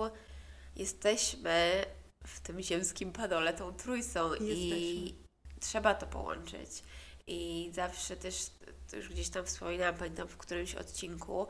jesteśmy 0.76 1.86
w 2.28 2.40
tym 2.40 2.62
ziemskim 2.62 3.12
padole 3.12 3.54
tą 3.54 3.74
trójsą 3.74 4.32
jesteśmy. 4.32 4.56
i 4.56 5.16
trzeba 5.60 5.96
to 5.96 6.08
połączyć. 6.08 6.84
I 7.28 7.72
zawsze 7.74 8.18
też, 8.18 8.52
to 8.92 8.98
już 8.98 9.10
gdzieś 9.10 9.30
tam 9.30 9.46
wspominałam, 9.46 9.96
pamiętam 9.96 10.28
w 10.28 10.38
którymś 10.38 10.76
odcinku, 10.76 11.48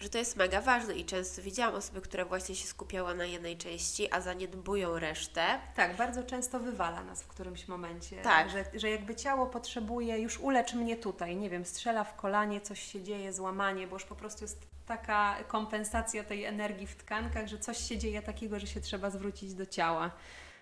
że 0.00 0.08
to 0.08 0.18
jest 0.18 0.36
mega 0.36 0.60
ważne 0.60 0.94
i 0.94 1.04
często 1.04 1.42
widziałam 1.42 1.74
osoby, 1.74 2.00
które 2.00 2.24
właśnie 2.24 2.54
się 2.54 2.66
skupiały 2.66 3.14
na 3.14 3.24
jednej 3.24 3.56
części, 3.56 4.12
a 4.12 4.20
zaniedbują 4.20 4.98
resztę. 4.98 5.46
Tak, 5.76 5.96
bardzo 5.96 6.22
często 6.22 6.60
wywala 6.60 7.04
nas 7.04 7.22
w 7.22 7.26
którymś 7.26 7.68
momencie. 7.68 8.22
Tak. 8.22 8.50
Że, 8.50 8.64
że 8.74 8.90
jakby 8.90 9.14
ciało 9.14 9.46
potrzebuje, 9.46 10.18
już 10.18 10.40
ulecz 10.40 10.74
mnie 10.74 10.96
tutaj, 10.96 11.36
nie 11.36 11.50
wiem, 11.50 11.64
strzela 11.64 12.04
w 12.04 12.16
kolanie, 12.16 12.60
coś 12.60 12.82
się 12.82 13.02
dzieje, 13.02 13.32
złamanie, 13.32 13.86
bo 13.86 13.96
już 13.96 14.04
po 14.04 14.16
prostu 14.16 14.44
jest 14.44 14.66
taka 14.86 15.36
kompensacja 15.48 16.24
tej 16.24 16.44
energii 16.44 16.86
w 16.86 16.96
tkankach, 16.96 17.46
że 17.46 17.58
coś 17.58 17.78
się 17.78 17.98
dzieje 17.98 18.22
takiego, 18.22 18.60
że 18.60 18.66
się 18.66 18.80
trzeba 18.80 19.10
zwrócić 19.10 19.54
do 19.54 19.66
ciała. 19.66 20.10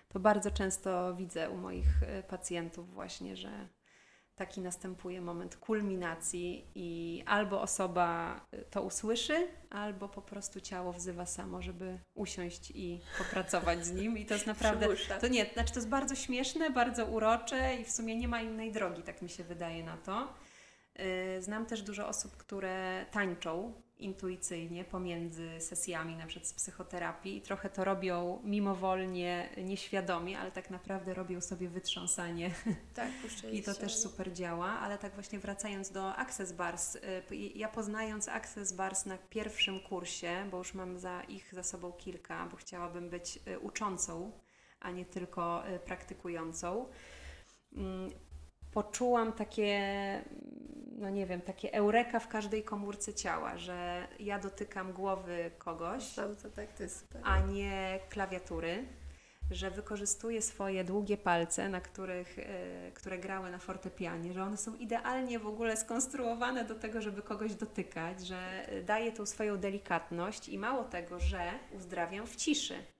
To 0.09 0.19
bardzo 0.19 0.51
często 0.51 1.15
widzę 1.15 1.49
u 1.49 1.57
moich 1.57 2.03
y, 2.19 2.23
pacjentów 2.23 2.93
właśnie, 2.93 3.37
że 3.37 3.67
taki 4.35 4.61
następuje 4.61 5.21
moment 5.21 5.55
kulminacji 5.55 6.67
i 6.75 7.23
albo 7.25 7.61
osoba 7.61 8.39
y, 8.53 8.65
to 8.71 8.81
usłyszy, 8.81 9.47
albo 9.69 10.09
po 10.09 10.21
prostu 10.21 10.61
ciało 10.61 10.93
wzywa 10.93 11.25
samo, 11.25 11.61
żeby 11.61 11.99
usiąść 12.13 12.71
i 12.71 13.01
popracować 13.17 13.85
z 13.85 13.91
nim. 13.91 14.17
I 14.17 14.25
to 14.25 14.33
jest 14.33 14.47
naprawdę. 14.47 14.87
To 15.21 15.27
nie, 15.27 15.45
znaczy 15.53 15.73
to 15.73 15.79
jest 15.79 15.89
bardzo 15.89 16.15
śmieszne, 16.15 16.69
bardzo 16.69 17.05
urocze 17.05 17.75
i 17.75 17.85
w 17.85 17.91
sumie 17.91 18.15
nie 18.15 18.27
ma 18.27 18.41
innej 18.41 18.71
drogi, 18.71 19.03
tak 19.03 19.21
mi 19.21 19.29
się 19.29 19.43
wydaje 19.43 19.83
na 19.83 19.97
to. 19.97 20.33
Y, 20.99 21.41
znam 21.41 21.65
też 21.65 21.81
dużo 21.81 22.07
osób, 22.07 22.37
które 22.37 23.05
tańczą 23.11 23.81
intuicyjnie 23.99 24.83
pomiędzy 24.83 25.49
sesjami 25.59 26.15
na 26.15 26.25
przykład 26.25 26.47
z 26.47 26.53
psychoterapii. 26.53 27.37
I 27.37 27.41
trochę 27.41 27.69
to 27.69 27.83
robią 27.83 28.41
mimowolnie, 28.43 29.49
nieświadomie, 29.57 30.39
ale 30.39 30.51
tak 30.51 30.69
naprawdę 30.69 31.13
robią 31.13 31.41
sobie 31.41 31.69
wytrząsanie. 31.69 32.51
Tak, 32.93 33.09
I 33.51 33.63
to 33.63 33.73
też 33.73 33.95
super 33.95 34.33
działa, 34.33 34.67
ale 34.67 34.97
tak 34.97 35.13
właśnie 35.13 35.39
wracając 35.39 35.91
do 35.91 36.15
Access 36.15 36.51
Bars, 36.51 36.95
y, 36.95 37.35
ja 37.55 37.69
poznając 37.69 38.27
Access 38.27 38.73
Bars 38.73 39.05
na 39.05 39.17
pierwszym 39.17 39.79
kursie, 39.79 40.47
bo 40.51 40.57
już 40.57 40.73
mam 40.73 40.99
za 40.99 41.21
ich 41.23 41.53
za 41.53 41.63
sobą 41.63 41.91
kilka, 41.91 42.47
bo 42.51 42.57
chciałabym 42.57 43.09
być 43.09 43.39
y, 43.47 43.59
uczącą, 43.59 44.31
a 44.79 44.91
nie 44.91 45.05
tylko 45.05 45.69
y, 45.69 45.79
praktykującą, 45.79 46.89
mm, 47.75 48.11
poczułam 48.75 49.33
takie 49.33 49.81
no 50.97 51.09
nie 51.09 51.25
wiem, 51.25 51.41
takie 51.41 51.73
eureka 51.73 52.19
w 52.19 52.27
każdej 52.27 52.63
komórce 52.63 53.13
ciała, 53.13 53.57
że 53.57 54.07
ja 54.19 54.39
dotykam 54.39 54.93
głowy 54.93 55.51
kogoś, 55.57 56.13
to 56.15 56.49
tak, 56.55 56.73
to 56.73 56.83
a 57.23 57.39
nie 57.39 57.99
klawiatury, 58.09 58.85
że 59.51 59.71
wykorzystuję 59.71 60.41
swoje 60.41 60.83
długie 60.83 61.17
palce, 61.17 61.69
na 61.69 61.81
których, 61.81 62.39
e, 62.39 62.91
które 62.93 63.17
grały 63.17 63.51
na 63.51 63.57
fortepianie, 63.57 64.33
że 64.33 64.43
one 64.43 64.57
są 64.57 64.75
idealnie 64.75 65.39
w 65.39 65.47
ogóle 65.47 65.77
skonstruowane 65.77 66.65
do 66.65 66.75
tego, 66.75 67.01
żeby 67.01 67.21
kogoś 67.21 67.55
dotykać, 67.55 68.27
że 68.27 68.67
daję 68.85 69.11
tą 69.11 69.25
swoją 69.25 69.57
delikatność 69.57 70.49
i 70.49 70.57
mało 70.57 70.83
tego, 70.83 71.19
że 71.19 71.51
uzdrawiam 71.71 72.27
w 72.27 72.35
ciszy. 72.35 72.94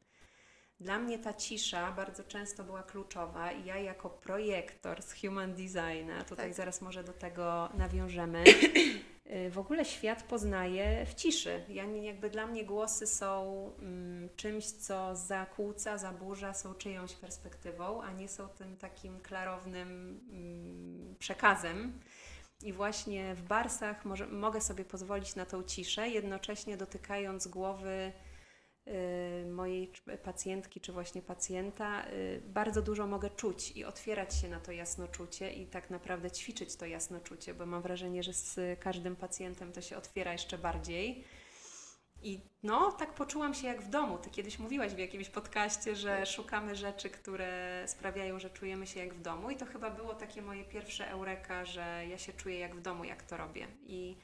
Dla 0.79 0.99
mnie 0.99 1.19
ta 1.19 1.33
cisza 1.33 1.91
bardzo 1.91 2.23
często 2.23 2.63
była 2.63 2.83
kluczowa 2.83 3.51
i 3.51 3.65
ja 3.65 3.77
jako 3.77 4.09
projektor 4.09 5.03
z 5.03 5.13
Human 5.21 5.53
Designa, 5.53 6.23
tutaj 6.23 6.47
tak. 6.47 6.53
zaraz 6.53 6.81
może 6.81 7.03
do 7.03 7.13
tego 7.13 7.69
nawiążemy, 7.73 8.43
y, 9.47 9.49
w 9.49 9.57
ogóle 9.57 9.85
świat 9.85 10.23
poznaje 10.23 11.05
w 11.05 11.13
ciszy. 11.13 11.65
Ja, 11.69 11.83
jakby 11.85 12.29
dla 12.29 12.47
mnie 12.47 12.65
głosy 12.65 13.07
są 13.07 13.71
mm, 13.79 14.29
czymś, 14.35 14.65
co 14.65 15.15
zakłóca, 15.15 15.97
zaburza, 15.97 16.53
są 16.53 16.73
czyjąś 16.73 17.13
perspektywą, 17.13 18.01
a 18.01 18.11
nie 18.11 18.27
są 18.27 18.47
tym 18.47 18.77
takim 18.77 19.19
klarownym 19.19 20.19
mm, 20.31 21.15
przekazem. 21.19 21.99
I 22.63 22.73
właśnie 22.73 23.35
w 23.35 23.41
barsach 23.41 24.05
może, 24.05 24.27
mogę 24.27 24.61
sobie 24.61 24.85
pozwolić 24.85 25.35
na 25.35 25.45
tą 25.45 25.63
ciszę, 25.63 26.09
jednocześnie 26.09 26.77
dotykając 26.77 27.47
głowy 27.47 28.11
mojej 29.51 29.91
pacjentki 30.23 30.81
czy 30.81 30.91
właśnie 30.91 31.21
pacjenta, 31.21 32.05
y, 32.07 32.41
bardzo 32.45 32.81
dużo 32.81 33.07
mogę 33.07 33.29
czuć 33.29 33.71
i 33.71 33.85
otwierać 33.85 34.35
się 34.35 34.49
na 34.49 34.59
to 34.59 34.71
jasnoczucie 34.71 35.53
i 35.53 35.67
tak 35.67 35.89
naprawdę 35.89 36.31
ćwiczyć 36.31 36.75
to 36.75 36.85
jasnoczucie, 36.85 37.53
bo 37.53 37.65
mam 37.65 37.81
wrażenie, 37.81 38.23
że 38.23 38.33
z 38.33 38.79
każdym 38.79 39.15
pacjentem 39.15 39.71
to 39.71 39.81
się 39.81 39.97
otwiera 39.97 40.31
jeszcze 40.31 40.57
bardziej. 40.57 41.23
I 42.21 42.39
no, 42.63 42.91
tak 42.91 43.13
poczułam 43.13 43.53
się 43.53 43.67
jak 43.67 43.81
w 43.81 43.89
domu. 43.89 44.17
Ty 44.17 44.29
kiedyś 44.29 44.59
mówiłaś 44.59 44.93
w 44.93 44.97
jakimś 44.97 45.29
podcaście, 45.29 45.95
że 45.95 46.25
szukamy 46.25 46.75
rzeczy, 46.75 47.09
które 47.09 47.83
sprawiają, 47.87 48.39
że 48.39 48.49
czujemy 48.49 48.87
się 48.87 48.99
jak 48.99 49.13
w 49.13 49.21
domu. 49.21 49.49
I 49.49 49.55
to 49.55 49.65
chyba 49.65 49.89
było 49.89 50.13
takie 50.13 50.41
moje 50.41 50.63
pierwsze 50.63 51.09
eureka, 51.09 51.65
że 51.65 52.03
ja 52.09 52.17
się 52.17 52.33
czuję 52.33 52.59
jak 52.59 52.75
w 52.75 52.81
domu, 52.81 53.03
jak 53.03 53.23
to 53.23 53.37
robię. 53.37 53.67
I 53.87 54.17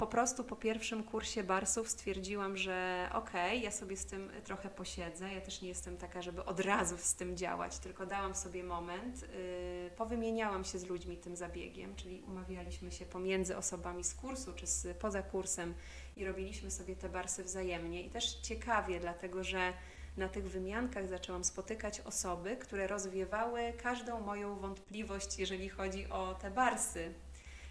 po 0.00 0.06
prostu 0.06 0.44
po 0.44 0.56
pierwszym 0.56 1.04
kursie 1.04 1.42
barsów 1.42 1.88
stwierdziłam, 1.88 2.56
że 2.56 3.08
okej, 3.12 3.50
okay, 3.50 3.64
ja 3.64 3.70
sobie 3.70 3.96
z 3.96 4.06
tym 4.06 4.30
trochę 4.44 4.68
posiedzę. 4.68 5.32
Ja 5.34 5.40
też 5.40 5.62
nie 5.62 5.68
jestem 5.68 5.96
taka, 5.96 6.22
żeby 6.22 6.44
od 6.44 6.60
razu 6.60 6.96
z 6.98 7.14
tym 7.14 7.36
działać, 7.36 7.78
tylko 7.78 8.06
dałam 8.06 8.34
sobie 8.34 8.64
moment. 8.64 9.22
Yy, 9.22 9.90
powymieniałam 9.96 10.64
się 10.64 10.78
z 10.78 10.86
ludźmi 10.86 11.16
tym 11.16 11.36
zabiegiem, 11.36 11.96
czyli 11.96 12.22
umawialiśmy 12.22 12.92
się 12.92 13.06
pomiędzy 13.06 13.56
osobami 13.56 14.04
z 14.04 14.14
kursu 14.14 14.52
czy 14.52 14.66
z, 14.66 14.96
poza 14.98 15.22
kursem 15.22 15.74
i 16.16 16.24
robiliśmy 16.24 16.70
sobie 16.70 16.96
te 16.96 17.08
barsy 17.08 17.44
wzajemnie. 17.44 18.02
I 18.02 18.10
też 18.10 18.34
ciekawie, 18.34 19.00
dlatego 19.00 19.44
że 19.44 19.72
na 20.16 20.28
tych 20.28 20.50
wymiankach 20.50 21.08
zaczęłam 21.08 21.44
spotykać 21.44 22.00
osoby, 22.00 22.56
które 22.56 22.86
rozwiewały 22.86 23.72
każdą 23.82 24.20
moją 24.20 24.56
wątpliwość, 24.56 25.38
jeżeli 25.38 25.68
chodzi 25.68 26.06
o 26.10 26.34
te 26.34 26.50
barsy 26.50 27.14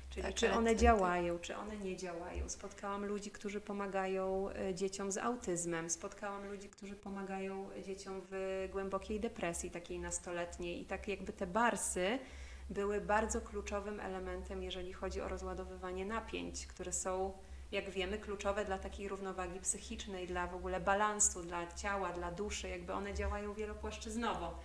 Czyli 0.10 0.24
tak, 0.24 0.34
czy 0.34 0.52
one 0.52 0.76
działają, 0.76 1.40
czy 1.40 1.58
one 1.58 1.78
nie 1.78 1.98
działają. 1.98 2.50
Spotkałam 2.50 3.06
ludzi, 3.06 3.32
którzy 3.32 3.62
pomagają 3.62 4.50
e, 4.50 4.76
dzieciom 4.76 5.12
z 5.12 5.18
autyzmem, 5.18 5.90
spotkałam 5.90 6.48
ludzi, 6.48 6.70
którzy 6.70 6.96
pomagają 6.96 7.70
dzieciom 7.86 8.22
w 8.32 8.68
głębokiej 8.72 9.20
depresji, 9.20 9.72
takiej 9.72 10.00
nastoletniej. 10.00 10.82
I 10.82 10.86
tak 10.86 11.08
jakby 11.08 11.34
te 11.34 11.48
barsy 11.48 12.20
były 12.70 13.02
bardzo 13.02 13.42
kluczowym 13.42 14.00
elementem, 14.00 14.64
jeżeli 14.64 14.94
chodzi 14.94 15.22
o 15.22 15.28
rozładowywanie 15.28 16.06
napięć, 16.06 16.68
które 16.68 16.94
są, 16.94 17.34
jak 17.72 17.90
wiemy, 17.90 18.18
kluczowe 18.18 18.66
dla 18.66 18.78
takiej 18.78 19.08
równowagi 19.08 19.60
psychicznej, 19.60 20.28
dla 20.28 20.48
w 20.48 20.56
ogóle 20.56 20.80
balansu, 20.80 21.42
dla 21.44 21.68
ciała, 21.74 22.14
dla 22.14 22.32
duszy. 22.32 22.70
Jakby 22.70 22.94
one 22.94 23.14
działają 23.14 23.54
wielopłaszczyznowo. 23.54 24.60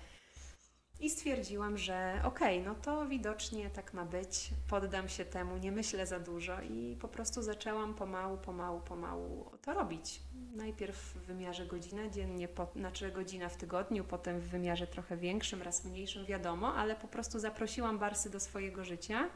I 1.04 1.10
stwierdziłam, 1.10 1.78
że 1.78 2.20
okej, 2.24 2.60
okay, 2.60 2.72
no 2.72 2.74
to 2.82 3.06
widocznie 3.06 3.70
tak 3.70 3.94
ma 3.94 4.04
być, 4.04 4.50
poddam 4.68 5.08
się 5.08 5.24
temu, 5.24 5.56
nie 5.56 5.72
myślę 5.72 6.06
za 6.06 6.20
dużo 6.20 6.62
i 6.62 6.96
po 7.00 7.08
prostu 7.08 7.42
zaczęłam 7.42 7.94
pomału, 7.94 8.38
pomału, 8.38 8.80
pomału 8.80 9.50
to 9.62 9.74
robić. 9.74 10.20
Najpierw 10.56 10.96
w 10.96 11.26
wymiarze 11.26 11.66
godzina 11.66 12.08
dziennie, 12.08 12.48
po, 12.48 12.68
znaczy 12.76 13.12
godzina 13.12 13.48
w 13.48 13.56
tygodniu, 13.56 14.04
potem 14.04 14.40
w 14.40 14.48
wymiarze 14.48 14.86
trochę 14.86 15.16
większym, 15.16 15.62
raz 15.62 15.84
mniejszym, 15.84 16.24
wiadomo, 16.24 16.74
ale 16.74 16.96
po 16.96 17.08
prostu 17.08 17.38
zaprosiłam 17.38 17.98
barsy 17.98 18.30
do 18.30 18.40
swojego 18.40 18.84
życia 18.84 19.30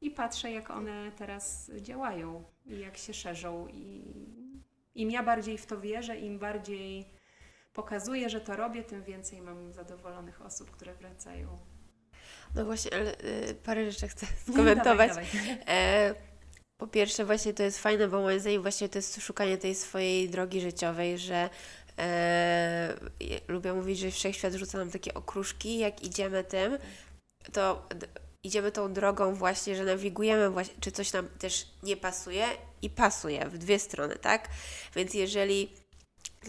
i 0.00 0.10
patrzę, 0.10 0.50
jak 0.50 0.70
one 0.70 1.12
teraz 1.16 1.70
działają 1.80 2.44
i 2.66 2.78
jak 2.78 2.96
się 2.96 3.14
szerzą. 3.14 3.68
I 3.68 4.04
im 4.94 5.10
ja 5.10 5.22
bardziej 5.22 5.58
w 5.58 5.66
to 5.66 5.80
wierzę, 5.80 6.16
im 6.18 6.38
bardziej 6.38 7.21
pokazuję, 7.72 8.30
że 8.30 8.40
to 8.40 8.56
robię, 8.56 8.82
tym 8.82 9.02
więcej 9.02 9.40
mam 9.40 9.72
zadowolonych 9.72 10.42
osób, 10.42 10.70
które 10.70 10.94
wracają. 10.94 11.58
No 12.54 12.64
właśnie, 12.64 12.94
ale 12.94 13.20
y, 13.50 13.54
parę 13.64 13.92
rzeczy 13.92 14.08
chcę 14.08 14.26
skomentować. 14.52 15.08
dawaj, 15.08 15.26
dawaj. 15.32 15.58
E, 15.66 16.14
po 16.76 16.86
pierwsze, 16.86 17.24
właśnie 17.24 17.54
to 17.54 17.62
jest 17.62 17.78
fajne, 17.78 18.08
bo 18.08 18.20
moim 18.20 18.40
zdaniem 18.40 18.62
właśnie 18.62 18.88
to 18.88 18.98
jest 18.98 19.22
szukanie 19.22 19.58
tej 19.58 19.74
swojej 19.74 20.28
drogi 20.28 20.60
życiowej, 20.60 21.18
że 21.18 21.50
e, 21.98 22.94
lubię 23.48 23.72
mówić, 23.72 23.98
że 23.98 24.10
wszechświat 24.10 24.54
rzuca 24.54 24.78
nam 24.78 24.90
takie 24.90 25.14
okruszki, 25.14 25.78
jak 25.78 26.02
idziemy 26.02 26.44
tym, 26.44 26.78
to 27.52 27.88
idziemy 28.42 28.72
tą 28.72 28.92
drogą 28.92 29.34
właśnie, 29.34 29.76
że 29.76 29.84
nawigujemy 29.84 30.50
właśnie, 30.50 30.74
czy 30.80 30.92
coś 30.92 31.12
nam 31.12 31.28
też 31.28 31.66
nie 31.82 31.96
pasuje 31.96 32.46
i 32.82 32.90
pasuje 32.90 33.48
w 33.48 33.58
dwie 33.58 33.78
strony, 33.78 34.16
tak? 34.16 34.48
Więc 34.96 35.14
jeżeli 35.14 35.81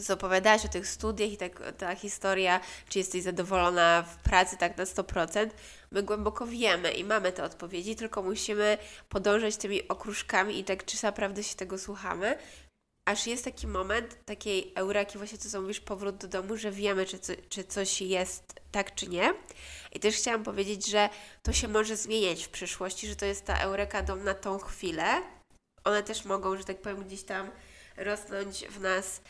co 0.02 0.14
opowiadałaś 0.14 0.66
o 0.66 0.68
tych 0.68 0.88
studiach 0.88 1.30
i 1.30 1.38
tak, 1.38 1.74
ta 1.78 1.96
historia, 1.96 2.60
czy 2.90 3.00
jesteś 3.00 3.24
zadowolona 3.24 4.04
w 4.04 4.18
pracy 4.18 4.58
tak 4.58 4.78
na 4.78 4.84
100%, 4.84 5.50
my 5.92 6.04
głęboko 6.04 6.48
wiemy 6.48 6.92
i 6.92 7.04
mamy 7.04 7.32
te 7.32 7.44
odpowiedzi, 7.44 7.96
tylko 7.96 8.22
musimy 8.22 8.78
podążać 9.10 9.58
tymi 9.58 9.88
okruszkami 9.88 10.60
i 10.60 10.64
tak, 10.64 10.86
czy 10.86 11.04
naprawdę 11.04 11.44
się 11.44 11.56
tego 11.56 11.78
słuchamy, 11.78 12.38
aż 13.06 13.28
jest 13.28 13.46
taki 13.46 13.68
moment 13.68 14.26
takiej 14.26 14.72
eureki, 14.76 15.18
właśnie 15.18 15.38
to 15.38 15.50
co 15.50 15.62
mówisz, 15.62 15.80
powrót 15.80 16.16
do 16.16 16.28
domu, 16.28 16.58
że 16.58 16.72
wiemy, 16.72 17.06
czy, 17.06 17.20
co, 17.20 17.34
czy 17.50 17.64
coś 17.64 18.02
jest 18.02 18.62
tak, 18.72 18.96
czy 18.96 19.08
nie. 19.08 19.34
I 19.92 20.00
też 20.00 20.16
chciałam 20.16 20.44
powiedzieć, 20.44 20.88
że 20.88 21.10
to 21.44 21.54
się 21.54 21.68
może 21.68 21.98
zmieniać 21.98 22.44
w 22.44 22.50
przyszłości, 22.50 23.08
że 23.08 23.16
to 23.16 23.26
jest 23.26 23.46
ta 23.46 23.58
eureka 23.58 24.02
dom 24.02 24.24
na 24.24 24.34
tą 24.34 24.60
chwilę. 24.60 25.22
One 25.84 26.04
też 26.04 26.26
mogą, 26.26 26.58
że 26.58 26.64
tak 26.64 26.82
powiem, 26.82 27.04
gdzieś 27.04 27.24
tam 27.24 27.52
rosnąć 27.98 28.66
w 28.68 28.82
nas 28.82 29.22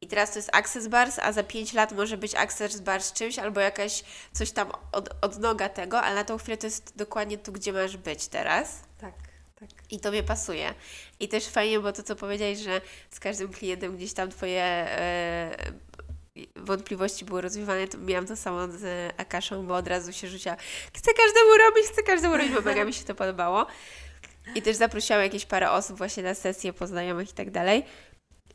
i 0.00 0.06
teraz 0.06 0.32
to 0.32 0.38
jest 0.38 0.50
Access 0.52 0.88
Bars, 0.88 1.18
a 1.18 1.32
za 1.32 1.42
5 1.42 1.72
lat 1.72 1.92
może 1.92 2.16
być 2.16 2.34
Access 2.34 2.80
Bars 2.80 3.12
czymś, 3.12 3.38
albo 3.38 3.60
jakaś 3.60 4.04
coś 4.32 4.50
tam 4.50 4.70
od, 4.92 5.10
odnoga 5.20 5.68
tego, 5.68 6.00
ale 6.02 6.14
na 6.14 6.24
tą 6.24 6.38
chwilę 6.38 6.56
to 6.56 6.66
jest 6.66 6.96
dokładnie 6.96 7.38
tu, 7.38 7.52
gdzie 7.52 7.72
masz 7.72 7.96
być 7.96 8.28
teraz. 8.28 8.80
Tak, 9.00 9.14
tak. 9.60 9.68
I 9.90 10.00
to 10.00 10.10
mnie 10.10 10.22
pasuje. 10.22 10.74
I 11.20 11.28
też 11.28 11.46
fajnie, 11.46 11.80
bo 11.80 11.92
to, 11.92 12.02
co 12.02 12.16
powiedziałeś, 12.16 12.58
że 12.58 12.80
z 13.10 13.20
każdym 13.20 13.52
klientem 13.52 13.96
gdzieś 13.96 14.12
tam 14.12 14.30
Twoje 14.30 14.62
e, 14.62 15.72
wątpliwości 16.56 17.24
były 17.24 17.40
rozwiewane, 17.40 17.88
to 17.88 17.98
miałam 17.98 18.26
to 18.26 18.36
samo 18.36 18.68
z 18.68 19.12
Akaszą, 19.16 19.66
bo 19.66 19.74
od 19.74 19.88
razu 19.88 20.12
się 20.12 20.28
rzuciła 20.28 20.56
chcę 20.94 21.10
każdemu 21.14 21.58
robić, 21.58 21.86
chcę 21.92 22.02
każdemu 22.02 22.36
robić, 22.36 22.52
bo 22.52 22.60
mega 22.60 22.84
mi 22.84 22.94
się 22.94 23.04
to 23.04 23.14
podobało. 23.14 23.66
I 24.54 24.62
też 24.62 24.76
zaprosiłam 24.76 25.22
jakieś 25.22 25.46
parę 25.46 25.70
osób 25.70 25.98
właśnie 25.98 26.22
na 26.22 26.34
sesje 26.34 26.72
poznajomych 26.72 27.30
i 27.30 27.32
tak 27.32 27.50
dalej. 27.50 27.84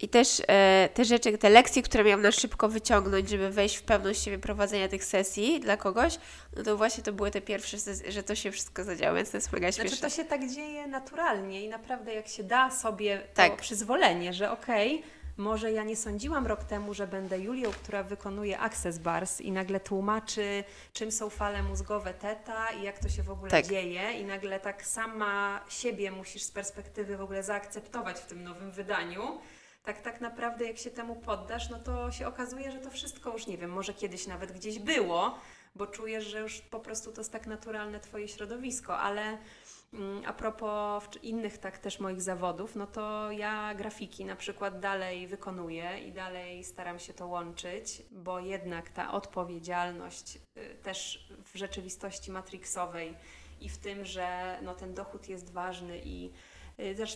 I 0.01 0.09
też 0.09 0.41
e, 0.47 0.89
te 0.93 1.05
rzeczy, 1.05 1.37
te 1.37 1.49
lekcje, 1.49 1.81
które 1.81 2.03
miałam 2.03 2.21
na 2.21 2.31
szybko 2.31 2.69
wyciągnąć, 2.69 3.29
żeby 3.29 3.49
wejść 3.49 3.75
w 3.75 3.83
pewność 3.83 4.23
siebie 4.23 4.39
prowadzenia 4.39 4.87
tych 4.87 5.03
sesji 5.03 5.59
dla 5.59 5.77
kogoś, 5.77 6.17
no 6.55 6.63
to 6.63 6.77
właśnie 6.77 7.03
to 7.03 7.13
były 7.13 7.31
te 7.31 7.41
pierwsze, 7.41 7.77
że 8.09 8.23
to 8.23 8.35
się 8.35 8.51
wszystko 8.51 8.83
zadziało, 8.83 9.15
więc 9.15 9.31
to 9.31 9.37
jest 9.37 9.51
mega 9.51 9.71
śmieszne. 9.71 9.97
Znaczy 9.97 10.01
to 10.01 10.21
się 10.21 10.25
tak 10.25 10.49
dzieje 10.49 10.87
naturalnie 10.87 11.65
i 11.65 11.69
naprawdę 11.69 12.13
jak 12.13 12.27
się 12.27 12.43
da 12.43 12.71
sobie 12.71 13.21
tak. 13.33 13.51
to 13.51 13.57
przyzwolenie, 13.57 14.33
że 14.33 14.51
okej, 14.51 14.95
okay, 14.95 15.09
może 15.37 15.71
ja 15.71 15.83
nie 15.83 15.95
sądziłam 15.95 16.47
rok 16.47 16.63
temu, 16.63 16.93
że 16.93 17.07
będę 17.07 17.39
Julią, 17.39 17.71
która 17.71 18.03
wykonuje 18.03 18.59
Access 18.59 18.97
Bars 18.97 19.41
i 19.41 19.51
nagle 19.51 19.79
tłumaczy, 19.79 20.63
czym 20.93 21.11
są 21.11 21.29
fale 21.29 21.63
mózgowe 21.63 22.13
teta 22.13 22.69
i 22.69 22.83
jak 22.83 22.99
to 22.99 23.09
się 23.09 23.23
w 23.23 23.31
ogóle 23.31 23.51
Tak. 23.51 23.67
dzieje 23.67 24.11
i 24.19 24.25
nagle 24.25 24.59
tak 24.59 24.85
sama 24.85 25.61
siebie 25.69 26.11
musisz 26.11 26.43
z 26.43 26.51
perspektywy 26.51 27.17
w 27.17 27.21
ogóle 27.21 27.43
zaakceptować 27.43 28.17
w 28.17 28.25
tym 28.25 28.43
nowym 28.43 28.71
wydaniu. 28.71 29.39
Tak, 29.83 30.01
tak 30.01 30.21
naprawdę 30.21 30.65
jak 30.65 30.77
się 30.77 30.91
temu 30.91 31.15
poddasz, 31.15 31.69
no 31.69 31.79
to 31.79 32.11
się 32.11 32.27
okazuje, 32.27 32.71
że 32.71 32.79
to 32.79 32.91
wszystko 32.91 33.33
już, 33.33 33.47
nie 33.47 33.57
wiem, 33.57 33.71
może 33.71 33.93
kiedyś 33.93 34.27
nawet 34.27 34.51
gdzieś 34.51 34.79
było, 34.79 35.37
bo 35.75 35.87
czujesz, 35.87 36.25
że 36.25 36.39
już 36.39 36.61
po 36.61 36.79
prostu 36.79 37.11
to 37.11 37.21
jest 37.21 37.31
tak 37.31 37.47
naturalne 37.47 37.99
Twoje 37.99 38.27
środowisko, 38.27 38.97
ale 38.97 39.37
mm, 39.93 40.23
a 40.25 40.33
propos 40.33 41.03
innych 41.23 41.57
tak 41.57 41.77
też 41.77 41.99
moich 41.99 42.21
zawodów, 42.21 42.75
no 42.75 42.87
to 42.87 43.31
ja 43.31 43.75
grafiki 43.75 44.25
na 44.25 44.35
przykład 44.35 44.79
dalej 44.79 45.27
wykonuję 45.27 45.99
i 45.99 46.11
dalej 46.11 46.63
staram 46.63 46.99
się 46.99 47.13
to 47.13 47.27
łączyć, 47.27 48.01
bo 48.11 48.39
jednak 48.39 48.89
ta 48.89 49.11
odpowiedzialność 49.11 50.35
y, 50.35 50.75
też 50.83 51.27
w 51.45 51.57
rzeczywistości 51.57 52.31
matrixowej 52.31 53.17
i 53.61 53.69
w 53.69 53.77
tym, 53.77 54.05
że 54.05 54.57
no, 54.61 54.75
ten 54.75 54.93
dochód 54.93 55.29
jest 55.29 55.51
ważny 55.51 56.01
i 56.03 56.31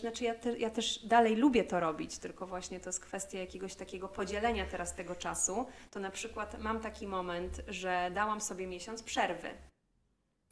znaczy 0.00 0.24
ja, 0.24 0.34
te, 0.34 0.58
ja 0.58 0.70
też 0.70 1.06
dalej 1.06 1.36
lubię 1.36 1.64
to 1.64 1.80
robić, 1.80 2.18
tylko 2.18 2.46
właśnie 2.46 2.80
to 2.80 2.88
jest 2.88 3.00
kwestia 3.00 3.38
jakiegoś 3.38 3.74
takiego 3.74 4.08
podzielenia 4.08 4.66
teraz 4.66 4.94
tego 4.94 5.14
czasu. 5.14 5.66
To 5.90 6.00
na 6.00 6.10
przykład 6.10 6.58
mam 6.58 6.80
taki 6.80 7.06
moment, 7.06 7.60
że 7.68 8.10
dałam 8.14 8.40
sobie 8.40 8.66
miesiąc 8.66 9.02
przerwy, 9.02 9.48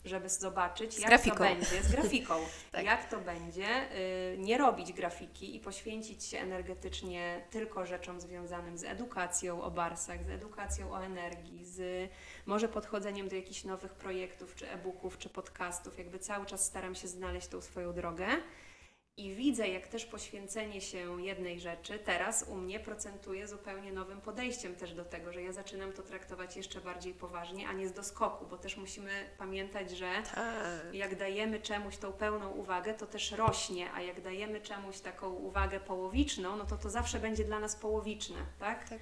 żeby 0.05 0.29
zobaczyć, 0.29 0.99
jak 0.99 1.23
to 1.23 1.35
będzie 1.35 1.83
z 1.83 1.93
grafiką. 1.93 2.35
Tak. 2.73 2.85
Jak 2.85 3.11
to 3.11 3.21
będzie 3.21 3.97
y, 4.35 4.39
nie 4.39 4.59
robić 4.59 4.93
grafiki 4.93 5.57
i 5.57 5.61
poświęcić 5.61 6.25
się 6.25 6.39
energetycznie 6.39 7.45
tylko 7.51 7.87
rzeczom 7.87 8.21
związanym 8.21 8.79
z 8.79 8.85
edukacją 8.85 9.63
o 9.63 9.71
barsach, 9.71 10.25
z 10.25 10.29
edukacją 10.29 10.93
o 10.93 11.05
energii, 11.05 11.65
z 11.65 12.11
może 12.47 12.69
podchodzeniem 12.69 13.29
do 13.29 13.37
jakichś 13.37 13.65
nowych 13.65 13.95
projektów, 13.95 14.55
czy 14.55 14.71
e-booków, 14.71 15.19
czy 15.19 15.29
podcastów. 15.29 15.99
Jakby 15.99 16.19
cały 16.19 16.47
czas 16.47 16.65
staram 16.65 16.95
się 16.95 17.09
znaleźć 17.09 17.49
tą 17.49 17.61
swoją 17.61 17.93
drogę. 17.93 18.27
I 19.17 19.35
widzę, 19.35 19.69
jak 19.69 19.89
też 19.89 20.05
poświęcenie 20.05 20.81
się 20.81 21.23
jednej 21.23 21.61
rzeczy 21.61 21.99
teraz 21.99 22.45
u 22.49 22.55
mnie 22.55 22.81
procentuje 22.81 23.49
zupełnie 23.49 23.93
nowym 23.93 24.21
podejściem 24.21 24.75
też 24.75 24.95
do 24.95 25.05
tego, 25.05 25.33
że 25.33 25.43
ja 25.43 25.53
zaczynam 25.53 25.93
to 25.93 26.03
traktować 26.03 26.57
jeszcze 26.57 26.81
bardziej 26.81 27.15
poważnie, 27.15 27.69
a 27.69 27.73
nie 27.73 27.89
z 27.89 27.93
doskoku, 27.93 28.47
bo 28.47 28.59
też 28.59 28.77
musimy 28.77 29.11
pamiętać, 29.39 29.91
że 29.91 30.11
Tak. 30.35 30.95
jak 30.95 31.17
dajemy 31.19 31.61
czemuś 31.61 31.97
tą 31.97 32.13
pełną 32.13 32.51
uwagę, 32.51 32.95
to 32.95 33.07
też 33.07 33.33
rośnie, 33.33 33.93
a 33.93 34.01
jak 34.03 34.21
dajemy 34.21 34.61
czemuś 34.61 35.01
taką 35.01 35.31
uwagę 35.33 35.81
połowiczną, 35.81 36.57
no 36.57 36.65
to 36.65 36.77
to 36.77 36.91
zawsze 36.91 37.19
będzie 37.21 37.45
dla 37.45 37.61
nas 37.61 37.77
połowiczne, 37.77 38.37
tak? 38.59 38.89
Tak. 38.89 39.01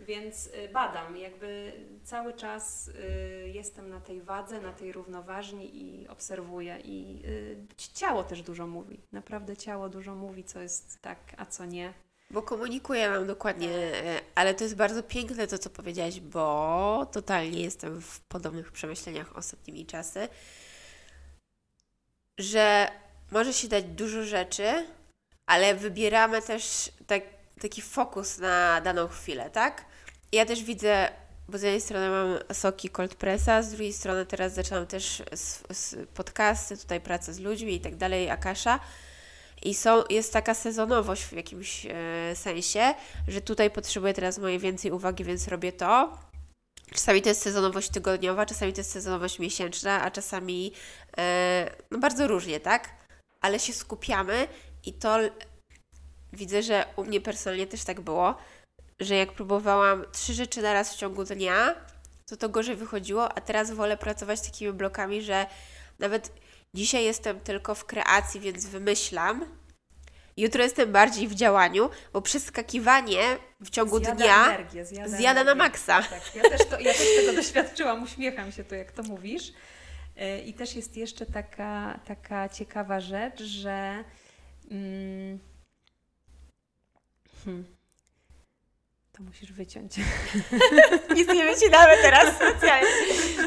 Więc 0.00 0.46
y, 0.46 0.68
badam, 0.72 1.16
jakby 1.16 1.72
cały 2.04 2.32
czas 2.32 2.88
y, 2.88 3.48
jestem 3.48 3.90
na 3.90 4.00
tej 4.00 4.22
wadze, 4.22 4.60
na 4.60 4.72
tej 4.72 4.92
równoważni 4.92 5.76
i 5.76 6.08
obserwuję. 6.08 6.78
I 6.84 7.22
y, 7.26 7.66
ciało 7.94 8.24
też 8.24 8.42
dużo 8.42 8.66
mówi. 8.66 9.00
Naprawdę 9.12 9.56
ciało 9.56 9.88
dużo 9.88 10.14
mówi, 10.14 10.44
co 10.44 10.60
jest 10.60 11.02
tak, 11.02 11.18
a 11.36 11.46
co 11.46 11.64
nie. 11.64 11.94
Bo 12.30 12.42
komunikuję 12.42 13.10
nam 13.10 13.26
dokładnie, 13.26 13.70
e, 13.70 14.20
ale 14.34 14.54
to 14.54 14.64
jest 14.64 14.76
bardzo 14.76 15.02
piękne 15.02 15.46
to, 15.46 15.58
co 15.58 15.70
powiedziałaś, 15.70 16.20
bo 16.20 17.06
totalnie 17.12 17.62
jestem 17.62 18.00
w 18.00 18.20
podobnych 18.20 18.72
przemyśleniach 18.72 19.36
ostatnimi 19.36 19.86
czasy, 19.86 20.28
że 22.38 22.88
może 23.30 23.52
się 23.52 23.68
dać 23.68 23.84
dużo 23.84 24.22
rzeczy, 24.22 24.86
ale 25.46 25.74
wybieramy 25.74 26.42
też 26.42 26.92
tak, 27.06 27.22
taki 27.60 27.82
fokus 27.82 28.38
na 28.38 28.80
daną 28.80 29.08
chwilę, 29.08 29.50
tak? 29.50 29.84
Ja 30.32 30.46
też 30.46 30.62
widzę, 30.62 31.08
bo 31.48 31.58
z 31.58 31.62
jednej 31.62 31.80
strony 31.80 32.10
mam 32.10 32.54
soki 32.54 32.88
cold 32.90 33.14
pressa, 33.14 33.62
z 33.62 33.70
drugiej 33.70 33.92
strony 33.92 34.26
teraz 34.26 34.54
zaczynam 34.54 34.86
też 34.86 35.22
z, 35.34 35.62
z 35.70 36.08
podcasty, 36.14 36.76
tutaj 36.76 37.00
pracę 37.00 37.34
z 37.34 37.38
ludźmi 37.38 37.74
i 37.74 37.80
tak 37.80 37.96
dalej, 37.96 38.30
Akasza. 38.30 38.80
I 39.62 39.74
są, 39.74 40.02
jest 40.10 40.32
taka 40.32 40.54
sezonowość 40.54 41.22
w 41.22 41.32
jakimś 41.32 41.86
e, 41.86 41.92
sensie, 42.36 42.94
że 43.28 43.40
tutaj 43.40 43.70
potrzebuję 43.70 44.14
teraz 44.14 44.38
mojej 44.38 44.58
więcej 44.58 44.90
uwagi, 44.90 45.24
więc 45.24 45.48
robię 45.48 45.72
to. 45.72 46.18
Czasami 46.92 47.22
to 47.22 47.28
jest 47.28 47.42
sezonowość 47.42 47.90
tygodniowa, 47.90 48.46
czasami 48.46 48.72
to 48.72 48.80
jest 48.80 48.90
sezonowość 48.90 49.38
miesięczna, 49.38 50.02
a 50.02 50.10
czasami 50.10 50.72
e, 51.18 51.70
no 51.90 51.98
bardzo 51.98 52.28
różnie, 52.28 52.60
tak? 52.60 52.90
Ale 53.40 53.58
się 53.58 53.72
skupiamy 53.72 54.48
i 54.84 54.92
to 54.92 55.18
widzę, 56.32 56.62
że 56.62 56.84
u 56.96 57.04
mnie 57.04 57.20
personalnie 57.20 57.66
też 57.66 57.84
tak 57.84 58.00
było, 58.00 58.34
że 59.00 59.14
jak 59.16 59.32
próbowałam 59.32 60.04
trzy 60.12 60.34
rzeczy 60.34 60.62
naraz 60.62 60.94
w 60.94 60.96
ciągu 60.96 61.24
dnia, 61.24 61.74
to 62.26 62.36
to 62.36 62.48
gorzej 62.48 62.76
wychodziło, 62.76 63.32
a 63.32 63.40
teraz 63.40 63.70
wolę 63.70 63.96
pracować 63.96 64.40
takimi 64.40 64.72
blokami, 64.72 65.22
że 65.22 65.46
nawet 65.98 66.32
dzisiaj 66.74 67.04
jestem 67.04 67.40
tylko 67.40 67.74
w 67.74 67.84
kreacji, 67.84 68.40
więc 68.40 68.66
wymyślam. 68.66 69.44
Jutro 70.36 70.62
jestem 70.62 70.92
bardziej 70.92 71.28
w 71.28 71.34
działaniu, 71.34 71.90
bo 72.12 72.22
przeskakiwanie 72.22 73.38
w 73.60 73.70
ciągu 73.70 73.98
Zjada 73.98 74.14
dnia 74.14 74.46
energię, 74.46 74.84
zjada, 74.84 75.08
zjada 75.08 75.44
na 75.44 75.52
energię. 75.52 75.68
maksa. 75.68 76.02
Tak, 76.02 76.34
ja 76.34 76.42
też, 76.42 76.66
to, 76.66 76.80
ja 76.80 76.92
też 76.92 77.16
tego 77.16 77.32
doświadczyłam, 77.32 78.02
uśmiecham 78.02 78.52
się 78.52 78.64
tu, 78.64 78.74
jak 78.74 78.92
to 78.92 79.02
mówisz. 79.02 79.52
E, 80.16 80.40
I 80.40 80.54
też 80.54 80.76
jest 80.76 80.96
jeszcze 80.96 81.26
taka, 81.26 82.00
taka 82.04 82.48
ciekawa 82.48 83.00
rzecz, 83.00 83.42
że 83.42 84.04
mm, 84.70 85.38
hmm, 87.44 87.64
to 89.20 89.24
musisz 89.24 89.52
wyciąć. 89.52 89.96
Nic 91.16 91.28
nie 91.28 91.44
wycinamy 91.44 91.96
teraz 92.02 92.34
specjalnie. 92.34 92.88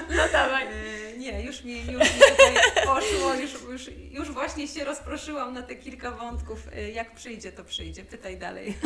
No 0.09 0.23
dawaj. 0.31 0.67
E, 0.67 1.17
Nie, 1.17 1.41
już 1.41 1.63
mi, 1.63 1.77
już 1.91 2.01
mi 2.03 2.19
tutaj 2.19 2.55
poszło, 2.85 3.33
już, 3.33 3.51
już, 3.69 3.89
już 4.11 4.31
właśnie 4.31 4.67
się 4.67 4.83
rozproszyłam 4.83 5.53
na 5.53 5.61
te 5.61 5.75
kilka 5.75 6.11
wątków. 6.11 6.59
E, 6.73 6.89
Jak 6.91 7.15
przyjdzie, 7.15 7.51
to 7.51 7.63
przyjdzie. 7.63 8.03
Pytaj 8.05 8.37
dalej. 8.37 8.77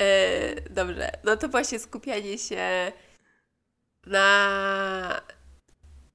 E, 0.00 0.60
dobrze, 0.70 1.10
no 1.24 1.36
to 1.36 1.48
właśnie 1.48 1.78
skupianie 1.78 2.38
się 2.38 2.92
na 4.06 5.20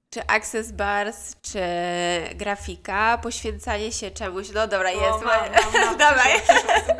czy 0.09 0.21
Access 0.27 0.71
Bars, 0.71 1.35
czy 1.41 1.59
grafika, 2.35 3.17
poświęcanie 3.17 3.91
się 3.91 4.11
czemuś. 4.11 4.49
No 4.49 4.67
dobra, 4.67 4.91
jest. 4.91 5.03
Mam, 5.03 5.21
mam, 5.23 5.73
mam, 5.85 5.97
Dawaj. 6.07 6.41
Przyszło, 6.41 6.71
przyszło, 6.73 6.95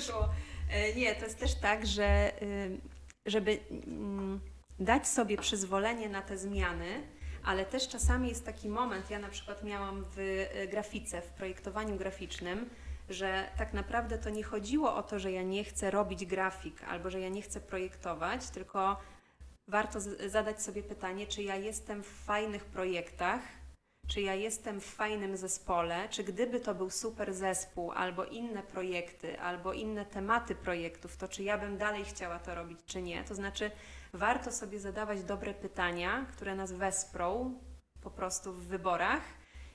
przyszło. 0.00 0.28
E, 0.70 0.94
Nie, 0.94 1.14
to 1.14 1.24
jest 1.24 1.38
też 1.38 1.54
tak, 1.54 1.86
że 1.86 2.32
y, 2.42 2.78
żeby 3.26 3.58
mm, 3.70 4.40
dać 4.78 5.08
sobie 5.08 5.36
przyzwolenie 5.36 6.08
na 6.08 6.22
te 6.22 6.38
zmiany, 6.38 7.02
ale 7.44 7.64
też 7.66 7.88
czasami 7.88 8.28
jest 8.28 8.46
taki 8.46 8.68
moment, 8.68 9.10
ja 9.10 9.18
na 9.18 9.28
przykład 9.28 9.64
miałam 9.64 10.04
w 10.16 10.18
y, 10.18 10.68
grafice, 10.68 11.22
w 11.22 11.30
projektowaniu 11.30 11.96
graficznym, 11.96 12.70
że 13.10 13.48
tak 13.58 13.72
naprawdę 13.72 14.18
to 14.18 14.30
nie 14.30 14.42
chodziło 14.42 14.94
o 14.96 15.02
to, 15.02 15.18
że 15.18 15.32
ja 15.32 15.42
nie 15.42 15.64
chcę 15.64 15.90
robić 15.90 16.26
grafik 16.26 16.82
albo 16.84 17.10
że 17.10 17.20
ja 17.20 17.28
nie 17.28 17.42
chcę 17.42 17.60
projektować, 17.60 18.50
tylko 18.50 19.00
warto 19.68 20.00
zadać 20.26 20.62
sobie 20.62 20.82
pytanie, 20.82 21.26
czy 21.26 21.42
ja 21.42 21.56
jestem 21.56 22.02
w 22.02 22.06
fajnych 22.06 22.64
projektach, 22.64 23.40
czy 24.10 24.20
ja 24.20 24.34
jestem 24.34 24.80
w 24.80 24.84
fajnym 24.84 25.36
zespole, 25.36 26.08
czy 26.08 26.24
gdyby 26.24 26.60
to 26.60 26.74
był 26.74 26.90
super 26.90 27.34
zespół, 27.34 27.92
albo 27.92 28.24
inne 28.24 28.62
projekty, 28.62 29.40
albo 29.40 29.72
inne 29.72 30.06
tematy 30.06 30.54
projektów, 30.54 31.16
to 31.16 31.28
czy 31.28 31.42
ja 31.42 31.58
bym 31.58 31.78
dalej 31.78 32.04
chciała 32.04 32.38
to 32.38 32.54
robić, 32.54 32.78
czy 32.86 33.02
nie. 33.02 33.24
To 33.24 33.34
znaczy, 33.34 33.70
warto 34.12 34.52
sobie 34.52 34.80
zadawać 34.80 35.22
dobre 35.22 35.54
pytania, 35.54 36.26
które 36.32 36.54
nas 36.54 36.72
wesprą 36.72 37.58
po 38.02 38.10
prostu 38.10 38.52
w 38.52 38.64
wyborach 38.64 39.22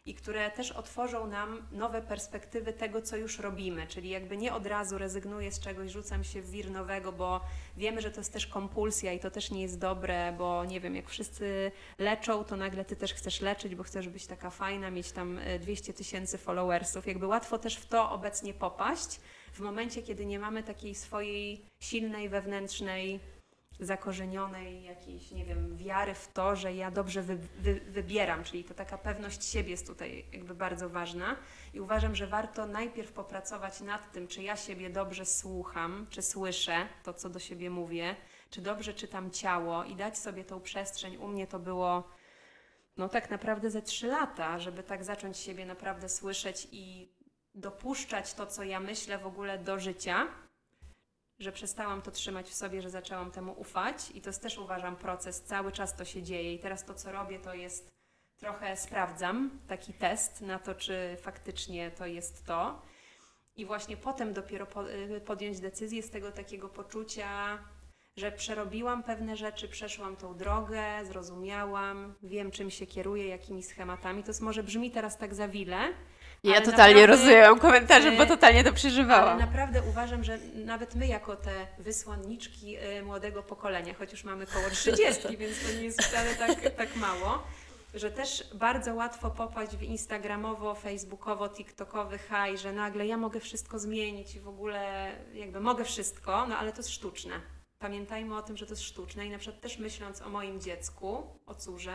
i 0.06 0.14
które 0.14 0.52
też 0.52 0.72
otworzą 0.72 1.28
nam 1.28 1.68
nowe 1.72 2.02
perspektywy 2.02 2.74
tego, 2.74 3.02
co 3.02 3.18
już 3.18 3.40
robimy. 3.40 3.88
Czyli 3.88 4.10
jakby 4.10 4.38
nie 4.38 4.54
od 4.54 4.66
razu 4.66 4.98
rezygnuję 4.98 5.52
z 5.52 5.60
czegoś, 5.60 5.92
rzucam 5.92 6.24
się 6.24 6.42
w 6.42 6.52
wir 6.52 6.72
nowego, 6.72 7.12
bo 7.12 7.42
wiemy, 7.78 8.02
że 8.02 8.12
to 8.12 8.20
jest 8.20 8.34
też 8.34 8.48
kompulsja 8.48 9.14
i 9.14 9.20
to 9.20 9.32
też 9.32 9.52
nie 9.52 9.62
jest 9.62 9.80
dobre, 9.80 10.36
bo 10.38 10.66
nie 10.66 10.80
wiem, 10.80 10.96
jak 10.96 11.10
wszyscy 11.10 11.72
leczą, 12.00 12.44
to 12.44 12.56
nagle 12.56 12.86
ty 12.86 12.96
też 12.96 13.14
chcesz 13.14 13.42
leczyć, 13.42 13.76
bo 13.76 13.84
chcesz 13.84 14.10
być 14.10 14.28
taka 14.28 14.50
fajna, 14.50 14.92
mieć 14.92 15.12
tam 15.12 15.38
e, 15.38 15.60
200 15.60 15.94
tysięcy 15.94 16.38
followersów. 16.38 17.08
Jakby 17.08 17.28
łatwo 17.28 17.58
też 17.58 17.76
w 17.76 17.86
to 17.86 18.12
obecnie 18.12 18.54
popaść, 18.54 19.20
w 19.54 19.60
momencie, 19.60 20.04
kiedy 20.04 20.26
nie 20.26 20.40
mamy 20.40 20.64
takiej 20.64 20.96
swojej 20.96 21.66
silnej, 21.80 22.30
wewnętrznej, 22.30 23.20
zakorzenionej 23.80 24.84
jakiejś, 24.84 25.32
nie 25.32 25.46
wiem, 25.46 25.78
wiary 25.78 26.14
w 26.14 26.28
to, 26.28 26.56
że 26.56 26.74
ja 26.74 26.92
dobrze 26.92 27.22
wy, 27.22 27.38
wy, 27.38 27.80
wybieram, 27.80 28.44
czyli 28.44 28.64
to 28.64 28.74
taka 28.74 28.98
pewność 28.98 29.46
siebie 29.46 29.72
jest 29.72 29.88
tutaj 29.88 30.26
jakby 30.34 30.56
bardzo 30.56 30.90
ważna. 30.90 31.36
I 31.74 31.80
uważam, 31.80 32.16
że 32.16 32.28
warto 32.28 32.66
najpierw 32.66 33.12
popracować 33.12 33.82
nad 33.82 34.12
tym, 34.12 34.28
czy 34.28 34.44
ja 34.44 34.56
siebie 34.56 34.90
dobrze 34.90 35.26
słucham, 35.26 36.08
czy 36.10 36.22
słyszę 36.22 36.88
to, 37.04 37.14
co 37.14 37.30
do 37.30 37.40
siebie 37.40 37.70
mówię, 37.70 38.16
czy 38.50 38.62
dobrze 38.62 38.94
czytam 38.94 39.32
ciało 39.32 39.84
i 39.84 39.96
dać 39.96 40.18
sobie 40.18 40.44
tą 40.44 40.62
przestrzeń. 40.62 41.18
U 41.18 41.28
mnie 41.28 41.48
to 41.48 41.60
było 41.60 42.04
no 42.98 43.10
tak 43.10 43.30
naprawdę 43.30 43.72
ze 43.72 43.82
trzy 43.82 44.08
lata, 44.08 44.60
żeby 44.60 44.84
tak 44.84 45.04
zacząć 45.04 45.38
siebie 45.38 45.66
naprawdę 45.66 46.10
słyszeć 46.10 46.68
i 46.72 47.16
dopuszczać 47.56 48.34
to, 48.34 48.46
co 48.46 48.64
ja 48.64 48.80
myślę 48.80 49.18
w 49.18 49.28
ogóle 49.28 49.58
do 49.60 49.80
życia, 49.80 50.28
że 51.40 51.52
przestałam 51.52 52.02
to 52.02 52.12
trzymać 52.12 52.50
w 52.50 52.54
sobie, 52.54 52.82
że 52.82 52.90
zaczęłam 52.90 53.32
temu 53.32 53.60
ufać 53.60 54.12
i 54.14 54.22
to 54.22 54.30
jest 54.30 54.42
też 54.42 54.58
uważam 54.58 54.96
proces, 54.96 55.42
cały 55.42 55.72
czas 55.72 55.96
to 55.96 56.06
się 56.06 56.24
dzieje 56.24 56.54
i 56.54 56.60
teraz 56.60 56.86
to, 56.86 56.94
co 56.94 57.12
robię, 57.12 57.40
to 57.40 57.54
jest 57.54 57.96
trochę 58.38 58.78
sprawdzam 58.78 59.60
taki 59.68 59.94
test 59.94 60.42
na 60.42 60.60
to, 60.60 60.76
czy 60.76 61.18
faktycznie 61.22 61.92
to 61.92 62.06
jest 62.06 62.46
to. 62.46 62.82
I 63.56 63.66
właśnie 63.66 63.98
potem 63.98 64.34
dopiero 64.34 64.68
y, 65.16 65.22
podjąć 65.22 65.60
decyzję 65.60 66.04
z 66.04 66.10
tego 66.10 66.32
takiego 66.32 66.70
poczucia, 66.70 67.60
że 68.18 68.32
przerobiłam 68.32 69.04
pewne 69.04 69.38
rzeczy, 69.38 69.68
przeszłam 69.68 70.16
tą 70.16 70.38
drogę, 70.38 71.06
zrozumiałam, 71.06 72.16
wiem 72.24 72.52
czym 72.52 72.72
się 72.72 72.88
kieruję, 72.88 73.28
jakimi 73.28 73.64
schematami. 73.64 74.24
To 74.24 74.30
jest, 74.30 74.42
może 74.42 74.64
brzmi 74.64 74.92
teraz 74.92 75.18
tak 75.18 75.36
za 75.36 75.48
wile. 75.48 75.94
Ja 76.46 76.56
ale 76.56 76.66
totalnie 76.66 77.02
naprawdę- 77.02 77.26
rozumiem 77.26 77.60
komentarze, 77.60 78.12
bo 78.12 78.26
totalnie 78.26 78.64
to 78.64 78.70
Ale 78.70 78.76
przeżywałam. 78.76 79.40
naprawdę 79.40 79.82
uważam, 79.90 80.24
że 80.24 80.38
nawet 80.54 80.96
my 80.96 81.08
jako 81.08 81.36
te 81.36 81.68
wysłanniczki 81.80 82.78
y, 82.78 83.04
młodego 83.04 83.44
pokolenia, 83.44 83.94
choć 83.94 84.12
już 84.12 84.24
mamy 84.24 84.46
koło 84.48 84.70
30, 84.70 85.38
więc 85.38 85.60
to 85.66 85.74
nie 85.74 85.84
jest 85.84 86.02
wcale 86.02 86.36
tak, 86.36 86.76
tak 86.78 86.96
mało, 86.96 87.44
że 87.94 88.12
też 88.12 88.50
bardzo 88.54 88.94
łatwo 88.96 89.30
popaść 89.32 89.76
w 89.78 89.84
instagramowo, 89.84 90.76
facebookowo, 90.76 91.50
tiktokowy 91.50 92.18
haj, 92.18 92.58
że 92.58 92.74
nagle 92.74 93.08
ja 93.08 93.18
mogę 93.18 93.40
wszystko 93.40 93.80
zmienić 93.80 94.36
i 94.36 94.40
w 94.40 94.48
ogóle 94.48 95.12
jakby 95.34 95.60
mogę 95.60 95.84
wszystko, 95.84 96.48
no 96.48 96.58
ale 96.58 96.72
to 96.72 96.78
jest 96.78 96.90
sztuczne. 96.90 97.36
Pamiętajmy 97.80 98.38
o 98.38 98.42
tym, 98.42 98.58
że 98.58 98.66
to 98.66 98.72
jest 98.72 98.84
sztuczne 98.84 99.26
i 99.26 99.30
na 99.30 99.38
przykład 99.38 99.62
też 99.62 99.78
myśląc 99.80 100.22
o 100.22 100.30
moim 100.30 100.62
dziecku, 100.62 101.24
o 101.46 101.56
córze, 101.56 101.94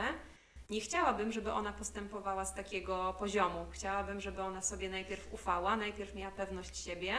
nie 0.71 0.81
chciałabym, 0.81 1.33
żeby 1.33 1.53
ona 1.53 1.73
postępowała 1.73 2.45
z 2.45 2.55
takiego 2.55 3.15
poziomu. 3.19 3.67
Chciałabym, 3.71 4.21
żeby 4.21 4.43
ona 4.43 4.63
sobie 4.63 4.91
najpierw 4.91 5.33
ufała, 5.33 5.77
najpierw 5.77 6.15
miała 6.15 6.33
pewność 6.33 6.77
siebie. 6.77 7.15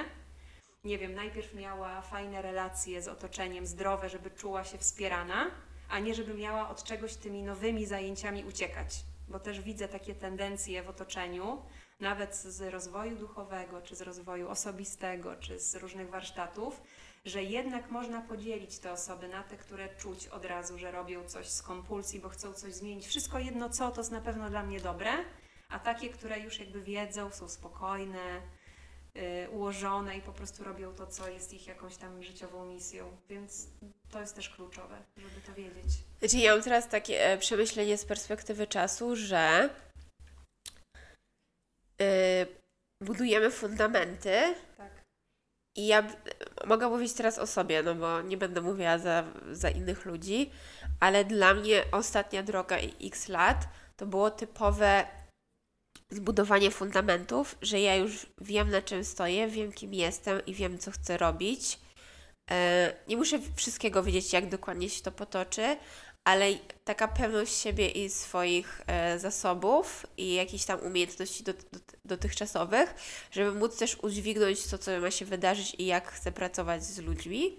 Nie 0.84 0.97
wiem, 0.97 1.16
najpierw 1.16 1.54
miała 1.54 2.02
fajne 2.02 2.41
relacje 2.41 3.02
z 3.02 3.08
otoczeniem, 3.08 3.66
zdrowe, 3.66 4.10
żeby 4.10 4.32
czuła 4.32 4.64
się 4.64 4.78
wspierana, 4.78 5.52
a 5.89 5.99
nie 5.99 6.14
żeby 6.14 6.34
miała 6.34 6.70
od 6.70 6.84
czegoś 6.84 7.16
tymi 7.16 7.43
nowymi 7.43 7.86
zajęciami 7.86 8.45
uciekać. 8.45 9.06
Bo 9.28 9.39
też 9.39 9.62
widzę 9.62 9.88
takie 9.88 10.16
tendencje 10.16 10.84
w 10.84 10.89
otoczeniu, 10.89 11.62
nawet 11.99 12.36
z 12.36 12.62
rozwoju 12.62 13.18
duchowego, 13.18 13.82
czy 13.82 13.95
z 13.95 14.02
rozwoju 14.02 14.49
osobistego, 14.49 15.36
czy 15.36 15.60
z 15.60 15.76
różnych 15.76 16.10
warsztatów, 16.10 16.82
że 17.26 17.43
jednak 17.43 17.91
można 17.91 18.22
podzielić 18.22 18.80
te 18.80 18.91
osoby 18.91 19.28
na 19.28 19.43
te, 19.43 19.57
które 19.57 19.95
czuć 19.95 20.28
od 20.28 20.45
razu, 20.45 20.78
że 20.78 20.91
robią 20.91 21.24
coś 21.24 21.47
z 21.47 21.61
kompulsji, 21.61 22.19
bo 22.19 22.30
chcą 22.30 22.53
coś 22.53 22.74
zmienić. 22.74 23.07
Wszystko 23.07 23.39
jedno 23.39 23.69
co, 23.69 23.91
to 23.91 24.01
jest 24.01 24.11
na 24.11 24.22
pewno 24.22 24.49
dla 24.49 24.63
mnie 24.63 24.80
dobre, 24.80 25.11
a 25.69 25.80
takie, 25.80 26.09
które 26.09 26.39
już 26.39 26.59
jakby 26.59 26.82
wiedzą, 26.82 27.32
są 27.32 27.49
spokojne, 27.49 28.41
y, 29.17 29.49
ułożone 29.49 30.17
i 30.17 30.22
po 30.22 30.32
prostu 30.32 30.63
robią 30.63 30.93
to, 30.93 31.07
co 31.07 31.30
jest 31.30 31.53
ich 31.53 31.67
jakąś 31.67 31.97
tam 31.97 32.24
życiową 32.24 32.65
misją. 32.65 33.17
Więc 33.30 33.67
to 34.11 34.19
jest 34.19 34.36
też 34.36 34.49
kluczowe, 34.49 34.97
żeby 35.17 35.41
to 35.45 35.53
wiedzieć. 35.53 35.91
Znaczy, 36.19 36.38
ja 36.38 36.53
mam 36.53 36.63
teraz 36.63 36.89
takie 36.89 37.26
e, 37.26 37.38
przemyślenie 37.38 37.97
z 37.97 38.05
perspektywy 38.05 38.67
czasu, 38.67 39.15
że 39.15 39.69
y, 42.01 42.05
budujemy 43.01 43.51
fundamenty 43.51 44.55
Tak. 44.78 45.01
I 45.76 45.88
ja 45.88 46.07
mogę 46.65 46.89
mówić 46.89 47.13
teraz 47.13 47.39
o 47.39 47.47
sobie, 47.47 47.84
no 47.84 47.95
bo 47.95 48.22
nie 48.22 48.38
będę 48.38 48.61
mówiła 48.61 48.97
za, 48.97 49.24
za 49.51 49.69
innych 49.69 50.05
ludzi, 50.05 50.51
ale 50.99 51.26
dla 51.26 51.53
mnie 51.53 51.84
ostatnia 51.91 52.43
droga 52.43 52.80
i 52.80 53.07
x 53.07 53.28
lat 53.28 53.67
to 53.95 54.05
było 54.05 54.32
typowe 54.32 55.07
zbudowanie 56.09 56.72
fundamentów, 56.72 57.57
że 57.61 57.80
ja 57.80 57.95
już 57.95 58.26
wiem 58.41 58.69
na 58.69 58.82
czym 58.82 59.03
stoję, 59.03 59.47
wiem 59.47 59.72
kim 59.72 59.93
jestem 59.93 60.45
i 60.45 60.53
wiem 60.53 60.80
co 60.80 60.91
chcę 60.91 61.17
robić. 61.17 61.80
E, 62.51 62.93
Nie 63.07 63.17
muszę 63.17 63.39
wszystkiego 63.55 64.03
wiedzieć, 64.03 64.34
jak 64.34 64.49
dokładnie 64.49 64.89
się 64.89 65.03
to 65.03 65.11
potoczy, 65.11 65.78
ale 66.24 66.53
taka 66.84 67.07
pewność 67.07 67.53
siebie 67.53 67.89
i 67.89 68.09
swoich 68.09 68.82
e, 68.88 69.19
zasobów 69.19 70.05
i 70.17 70.34
jakichś 70.34 70.65
tam 70.65 70.80
umiejętności 70.80 71.43
dot, 71.43 71.57
dot, 71.72 71.95
dotychczasowych, 72.05 72.95
żeby 73.32 73.51
móc 73.51 73.78
też 73.78 73.97
udźwignąć 74.01 74.67
to, 74.67 74.78
co 74.78 74.99
ma 74.99 75.11
się 75.11 75.26
wydarzyć 75.26 75.76
i 75.78 75.86
jak 75.86 76.11
chcę 76.11 76.32
pracować 76.32 76.84
z 76.84 76.99
ludźmi. 76.99 77.57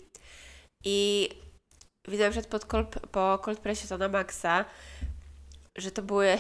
I 0.85 1.29
widzę 2.09 2.25
na 2.25 2.31
przykład 2.31 2.51
pod 2.51 2.65
Cold, 2.65 3.01
po 3.13 3.39
Coldpressie 3.39 3.89
to 3.89 3.99
na 3.99 4.09
Maxa, 4.09 4.65
że 5.77 5.91
to 5.91 6.03
były 6.03 6.39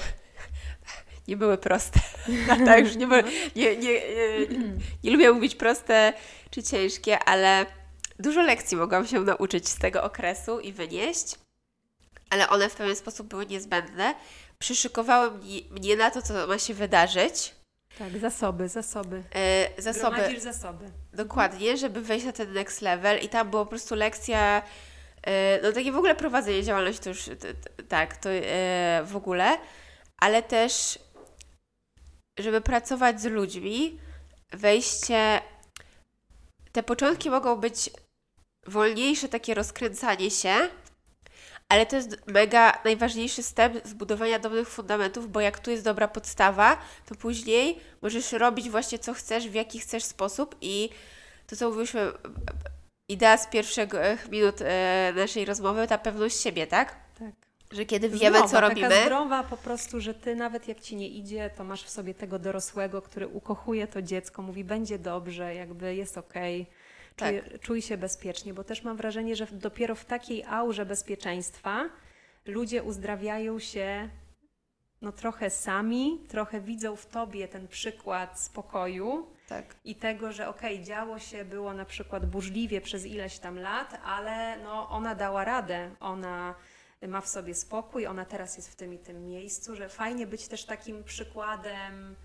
nie 1.28 1.36
były 1.36 1.58
proste. 1.58 2.00
tak, 2.66 2.96
nie, 2.96 3.06
były, 3.06 3.24
nie, 3.56 3.76
nie, 3.76 4.00
nie 5.04 5.10
lubię 5.10 5.32
mówić 5.32 5.54
proste 5.54 6.12
czy 6.50 6.62
ciężkie, 6.62 7.18
ale 7.18 7.66
dużo 8.18 8.42
lekcji 8.42 8.76
mogłam 8.76 9.06
się 9.06 9.20
nauczyć 9.20 9.68
z 9.68 9.78
tego 9.78 10.02
okresu 10.02 10.60
i 10.60 10.72
wynieść, 10.72 11.34
ale 12.32 12.48
one 12.48 12.68
w 12.68 12.74
pewien 12.74 12.96
sposób 12.96 13.26
były 13.26 13.46
niezbędne. 13.46 14.14
Przyszykowały 14.58 15.30
mnie, 15.30 15.60
mnie 15.70 15.96
na 15.96 16.10
to, 16.10 16.22
co 16.22 16.46
ma 16.46 16.58
się 16.58 16.74
wydarzyć. 16.74 17.54
Tak, 17.98 18.18
zasoby, 18.18 18.68
zasoby. 18.68 19.22
E, 19.34 19.82
zasoby, 19.82 20.16
Gromadzisz 20.16 20.40
zasoby. 20.42 20.90
dokładnie, 21.12 21.76
żeby 21.76 22.00
wejść 22.00 22.26
na 22.26 22.32
ten 22.32 22.52
next 22.52 22.82
level 22.82 23.20
i 23.20 23.28
tam 23.28 23.50
była 23.50 23.64
po 23.64 23.68
prostu 23.68 23.94
lekcja, 23.94 24.62
e, 25.22 25.60
no 25.62 25.72
takie 25.72 25.92
w 25.92 25.96
ogóle 25.96 26.14
prowadzenie 26.14 26.62
działalności 26.62 27.02
to 27.02 27.08
już, 27.08 27.24
t, 27.24 27.36
t, 27.36 27.54
tak, 27.88 28.16
to 28.16 28.30
e, 28.30 29.02
w 29.04 29.16
ogóle, 29.16 29.58
ale 30.18 30.42
też, 30.42 30.98
żeby 32.38 32.60
pracować 32.60 33.20
z 33.20 33.24
ludźmi, 33.24 34.00
wejście, 34.52 35.40
te 36.72 36.82
początki 36.82 37.30
mogą 37.30 37.56
być 37.56 37.90
wolniejsze, 38.66 39.28
takie 39.28 39.54
rozkręcanie 39.54 40.30
się, 40.30 40.54
ale 41.72 41.86
to 41.86 41.96
jest 41.96 42.26
mega 42.26 42.78
najważniejszy 42.84 43.42
step 43.42 43.72
zbudowania 43.84 44.38
dobrych 44.38 44.68
fundamentów, 44.68 45.32
bo 45.32 45.40
jak 45.40 45.58
tu 45.58 45.70
jest 45.70 45.84
dobra 45.84 46.08
podstawa, 46.08 46.76
to 47.06 47.14
później 47.14 47.80
możesz 48.02 48.32
robić 48.32 48.70
właśnie 48.70 48.98
co 48.98 49.14
chcesz, 49.14 49.48
w 49.48 49.54
jaki 49.54 49.78
chcesz 49.78 50.04
sposób 50.04 50.56
i 50.60 50.90
to, 51.46 51.56
co 51.56 51.68
mówiliśmy, 51.68 52.12
idea 53.08 53.36
z 53.36 53.46
pierwszych 53.46 53.94
e, 53.94 54.18
minut 54.30 54.54
e, 54.60 55.12
naszej 55.16 55.44
rozmowy, 55.44 55.86
ta 55.86 55.98
pewność 55.98 56.40
siebie, 56.40 56.66
tak? 56.66 56.96
Tak. 57.18 57.34
Że 57.70 57.84
kiedy 57.84 58.08
wiemy, 58.08 58.36
Zdrowa, 58.36 58.48
co 58.48 58.60
robimy, 58.60 58.88
Taka 58.88 59.02
zdrowa 59.02 59.42
po 59.42 59.56
prostu, 59.56 60.00
że 60.00 60.14
ty 60.14 60.36
nawet 60.36 60.68
jak 60.68 60.80
ci 60.80 60.96
nie 60.96 61.08
idzie, 61.08 61.50
to 61.56 61.64
masz 61.64 61.82
w 61.82 61.90
sobie 61.90 62.14
tego 62.14 62.38
dorosłego, 62.38 63.02
który 63.02 63.28
ukochuje 63.28 63.86
to 63.86 64.02
dziecko, 64.02 64.42
mówi 64.42 64.64
będzie 64.64 64.98
dobrze, 64.98 65.54
jakby 65.54 65.94
jest 65.94 66.18
okej. 66.18 66.66
Czuj, 67.16 67.42
czuj 67.60 67.82
się 67.82 67.96
bezpiecznie, 67.96 68.54
bo 68.54 68.64
też 68.64 68.82
mam 68.82 68.96
wrażenie, 68.96 69.36
że 69.36 69.46
dopiero 69.46 69.94
w 69.94 70.04
takiej 70.04 70.44
aurze 70.44 70.86
bezpieczeństwa 70.86 71.90
ludzie 72.46 72.82
uzdrawiają 72.82 73.58
się 73.58 74.08
no 75.02 75.12
trochę 75.12 75.50
sami, 75.50 76.20
trochę 76.28 76.60
widzą 76.60 76.96
w 76.96 77.06
tobie 77.06 77.48
ten 77.48 77.68
przykład 77.68 78.40
spokoju 78.40 79.26
tak. 79.48 79.74
i 79.84 79.94
tego, 79.94 80.32
że 80.32 80.48
okej, 80.48 80.82
działo 80.82 81.18
się, 81.18 81.44
było 81.44 81.74
na 81.74 81.84
przykład 81.84 82.26
burzliwie 82.26 82.80
przez 82.80 83.06
ileś 83.06 83.38
tam 83.38 83.58
lat, 83.58 84.00
ale 84.04 84.58
no, 84.64 84.88
ona 84.88 85.14
dała 85.14 85.44
radę, 85.44 85.90
ona 86.00 86.54
ma 87.08 87.20
w 87.20 87.28
sobie 87.28 87.54
spokój, 87.54 88.06
ona 88.06 88.24
teraz 88.24 88.56
jest 88.56 88.72
w 88.72 88.76
tym 88.76 88.94
i 88.94 88.98
tym 88.98 89.24
miejscu, 89.26 89.76
że 89.76 89.88
fajnie 89.88 90.26
być 90.26 90.48
też 90.48 90.64
takim 90.64 91.04
przykładem 91.04 92.16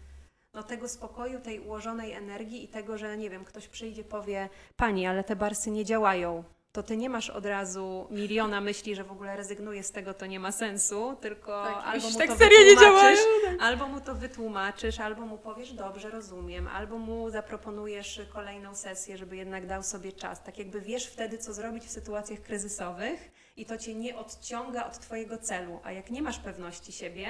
no, 0.57 0.63
tego 0.63 0.87
spokoju, 0.89 1.39
tej 1.39 1.59
ułożonej 1.59 2.13
energii 2.13 2.63
i 2.63 2.67
tego, 2.67 2.97
że 2.97 3.17
nie 3.17 3.29
wiem, 3.29 3.45
ktoś 3.45 3.67
przyjdzie, 3.67 4.03
powie, 4.03 4.49
pani, 4.77 5.07
ale 5.07 5.23
te 5.23 5.35
barsy 5.35 5.71
nie 5.71 5.85
działają. 5.85 6.43
To 6.71 6.83
ty 6.83 6.97
nie 6.97 7.09
masz 7.09 7.29
od 7.29 7.45
razu 7.45 8.07
miliona 8.11 8.61
myśli, 8.61 8.95
że 8.95 9.03
w 9.03 9.11
ogóle 9.11 9.37
rezygnuję 9.37 9.83
z 9.83 9.91
tego, 9.91 10.13
to 10.13 10.25
nie 10.25 10.39
ma 10.39 10.51
sensu, 10.51 11.17
tylko 11.21 11.63
Tak, 11.63 11.83
albo 11.85 12.09
mu 12.09 12.17
tak 12.17 12.29
to 12.29 12.37
serio 12.37 12.59
nie 12.59 12.77
działają? 12.77 13.17
Albo 13.59 13.87
mu 13.87 14.01
to 14.01 14.15
wytłumaczysz, 14.15 14.99
albo 14.99 15.25
mu 15.25 15.37
powiesz, 15.37 15.73
dobrze, 15.73 16.09
rozumiem, 16.09 16.67
albo 16.67 16.97
mu 16.97 17.29
zaproponujesz 17.29 18.21
kolejną 18.33 18.75
sesję, 18.75 19.17
żeby 19.17 19.37
jednak 19.37 19.67
dał 19.67 19.83
sobie 19.83 20.11
czas. 20.11 20.43
Tak 20.43 20.57
jakby 20.57 20.81
wiesz 20.81 21.07
wtedy, 21.07 21.37
co 21.37 21.53
zrobić 21.53 21.83
w 21.83 21.89
sytuacjach 21.89 22.41
kryzysowych 22.41 23.31
i 23.57 23.65
to 23.65 23.77
cię 23.77 23.95
nie 23.95 24.17
odciąga 24.17 24.85
od 24.85 24.99
twojego 24.99 25.37
celu. 25.37 25.79
A 25.83 25.91
jak 25.91 26.11
nie 26.11 26.21
masz 26.21 26.39
pewności 26.39 26.91
siebie, 26.91 27.27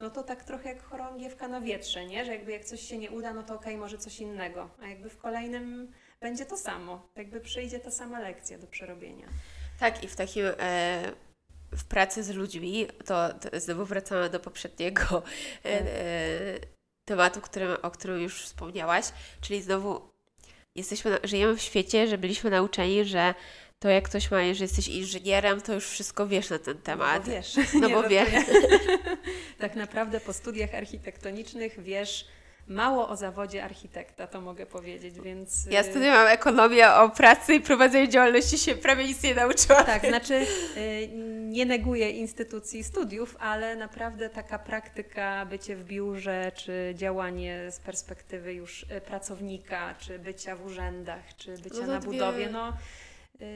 no 0.00 0.10
to 0.10 0.22
tak 0.22 0.44
trochę 0.44 0.68
jak 0.68 0.82
chorągiewka 0.82 1.48
na 1.48 1.60
wietrze, 1.60 2.06
nie? 2.06 2.24
Że 2.24 2.32
jakby 2.32 2.52
jak 2.52 2.64
coś 2.64 2.80
się 2.80 2.98
nie 2.98 3.10
uda, 3.10 3.34
no 3.34 3.42
to 3.42 3.54
okej, 3.54 3.76
może 3.76 3.98
coś 3.98 4.20
innego. 4.20 4.70
A 4.82 4.86
jakby 4.86 5.10
w 5.10 5.18
kolejnym 5.18 5.92
będzie 6.20 6.46
to 6.46 6.56
samo. 6.56 7.08
Jakby 7.16 7.40
przyjdzie 7.40 7.80
ta 7.80 7.90
sama 7.90 8.20
lekcja 8.20 8.58
do 8.58 8.66
przerobienia. 8.66 9.26
Tak, 9.80 10.04
i 10.04 10.08
w 10.08 10.16
takim 10.16 10.44
e, 10.58 11.12
w 11.72 11.84
pracy 11.84 12.22
z 12.22 12.30
ludźmi, 12.30 12.86
to, 13.04 13.28
to 13.34 13.60
znowu 13.60 13.84
wracamy 13.84 14.30
do 14.30 14.40
poprzedniego 14.40 15.22
e, 15.64 15.68
e, 15.68 16.58
tematu, 17.04 17.40
którym, 17.40 17.76
o 17.82 17.90
którym 17.90 18.20
już 18.20 18.42
wspomniałaś, 18.42 19.04
czyli 19.40 19.62
znowu 19.62 20.10
jesteśmy, 20.74 21.18
żyjemy 21.24 21.56
w 21.56 21.62
świecie, 21.62 22.08
że 22.08 22.18
byliśmy 22.18 22.50
nauczeni, 22.50 23.04
że 23.04 23.34
to 23.80 23.88
jak 23.88 24.04
ktoś 24.04 24.30
ma, 24.30 24.54
że 24.54 24.64
jesteś 24.64 24.88
inżynierem, 24.88 25.60
to 25.60 25.74
już 25.74 25.86
wszystko 25.86 26.26
wiesz 26.26 26.50
na 26.50 26.58
ten 26.58 26.78
temat. 26.78 27.26
No 27.26 27.32
bo 27.32 27.36
wiesz. 27.36 27.56
No 27.74 27.88
bo 27.88 28.00
żartuję. 28.02 28.26
wiesz. 28.26 28.44
tak 29.58 29.74
naprawdę 29.74 30.20
po 30.20 30.32
studiach 30.32 30.74
architektonicznych 30.74 31.82
wiesz 31.82 32.26
mało 32.68 33.08
o 33.08 33.16
zawodzie 33.16 33.64
architekta, 33.64 34.26
to 34.26 34.40
mogę 34.40 34.66
powiedzieć, 34.66 35.20
więc... 35.20 35.66
Ja 35.70 35.80
y, 35.80 35.84
studiowałam 35.84 36.26
ekonomię 36.26 36.92
o 36.92 37.08
pracy 37.08 37.54
i 37.54 37.60
prowadzeniu 37.60 38.10
działalności 38.10 38.58
się 38.58 38.74
prawie 38.74 39.04
nic 39.04 39.22
nie 39.22 39.34
nauczyłam. 39.34 39.84
Tak, 39.84 40.06
znaczy 40.06 40.46
y, 40.76 41.08
nie 41.48 41.66
neguję 41.66 42.10
instytucji 42.10 42.84
studiów, 42.84 43.36
ale 43.38 43.76
naprawdę 43.76 44.30
taka 44.30 44.58
praktyka, 44.58 45.46
bycie 45.46 45.76
w 45.76 45.84
biurze, 45.84 46.52
czy 46.54 46.94
działanie 46.96 47.70
z 47.70 47.78
perspektywy 47.78 48.54
już 48.54 48.82
y, 48.82 49.00
pracownika, 49.00 49.94
czy 49.98 50.18
bycia 50.18 50.56
w 50.56 50.66
urzędach, 50.66 51.36
czy 51.36 51.58
bycia 51.58 51.80
No 51.80 51.86
na 51.86 52.00
budowie, 52.00 52.48
no 52.48 52.72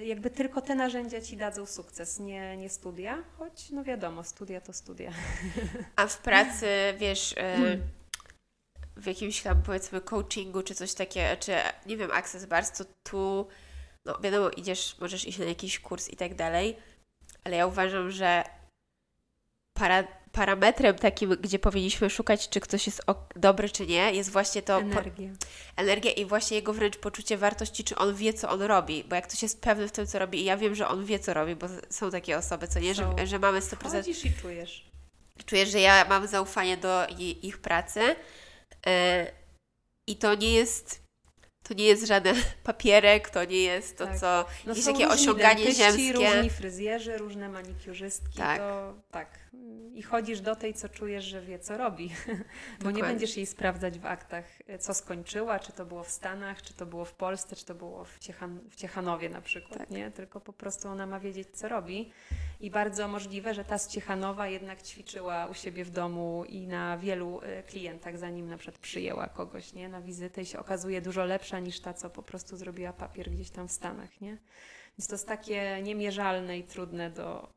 jakby 0.04 0.30
tylko 0.30 0.60
te 0.60 0.74
narzędzia 0.74 1.20
Ci 1.20 1.36
dadzą 1.36 1.66
sukces, 1.66 2.20
nie, 2.20 2.56
nie 2.56 2.68
studia, 2.68 3.24
choć 3.38 3.70
no 3.70 3.84
wiadomo, 3.84 4.24
studia 4.24 4.60
to 4.60 4.72
studia. 4.72 5.12
A 5.96 6.06
w 6.06 6.18
pracy, 6.18 6.66
wiesz, 6.98 7.34
e, 7.36 7.78
w 8.96 9.06
jakimś 9.06 9.42
tam 9.42 9.62
powiedzmy 9.62 10.00
coachingu 10.00 10.62
czy 10.62 10.74
coś 10.74 10.94
takiego, 10.94 11.36
czy 11.40 11.52
nie 11.86 11.96
wiem, 11.96 12.10
Access 12.10 12.46
Bars, 12.46 12.72
to 12.72 12.84
tu, 13.02 13.46
no 14.04 14.18
wiadomo, 14.20 14.50
idziesz, 14.50 14.96
możesz 15.00 15.28
iść 15.28 15.38
na 15.38 15.44
jakiś 15.44 15.78
kurs 15.78 16.08
i 16.08 16.16
tak 16.16 16.34
dalej, 16.34 16.76
ale 17.44 17.56
ja 17.56 17.66
uważam, 17.66 18.10
że 18.10 18.44
para, 19.78 20.04
parametrem 20.34 20.94
takim, 20.98 21.30
gdzie 21.30 21.58
powinniśmy 21.58 22.10
szukać, 22.10 22.48
czy 22.48 22.60
ktoś 22.60 22.86
jest 22.86 23.02
dobry, 23.36 23.70
czy 23.70 23.86
nie, 23.86 24.12
jest 24.12 24.30
właśnie 24.30 24.62
to 24.62 24.78
Energia. 24.78 25.30
energia 25.76 26.12
i 26.12 26.24
właśnie 26.24 26.56
jego 26.56 26.72
wręcz 26.72 26.96
poczucie 26.96 27.36
wartości, 27.38 27.84
czy 27.84 27.96
on 27.96 28.14
wie, 28.14 28.32
co 28.34 28.50
on 28.50 28.62
robi, 28.62 29.04
bo 29.04 29.14
jak 29.14 29.28
ktoś 29.28 29.42
jest 29.42 29.60
pewny 29.60 29.88
w 29.88 29.92
tym, 29.92 30.06
co 30.06 30.18
robi 30.18 30.40
i 30.40 30.44
ja 30.44 30.56
wiem, 30.56 30.74
że 30.74 30.88
on 30.88 31.04
wie, 31.04 31.18
co 31.18 31.34
robi, 31.34 31.56
bo 31.56 31.66
są 31.90 32.10
takie 32.10 32.38
osoby, 32.38 32.68
co 32.68 32.78
nie, 32.80 32.94
że, 32.94 33.26
że 33.26 33.38
mamy 33.38 33.60
100% 33.60 33.92
Chodzisz 33.92 34.24
i 34.24 34.32
czujesz. 34.32 34.90
czuję, 35.46 35.66
że 35.66 35.80
ja 35.80 36.04
mam 36.08 36.26
zaufanie 36.26 36.76
do 36.76 37.06
ich 37.42 37.58
pracy 37.58 38.16
e, 38.86 39.26
i 40.06 40.16
to 40.16 40.34
nie 40.34 40.52
jest 40.54 41.03
to 41.68 41.74
nie 41.74 41.84
jest 41.84 42.06
żaden 42.06 42.36
papierek, 42.64 43.30
to 43.30 43.44
nie 43.44 43.62
jest 43.62 43.98
to, 43.98 44.06
Tak. 44.06 44.18
co 44.18 44.44
No 44.66 44.70
jakieś 44.70 44.84
takie 44.84 45.08
osiąganie 45.08 45.72
ziemskie. 45.72 46.12
różni 46.12 46.50
fryzjerzy, 46.50 47.18
różne 47.18 47.48
manikiurzystki, 47.48 48.38
Tak. 48.38 48.58
to 48.58 48.94
tak. 49.10 49.28
I 49.94 50.02
chodzisz 50.02 50.40
do 50.40 50.56
tej, 50.56 50.74
co 50.74 50.88
czujesz, 50.88 51.24
że 51.24 51.40
wie, 51.42 51.58
co 51.58 51.76
robi. 51.76 52.08
Bo 52.28 52.32
nie 52.32 52.42
Dokładnie. 52.78 53.02
będziesz 53.02 53.36
jej 53.36 53.46
sprawdzać 53.46 53.98
w 53.98 54.06
aktach, 54.06 54.44
co 54.80 54.94
skończyła, 54.94 55.58
czy 55.58 55.72
to 55.72 55.84
było 55.86 56.02
w 56.04 56.10
Stanach, 56.10 56.62
czy 56.62 56.74
to 56.74 56.86
było 56.86 57.04
w 57.04 57.12
Polsce, 57.12 57.56
czy 57.56 57.64
to 57.64 57.74
było 57.74 58.04
w, 58.04 58.18
Ciechan 58.18 58.60
w 58.70 58.76
Ciechanowie 58.76 59.28
na 59.28 59.40
przykład, 59.40 59.78
Tak. 59.78 59.90
nie? 59.90 60.10
Tylko 60.10 60.40
po 60.40 60.52
prostu 60.52 60.88
ona 60.88 61.06
ma 61.06 61.20
wiedzieć, 61.20 61.48
co 61.52 61.68
robi. 61.68 62.12
I 62.64 62.70
bardzo 62.70 63.08
możliwe, 63.08 63.54
że 63.54 63.64
ta 63.64 63.78
z 63.78 63.88
Ciechanowa 63.88 64.48
jednak 64.48 64.82
ćwiczyła 64.82 65.46
u 65.46 65.54
siebie 65.54 65.84
w 65.84 65.90
domu 65.90 66.44
i 66.48 66.66
na 66.66 66.98
wielu 66.98 67.40
e, 67.42 67.62
klientach, 67.62 68.18
zanim 68.18 68.48
na 68.48 68.56
przykład 68.56 68.78
przyjęła 68.78 69.26
kogoś, 69.26 69.72
nie? 69.72 69.88
Na 69.88 70.00
wizytę 70.00 70.42
i 70.42 70.46
się 70.46 70.58
okazuje 70.58 71.00
dużo 71.00 71.24
lepsza 71.24 71.58
niż 71.58 71.80
ta, 71.80 71.94
co 71.94 72.10
po 72.10 72.22
prostu 72.22 72.56
zrobiła 72.56 72.92
papier 72.92 73.30
gdzieś 73.30 73.50
tam 73.50 73.68
w 73.68 73.72
Stanach, 73.72 74.20
nie? 74.20 74.38
Więc 74.98 75.08
to 75.08 75.14
jest 75.14 75.28
takie 75.28 75.82
niemierzalne 75.82 76.58
i 76.58 76.64
trudne 76.64 77.10
do 77.10 77.48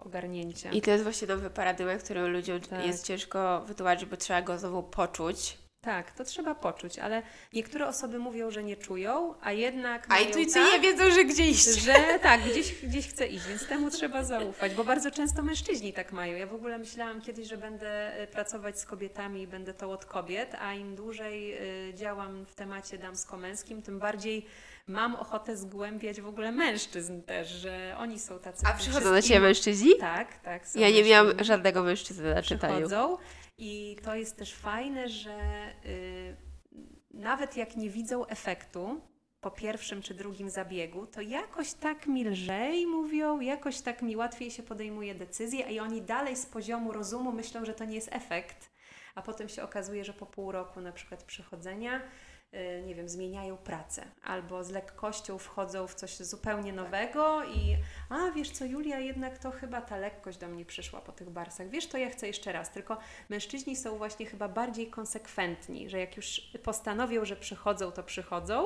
ogarnięcia. 0.00 0.70
I 0.70 0.82
to 0.82 0.90
jest 0.90 1.04
właśnie 1.04 1.28
nowy 1.28 1.50
paradygmat, 1.50 2.02
który 2.02 2.28
ludziom 2.28 2.60
Tak. 2.60 2.86
jest 2.86 3.06
ciężko 3.06 3.60
wytłumaczyć, 3.60 4.08
bo 4.08 4.16
trzeba 4.16 4.42
go 4.42 4.58
znowu 4.58 4.82
poczuć. 4.82 5.58
Tak, 5.82 6.12
to 6.12 6.24
trzeba 6.24 6.54
poczuć, 6.54 6.98
ale 6.98 7.22
niektóre 7.52 7.88
osoby 7.88 8.18
mówią, 8.18 8.50
że 8.50 8.62
nie 8.64 8.76
czują, 8.76 9.34
a 9.40 9.52
jednak 9.52 10.06
A 10.08 10.18
intuicyjnie 10.18 10.70
tak, 10.72 10.80
wiedzą, 10.82 11.10
że 11.10 11.24
gdzie 11.24 11.46
iść. 11.46 11.64
że 11.64 11.94
tak, 12.22 12.40
gdzieś, 12.40 12.72
gdzieś 12.84 13.08
chce 13.08 13.26
iść, 13.26 13.46
więc 13.46 13.66
temu 13.68 13.90
trzeba 13.90 14.24
zaufać, 14.24 14.74
bo 14.74 14.84
bardzo 14.84 15.10
często 15.10 15.42
mężczyźni 15.42 15.92
tak 15.92 16.12
mają. 16.12 16.36
Ja 16.36 16.46
w 16.46 16.54
ogóle 16.54 16.78
myślałam 16.78 17.20
kiedyś, 17.20 17.48
że 17.48 17.56
będę 17.56 18.22
y, 18.22 18.26
pracować 18.26 18.80
z 18.80 18.86
kobietami 18.86 19.42
i 19.42 19.46
będę 19.46 19.74
to 19.74 19.90
od 19.90 20.04
kobiet, 20.04 20.54
a 20.60 20.74
im 20.74 20.96
dłużej 20.96 21.54
y, 21.90 21.94
działam 21.94 22.46
w 22.46 22.54
temacie 22.54 22.98
damsko-męskim, 22.98 23.82
tym 23.82 23.98
bardziej 23.98 24.46
mam 24.86 25.14
ochotę 25.14 25.56
zgłębiać 25.56 26.20
w 26.20 26.26
ogóle 26.26 26.52
mężczyzn 26.52 27.22
też, 27.22 27.48
że 27.48 27.96
oni 27.98 28.18
są 28.18 28.38
tacy... 28.38 28.66
A 28.66 28.72
przychodzą 28.72 29.10
do 29.10 29.22
Ciebie 29.22 29.40
mężczyźni? 29.40 29.96
Tak, 30.00 30.38
tak. 30.38 30.74
Ja 30.74 30.90
nie 30.90 31.04
miałam 31.04 31.44
żadnego 31.44 31.82
mężczyzny 31.82 32.34
na 32.34 32.42
czytaniu. 32.42 32.74
przychodzą 32.74 33.16
i 33.58 33.96
to 34.04 34.14
jest 34.14 34.36
też 34.36 34.54
fajne, 34.54 35.08
że 35.08 35.38
y, 35.84 36.36
nawet 37.10 37.56
jak 37.56 37.76
nie 37.76 37.90
widzą 37.90 38.26
efektu 38.26 39.00
po 39.40 39.50
pierwszym 39.50 40.02
czy 40.02 40.14
drugim 40.14 40.50
zabiegu, 40.50 41.06
to 41.06 41.20
jakoś 41.20 41.72
tak 41.72 42.06
mi 42.06 42.24
lżej 42.24 42.86
mówią, 42.86 43.40
jakoś 43.40 43.80
tak 43.80 44.02
mi 44.02 44.16
łatwiej 44.16 44.50
się 44.50 44.62
podejmuje 44.62 45.14
decyzje, 45.14 45.70
i 45.72 45.80
oni 45.80 46.02
dalej 46.02 46.36
z 46.36 46.46
poziomu 46.46 46.92
rozumu 46.92 47.32
myślą, 47.32 47.64
że 47.64 47.74
to 47.74 47.84
nie 47.84 47.94
jest 47.94 48.08
efekt, 48.12 48.70
a 49.14 49.22
potem 49.22 49.48
się 49.48 49.62
okazuje, 49.62 50.04
że 50.04 50.12
po 50.12 50.26
pół 50.26 50.52
roku 50.52 50.80
na 50.80 50.92
przykład 50.92 51.24
przychodzenia 51.24 52.00
nie 52.86 52.94
wiem, 52.94 53.08
zmieniają 53.08 53.56
pracę 53.56 54.04
albo 54.22 54.64
z 54.64 54.70
lekkością 54.70 55.38
wchodzą 55.38 55.86
w 55.86 55.94
coś 55.94 56.16
zupełnie 56.16 56.72
nowego 56.72 57.44
i 57.44 57.76
a 58.08 58.30
wiesz 58.30 58.50
co, 58.50 58.64
Julia, 58.64 58.98
jednak 58.98 59.38
to 59.38 59.50
chyba 59.50 59.80
ta 59.80 59.96
lekkość 59.96 60.38
do 60.38 60.48
mnie 60.48 60.64
przyszła 60.64 61.00
po 61.00 61.12
tych 61.12 61.30
barsach. 61.30 61.68
Wiesz, 61.68 61.86
to 61.86 61.98
ja 61.98 62.10
chcę 62.10 62.26
jeszcze 62.26 62.52
raz. 62.52 62.70
Tylko 62.70 62.98
mężczyźni 63.28 63.76
są 63.76 63.98
właśnie 63.98 64.26
chyba 64.26 64.48
bardziej 64.48 64.90
konsekwentni, 64.90 65.90
że 65.90 65.98
jak 65.98 66.16
już 66.16 66.40
postanowią, 66.62 67.24
że 67.24 67.36
przychodzą, 67.36 67.92
to 67.92 68.02
przychodzą 68.02 68.64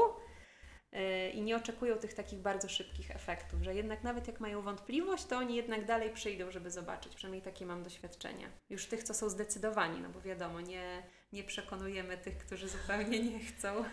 yy, 0.93 1.31
i 1.31 1.43
nie 1.43 1.57
oczekują 1.57 1.97
tych 1.97 2.15
takich 2.15 2.39
bardzo 2.39 2.69
szybkich 2.69 3.11
efektów, 3.11 3.63
że 3.63 3.75
jednak 3.75 4.03
nawet 4.05 4.27
jak 4.27 4.41
mają 4.41 4.63
wątpliwość, 4.63 5.25
to 5.25 5.37
oni 5.37 5.57
jednak 5.57 5.85
dalej 5.85 6.11
przyjdą, 6.11 6.51
żeby 6.51 6.71
zobaczyć. 6.71 7.17
Przynajmniej 7.17 7.43
takie 7.43 7.67
mam 7.67 7.83
doświadczenia. 7.83 8.49
Już 8.71 8.87
tych, 8.87 9.03
co 9.03 9.15
są 9.15 9.29
zdecydowani, 9.29 10.01
no 10.01 10.09
bo 10.09 10.21
wiadomo, 10.21 10.61
nie, 10.61 11.03
nie 11.35 11.45
przekonujemy 11.45 12.19
tych, 12.19 12.39
którzy 12.39 12.69
zupełnie 12.69 13.21
nie 13.23 13.39
chcą. 13.41 13.85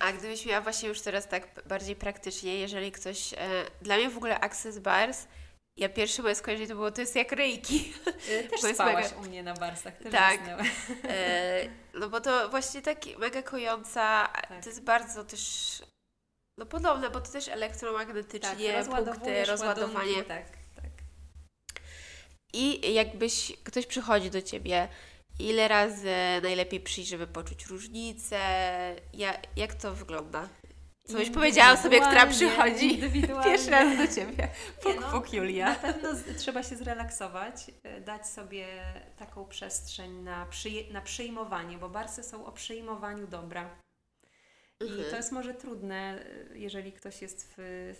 A 0.00 0.12
gdybyś 0.12 0.46
miała 0.46 0.60
właśnie 0.60 0.88
już 0.88 1.00
teraz 1.00 1.28
tak 1.28 1.62
bardziej 1.66 1.96
praktycznie, 1.96 2.58
jeżeli 2.58 2.92
ktoś... 2.92 3.32
E, 3.32 3.36
dla 3.82 3.96
mnie 3.96 4.10
w 4.10 4.16
ogóle 4.16 4.40
Access 4.40 4.78
Bars, 4.78 5.26
ja 5.76 5.88
pierwsze 5.88 6.22
moje 6.22 6.34
skojarzenie 6.34 6.68
to 6.68 6.74
było, 6.74 6.90
to 6.90 7.00
jest 7.00 7.16
jak 7.16 7.32
reiki. 7.32 7.92
Yy, 8.28 8.44
Też 8.50 8.62
Bo 8.62 8.74
spałaś 8.74 9.06
mega- 9.06 9.18
u 9.18 9.20
mnie 9.22 9.42
na 9.42 9.54
barsach, 9.54 9.96
też 9.96 10.12
Tak. 10.12 10.40
E, 11.04 11.68
no 11.94 12.08
bo 12.08 12.20
to 12.20 12.48
właśnie 12.48 12.82
tak 12.82 12.98
mega 13.18 13.42
kojąca, 13.42 14.28
Tak. 14.48 14.62
to 14.62 14.68
jest 14.68 14.82
bardzo 14.82 15.24
też 15.24 15.42
no 16.58 16.66
podobne, 16.66 17.10
bo 17.10 17.20
to 17.20 17.32
też 17.32 17.48
elektromagnetycznie, 17.48 18.48
punkty, 18.48 18.66
Tak, 18.66 18.76
rozładowujesz 18.76 19.48
rozładowanie. 19.48 19.98
ładunki, 19.98 20.28
Tak, 20.28 20.44
tak. 20.76 20.84
I 22.52 22.94
jakbyś 22.94 23.52
ktoś 23.64 23.86
przychodzi 23.86 24.30
do 24.30 24.42
ciebie, 24.42 24.88
ile 25.38 25.68
razy 25.68 26.14
najlepiej 26.42 26.80
przyjść, 26.80 27.10
żeby 27.10 27.26
poczuć 27.26 27.66
różnicę? 27.66 28.38
Ja, 29.12 29.34
jak 29.56 29.74
to 29.74 29.94
wygląda? 29.94 30.48
Co 31.08 31.18
byś 31.18 31.30
powiedziała 31.30 31.72
osobie, 31.72 32.00
która 32.00 32.26
przychodzi 32.26 33.00
pierwszy 33.44 33.70
raz 33.70 33.98
do 33.98 34.14
ciebie? 34.14 34.36
Nie 34.42 34.82
Puk, 34.82 35.00
no, 35.00 35.10
puk, 35.10 35.32
Julia. 35.32 35.68
Na 35.68 35.74
pewno 35.74 36.14
z, 36.14 36.36
trzeba 36.36 36.62
się 36.62 36.76
zrelaksować, 36.76 37.70
y, 37.98 38.00
dać 38.00 38.28
sobie 38.28 38.66
taką 39.16 39.44
przestrzeń 39.44 40.12
na, 40.12 40.46
przyje, 40.46 40.92
na 40.92 41.00
przyjmowanie, 41.00 41.78
bo 41.78 41.88
barsy 41.88 42.22
są 42.22 42.46
o 42.46 42.52
przyjmowaniu 42.52 43.26
dobra. 43.26 43.70
I 44.80 44.84
Mhm. 44.84 45.10
to 45.10 45.16
jest 45.16 45.32
może 45.32 45.54
trudne, 45.54 46.18
jeżeli 46.54 46.92
ktoś 46.92 47.22
jest 47.22 47.54
w 47.56 47.92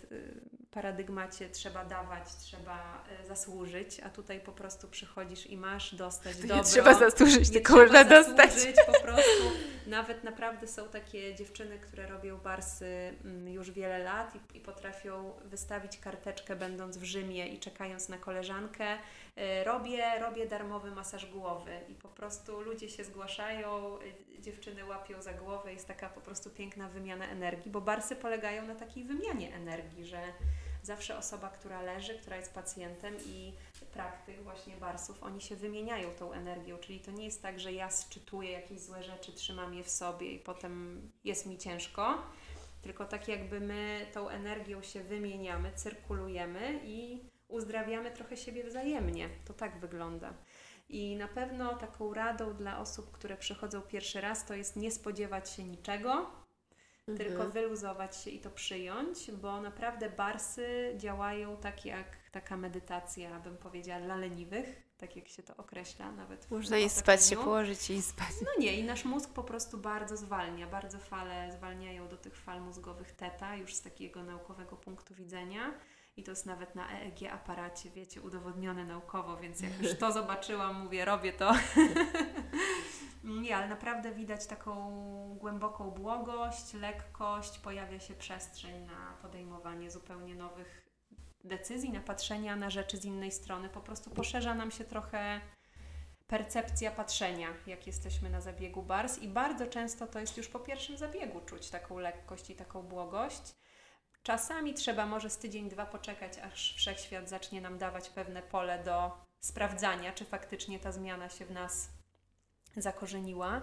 paradygmacie 0.71 1.49
trzeba 1.49 1.85
dawać, 1.85 2.35
trzeba 2.35 3.03
y, 3.23 3.27
zasłużyć, 3.27 3.99
a 3.99 4.09
tutaj 4.09 4.39
po 4.39 4.51
prostu 4.51 4.87
przychodzisz 4.87 5.47
i 5.47 5.57
masz 5.57 5.95
dostać 5.95 6.35
To 6.35 6.41
dobro. 6.41 6.55
nie 6.57 6.63
trzeba 6.63 6.93
zasłużyć, 6.93 7.47
Nie 7.49 7.53
tylko 7.53 7.73
trzeba 7.85 8.03
dostać. 8.03 8.51
zasłużyć, 8.53 8.75
po 8.85 9.01
prostu. 9.01 9.43
Nawet 9.87 10.23
naprawdę 10.23 10.67
są 10.67 10.87
takie 10.89 11.35
dziewczyny, 11.35 11.79
które 11.79 12.07
robią 12.07 12.37
barsy 12.37 13.13
mm, 13.25 13.47
już 13.47 13.71
wiele 13.71 13.99
lat 13.99 14.33
i, 14.35 14.57
i 14.57 14.61
potrafią 14.61 15.33
wystawić 15.45 15.97
karteczkę 15.97 16.55
będąc 16.55 16.97
w 16.97 17.03
Rzymie 17.03 17.47
i 17.47 17.59
czekając 17.59 18.09
na 18.09 18.17
koleżankę. 18.17 18.97
Y, 19.39 19.63
Robię, 19.63 20.19
robię 20.19 20.47
darmowy 20.47 20.91
masaż 20.91 21.25
głowy 21.25 21.79
i 21.89 21.95
po 21.95 22.09
prostu 22.09 22.61
ludzie 22.61 22.89
się 22.89 23.03
zgłaszają, 23.03 23.99
y, 24.37 24.41
dziewczyny 24.41 24.85
łapią 24.85 25.21
za 25.21 25.33
głowę, 25.33 25.73
jest 25.73 25.87
taka 25.87 26.09
po 26.09 26.21
prostu 26.21 26.49
piękna 26.49 26.89
wymiana 26.89 27.27
energii, 27.27 27.71
bo 27.71 27.81
barsy 27.81 28.15
polegają 28.15 28.67
na 28.67 28.75
takiej 28.75 29.03
wymianie 29.03 29.55
energii, 29.55 30.05
że 30.05 30.21
zawsze 30.83 31.17
osoba, 31.17 31.49
która 31.49 31.81
leży, 31.81 32.19
która 32.19 32.37
jest 32.37 32.53
pacjentem 32.53 33.15
i 33.25 33.53
praktyk 33.93 34.43
właśnie 34.43 34.77
barsów, 34.77 35.23
oni 35.23 35.41
się 35.41 35.55
wymieniają 35.55 36.09
tą 36.09 36.33
energią, 36.33 36.77
czyli 36.77 36.99
to 36.99 37.11
nie 37.11 37.25
jest 37.25 37.41
tak, 37.41 37.59
że 37.59 37.73
ja 37.73 37.91
sczytuję 37.91 38.51
jakieś 38.51 38.79
złe 38.79 39.03
rzeczy, 39.03 39.33
trzymam 39.33 39.73
je 39.73 39.83
w 39.83 39.89
sobie 39.89 40.31
i 40.31 40.39
potem 40.39 41.01
jest 41.23 41.45
mi 41.45 41.57
ciężko, 41.57 42.17
tylko 42.81 43.05
tak 43.05 43.27
jakby 43.27 43.59
my 43.59 44.05
tą 44.13 44.29
energią 44.29 44.81
się 44.81 45.03
wymieniamy, 45.03 45.71
cyrkulujemy 45.75 46.79
i 46.83 47.29
uzdrawiamy 47.49 48.11
trochę 48.11 48.37
siebie 48.37 48.63
wzajemnie. 48.63 49.29
To 49.45 49.53
tak 49.53 49.79
wygląda. 49.79 50.33
I 50.89 51.15
na 51.15 51.27
pewno 51.27 51.75
taką 51.75 52.13
radą 52.13 52.53
dla 52.53 52.79
osób, 52.79 53.11
które 53.11 53.37
przychodzą 53.37 53.81
pierwszy 53.81 54.21
raz, 54.21 54.45
to 54.45 54.53
jest 54.53 54.75
nie 54.75 54.91
spodziewać 54.91 55.49
się 55.49 55.63
niczego, 55.63 56.29
tylko 57.05 57.31
Mhm. 57.33 57.51
wyluzować 57.51 58.17
się 58.17 58.29
i 58.29 58.39
to 58.39 58.49
przyjąć, 58.49 59.31
bo 59.31 59.61
naprawdę 59.61 60.09
barsy 60.09 60.93
działają 60.97 61.57
tak 61.57 61.85
jak 61.85 62.05
taka 62.31 62.57
medytacja, 62.57 63.39
bym 63.39 63.57
powiedziała, 63.57 64.01
dla 64.01 64.15
leniwych, 64.15 64.83
tak 64.97 65.15
jak 65.15 65.27
się 65.27 65.43
to 65.43 65.57
określa 65.57 66.11
nawet. 66.11 66.51
Można 66.51 66.77
i 66.77 66.89
spać, 66.89 67.25
się 67.25 67.35
położyć 67.35 67.89
i 67.89 68.01
spać. 68.01 68.27
No 68.41 68.49
nie, 68.59 68.79
i 68.79 68.83
nasz 68.83 69.05
mózg 69.05 69.33
po 69.33 69.43
prostu 69.43 69.77
bardzo 69.77 70.17
zwalnia, 70.17 70.67
bardzo 70.67 70.99
fale 70.99 71.51
zwalniają 71.51 72.07
do 72.07 72.17
tych 72.17 72.35
fal 72.35 72.61
mózgowych 72.61 73.11
teta, 73.11 73.55
już 73.55 73.75
z 73.75 73.81
takiego 73.81 74.23
naukowego 74.23 74.75
punktu 74.75 75.15
widzenia. 75.15 75.73
I 76.19 76.23
to 76.23 76.31
jest 76.31 76.45
nawet 76.45 76.75
na 76.75 76.91
EEG 76.91 77.23
aparacie, 77.31 77.89
wiecie, 77.89 78.21
udowodnione 78.21 78.85
naukowo, 78.85 79.37
więc 79.37 79.61
jak 79.61 79.81
już 79.81 79.97
to 79.99 80.11
zobaczyłam, 80.11 80.83
mówię, 80.83 81.05
robię 81.05 81.33
to. 81.33 81.53
Nie, 83.23 83.57
ale 83.57 83.67
naprawdę 83.67 84.11
widać 84.11 84.45
taką 84.45 84.73
głęboką 85.39 85.91
błogość, 85.91 86.73
lekkość, 86.73 87.59
pojawia 87.59 87.99
się 87.99 88.13
przestrzeń 88.13 88.85
na 88.85 89.13
podejmowanie 89.21 89.91
zupełnie 89.91 90.35
nowych 90.35 90.89
decyzji, 91.43 91.91
na 91.91 91.99
patrzenia 91.99 92.55
na 92.55 92.69
rzeczy 92.69 92.97
z 92.97 93.05
innej 93.05 93.31
strony. 93.31 93.69
Po 93.69 93.81
prostu 93.81 94.09
poszerza 94.09 94.55
nam 94.55 94.71
się 94.71 94.83
trochę 94.83 95.41
percepcja 96.27 96.91
patrzenia, 96.91 97.47
jak 97.67 97.87
jesteśmy 97.87 98.29
na 98.29 98.41
zabiegu 98.41 98.81
bars 98.81 99.17
i 99.17 99.27
bardzo 99.27 99.67
często 99.67 100.07
to 100.07 100.19
jest 100.19 100.37
już 100.37 100.47
po 100.47 100.59
pierwszym 100.59 100.97
zabiegu 100.97 101.41
czuć 101.41 101.69
taką 101.69 101.99
lekkość 101.99 102.49
i 102.49 102.55
taką 102.55 102.83
błogość. 102.83 103.58
Czasami 104.29 104.73
trzeba 104.73 105.05
może 105.05 105.29
z 105.29 105.37
tydzień, 105.37 105.69
dwa 105.69 105.85
poczekać, 105.85 106.37
aż 106.37 106.73
wszechświat 106.73 107.29
zacznie 107.29 107.61
nam 107.61 107.77
dawać 107.77 108.09
pewne 108.09 108.41
pole 108.41 108.83
do 108.83 109.11
sprawdzania, 109.39 110.13
czy 110.13 110.25
faktycznie 110.25 110.79
ta 110.79 110.91
zmiana 110.91 111.29
się 111.29 111.45
w 111.45 111.51
nas 111.51 111.89
zakorzeniła. 112.77 113.61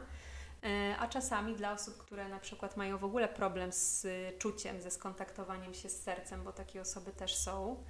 E, 0.62 0.96
A 0.98 1.08
czasami 1.08 1.54
dla 1.54 1.72
osób, 1.72 1.98
które 1.98 2.28
na 2.28 2.38
przykład 2.38 2.76
mają 2.76 2.98
w 2.98 3.04
ogóle 3.04 3.28
problem 3.28 3.72
z 3.72 4.04
y, 4.04 4.32
czuciem, 4.38 4.80
ze 4.80 4.90
skontaktowaniem 4.90 5.74
się 5.74 5.88
z 5.88 6.02
sercem, 6.02 6.44
bo 6.44 6.52
takie 6.52 6.80
osoby 6.80 7.12
też 7.12 7.36
są, 7.36 7.84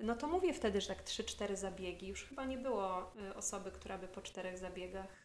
no 0.00 0.16
to 0.16 0.26
mówię 0.26 0.54
wtedy, 0.54 0.80
że 0.80 0.88
tak 0.88 1.04
3-4 1.04 1.56
zabiegi. 1.56 2.08
Już 2.08 2.24
chyba 2.24 2.44
nie 2.44 2.58
było 2.58 3.12
y, 3.30 3.34
osoby, 3.34 3.72
która 3.72 3.98
by 3.98 4.08
po 4.08 4.22
czterech 4.22 4.58
zabiegach 4.58 5.21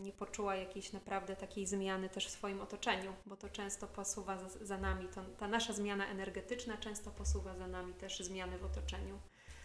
nie 0.00 0.12
poczuła 0.12 0.56
jakiejś 0.56 0.92
naprawdę 0.92 1.36
takiej 1.36 1.66
zmiany 1.66 2.08
też 2.08 2.26
w 2.26 2.30
swoim 2.30 2.60
otoczeniu, 2.60 3.12
bo 3.26 3.36
to 3.36 3.48
często 3.48 3.86
posuwa 3.86 4.38
za, 4.38 4.64
za 4.64 4.78
nami, 4.78 5.08
to, 5.08 5.24
ta 5.24 5.48
nasza 5.48 5.72
zmiana 5.72 6.06
energetyczna 6.06 6.76
często 6.76 7.10
posuwa 7.10 7.54
za 7.56 7.66
nami 7.66 7.94
też 7.94 8.20
zmiany 8.20 8.58
w 8.58 8.64
otoczeniu. 8.64 9.18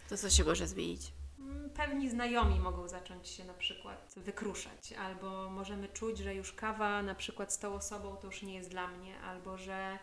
To 0.08 0.16
co 0.16 0.30
się 0.30 0.44
może 0.44 0.66
zmienić? 0.66 1.12
Mm, 1.38 1.70
Pewni 1.70 2.10
znajomi 2.10 2.60
mogą 2.60 2.88
zacząć 2.88 3.28
się 3.28 3.44
na 3.44 3.54
przykład 3.54 4.14
wykruszać, 4.16 4.92
albo 4.92 5.50
możemy 5.50 5.88
czuć, 5.88 6.18
że 6.18 6.34
już 6.34 6.52
kawa 6.52 7.02
na 7.02 7.14
przykład 7.14 7.52
z 7.52 7.58
tą 7.58 7.74
osobą 7.74 8.16
to 8.16 8.26
już 8.26 8.42
nie 8.42 8.54
jest 8.54 8.70
dla 8.70 8.88
mnie, 8.88 9.20
albo 9.20 9.58
że 9.58 9.98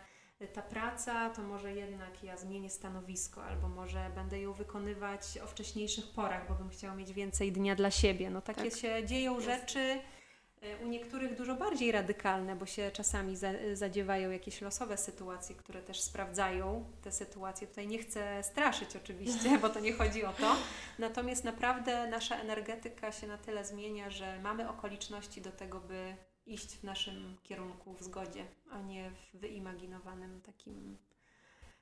ta 0.52 0.62
praca 0.62 1.30
to 1.30 1.42
może 1.42 1.72
jednak 1.72 2.22
ja 2.22 2.36
zmienię 2.36 2.70
stanowisko, 2.70 3.44
albo 3.44 3.68
może 3.68 4.10
będę 4.14 4.40
ją 4.40 4.52
wykonywać 4.52 5.38
o 5.44 5.46
wcześniejszych 5.46 6.06
porach, 6.08 6.48
bo 6.48 6.54
bym 6.54 6.68
chciała 6.68 6.94
mieć 6.94 7.12
więcej 7.12 7.52
dnia 7.52 7.74
dla 7.74 7.90
siebie. 7.90 8.30
No 8.30 8.40
takie 8.40 8.70
Tak. 8.70 8.80
się 8.80 9.04
dzieją 9.06 9.34
Jest. 9.34 9.46
rzeczy. 9.46 9.78
y, 10.62 10.84
U 10.84 10.86
niektórych 10.86 11.36
dużo 11.36 11.54
bardziej 11.54 11.92
radykalne, 11.92 12.56
bo 12.56 12.66
się 12.66 12.90
czasami 12.90 13.36
za, 13.36 13.48
zadziewają 13.72 14.30
jakieś 14.30 14.60
losowe 14.60 14.96
sytuacje, 14.96 15.54
które 15.56 15.82
też 15.82 16.00
sprawdzają 16.00 16.84
te 17.02 17.12
sytuacje. 17.12 17.66
Tutaj 17.66 17.86
nie 17.88 17.98
chcę 17.98 18.42
straszyć 18.42 18.96
oczywiście, 18.96 19.58
bo 19.58 19.68
to 19.68 19.80
nie 19.80 19.92
chodzi 19.92 20.24
o 20.24 20.32
to. 20.32 20.56
Natomiast 20.98 21.44
naprawdę 21.44 22.06
nasza 22.08 22.36
energetyka 22.36 23.12
się 23.12 23.26
na 23.26 23.38
tyle 23.38 23.64
zmienia, 23.64 24.10
że 24.10 24.38
mamy 24.42 24.68
okoliczności 24.68 25.40
do 25.40 25.52
tego, 25.52 25.80
by 25.80 26.16
iść 26.46 26.76
w 26.76 26.84
naszym 26.84 27.36
kierunku 27.42 27.92
w 27.94 28.02
zgodzie, 28.02 28.44
a 28.70 28.80
nie 28.80 29.10
w 29.10 29.36
wyimaginowanym 29.38 30.40
takim 30.40 30.96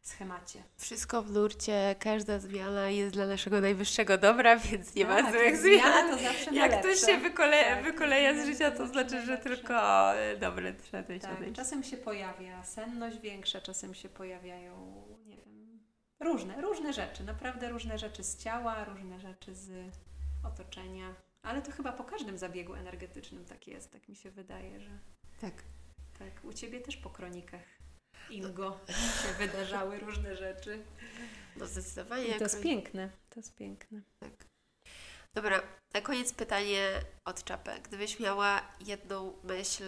schemacie. 0.02 0.62
Wszystko 0.76 1.22
w 1.22 1.30
nurcie, 1.30 1.96
każda 1.98 2.38
zmiana 2.38 2.90
jest 2.90 3.14
dla 3.14 3.26
naszego 3.26 3.60
najwyższego 3.60 4.18
dobra, 4.18 4.56
więc 4.56 4.94
nie 4.94 5.04
ma 5.04 5.22
Tak, 5.22 5.32
złych 5.32 5.44
jak 5.44 5.56
zmiana 5.56 6.02
zmian. 6.06 6.10
to 6.18 6.24
zawsze 6.24 6.54
Jak 6.54 6.80
ktoś 6.80 7.00
się 7.00 7.18
wykole, 7.18 7.64
Tak, 7.64 7.84
wykoleja 7.84 8.42
z 8.42 8.46
życia, 8.46 8.70
to 8.70 8.86
znaczy, 8.86 9.22
że 9.26 9.38
tylko 9.38 9.74
e, 10.16 10.36
dobre 10.36 10.74
trzeba 10.74 11.02
Tak, 11.02 11.36
odejść. 11.36 11.56
czasem 11.56 11.82
się 11.84 11.96
pojawia 11.96 12.64
senność 12.64 13.18
większa, 13.18 13.60
czasem 13.60 13.94
się 13.94 14.08
pojawiają, 14.08 15.04
nie 15.26 15.36
wiem, 15.36 15.80
różne, 16.20 16.60
różne 16.60 16.92
rzeczy, 16.92 17.24
naprawdę 17.24 17.68
różne 17.68 17.98
rzeczy 17.98 18.24
z 18.24 18.36
ciała, 18.36 18.84
różne 18.84 19.20
rzeczy 19.20 19.54
z 19.54 19.70
otoczenia. 20.44 21.14
Ale 21.44 21.62
to 21.62 21.72
chyba 21.72 21.92
po 21.92 22.04
każdym 22.04 22.38
zabiegu 22.38 22.74
energetycznym 22.74 23.44
tak 23.44 23.66
jest, 23.66 23.90
tak 23.90 24.08
mi 24.08 24.16
się 24.16 24.30
wydaje, 24.30 24.80
że 24.80 24.98
Tak. 25.40 25.54
tak. 26.18 26.44
U 26.44 26.52
Ciebie 26.52 26.80
też 26.80 26.96
po 26.96 27.10
kronikach 27.10 27.64
Ingo 28.30 28.80
się 29.22 29.32
wydarzały 29.38 29.98
różne 30.00 30.36
rzeczy. 30.36 30.84
No 31.56 31.66
zdecydowanie. 31.66 32.26
I 32.26 32.38
to 32.38 32.44
jest 32.44 32.62
piękne, 32.62 33.10
to 33.28 33.40
jest 33.40 33.54
piękne. 33.54 34.02
Dobra, 35.34 35.62
na 35.94 36.00
koniec 36.00 36.32
pytanie 36.32 37.00
od 37.24 37.44
Czapę. 37.44 37.80
Gdybyś 37.80 38.20
miała 38.20 38.72
jedną 38.80 39.38
myśl 39.42 39.84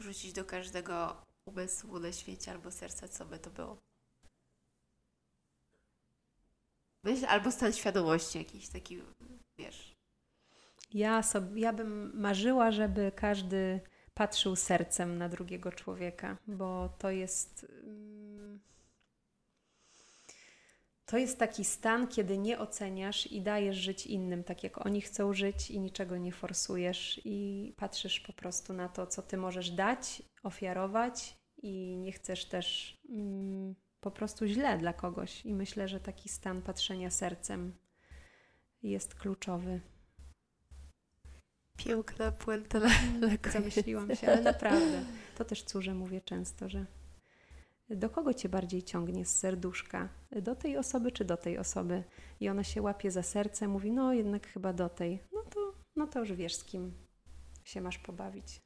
wrzucić 0.00 0.32
do 0.32 0.44
każdego 0.44 1.22
umysłu 1.48 1.98
na 1.98 2.12
świecie 2.12 2.50
albo 2.50 2.70
serca, 2.70 3.08
co 3.08 3.24
by 3.24 3.38
to 3.38 3.50
było? 3.50 3.78
Myśl 7.04 7.26
albo 7.26 7.52
stan 7.52 7.72
świadomości 7.72 8.38
jakiś 8.38 8.68
taki, 8.68 9.02
wiesz. 9.58 9.97
Ja, 10.94 11.22
sobie, 11.22 11.60
ja 11.60 11.72
bym 11.72 12.20
marzyła, 12.20 12.70
żeby 12.72 13.12
każdy 13.16 13.80
patrzył 14.14 14.56
sercem 14.56 15.18
na 15.18 15.28
drugiego 15.28 15.72
człowieka, 15.72 16.36
bo 16.46 16.88
to 16.98 17.10
jest. 17.10 17.66
mm, 17.84 18.60
To 21.06 21.18
jest 21.18 21.38
taki 21.38 21.64
stan, 21.64 22.08
kiedy 22.08 22.38
nie 22.38 22.58
oceniasz 22.58 23.26
i 23.26 23.42
dajesz 23.42 23.76
żyć 23.76 24.06
innym 24.06 24.44
tak, 24.44 24.62
jak 24.64 24.86
oni 24.86 25.00
chcą 25.00 25.32
żyć 25.32 25.70
i 25.70 25.80
niczego 25.80 26.16
nie 26.16 26.32
forsujesz 26.32 27.20
i 27.24 27.72
patrzysz 27.76 28.20
po 28.20 28.32
prostu 28.32 28.72
na 28.72 28.88
to, 28.88 29.06
co 29.06 29.22
ty 29.22 29.36
możesz 29.36 29.70
dać, 29.70 30.22
ofiarować 30.42 31.36
i 31.62 31.96
nie 31.96 32.12
chcesz 32.12 32.44
też 32.44 32.98
mm, 33.10 33.74
po 34.00 34.10
prostu 34.10 34.46
źle 34.46 34.78
dla 34.78 34.92
kogoś. 34.92 35.46
I 35.46 35.54
myślę, 35.54 35.88
że 35.88 36.00
taki 36.00 36.28
stan 36.28 36.62
patrzenia 36.62 37.10
sercem 37.10 37.74
jest 38.82 39.14
kluczowy. 39.14 39.80
Piękna 41.78 42.32
puenta 42.32 42.80
koniec. 43.20 43.52
Zamyśliłam 43.52 44.16
się, 44.16 44.26
ale 44.26 44.42
naprawdę. 44.42 45.04
To 45.38 45.44
też 45.44 45.62
córze 45.62 45.94
mówię 45.94 46.20
często, 46.20 46.68
że 46.68 46.86
do 47.90 48.10
kogo 48.10 48.34
cię 48.34 48.48
bardziej 48.48 48.82
ciągnie 48.82 49.26
z 49.26 49.38
serduszka? 49.38 50.08
Do 50.42 50.54
tej 50.56 50.76
osoby 50.76 51.12
czy 51.12 51.24
do 51.24 51.36
tej 51.36 51.58
osoby? 51.58 52.04
I 52.40 52.48
ona 52.48 52.64
się 52.64 52.82
łapie 52.82 53.10
za 53.10 53.22
serce, 53.22 53.68
mówi, 53.68 53.92
no 53.92 54.12
jednak 54.12 54.46
chyba 54.46 54.72
do 54.72 54.88
tej. 54.88 55.22
No 55.32 55.42
to, 55.50 55.74
no 55.96 56.06
to 56.06 56.18
już 56.18 56.32
wiesz, 56.32 56.54
z 56.54 56.64
kim 56.64 56.94
się 57.64 57.80
masz 57.80 57.98
pobawić. 57.98 58.60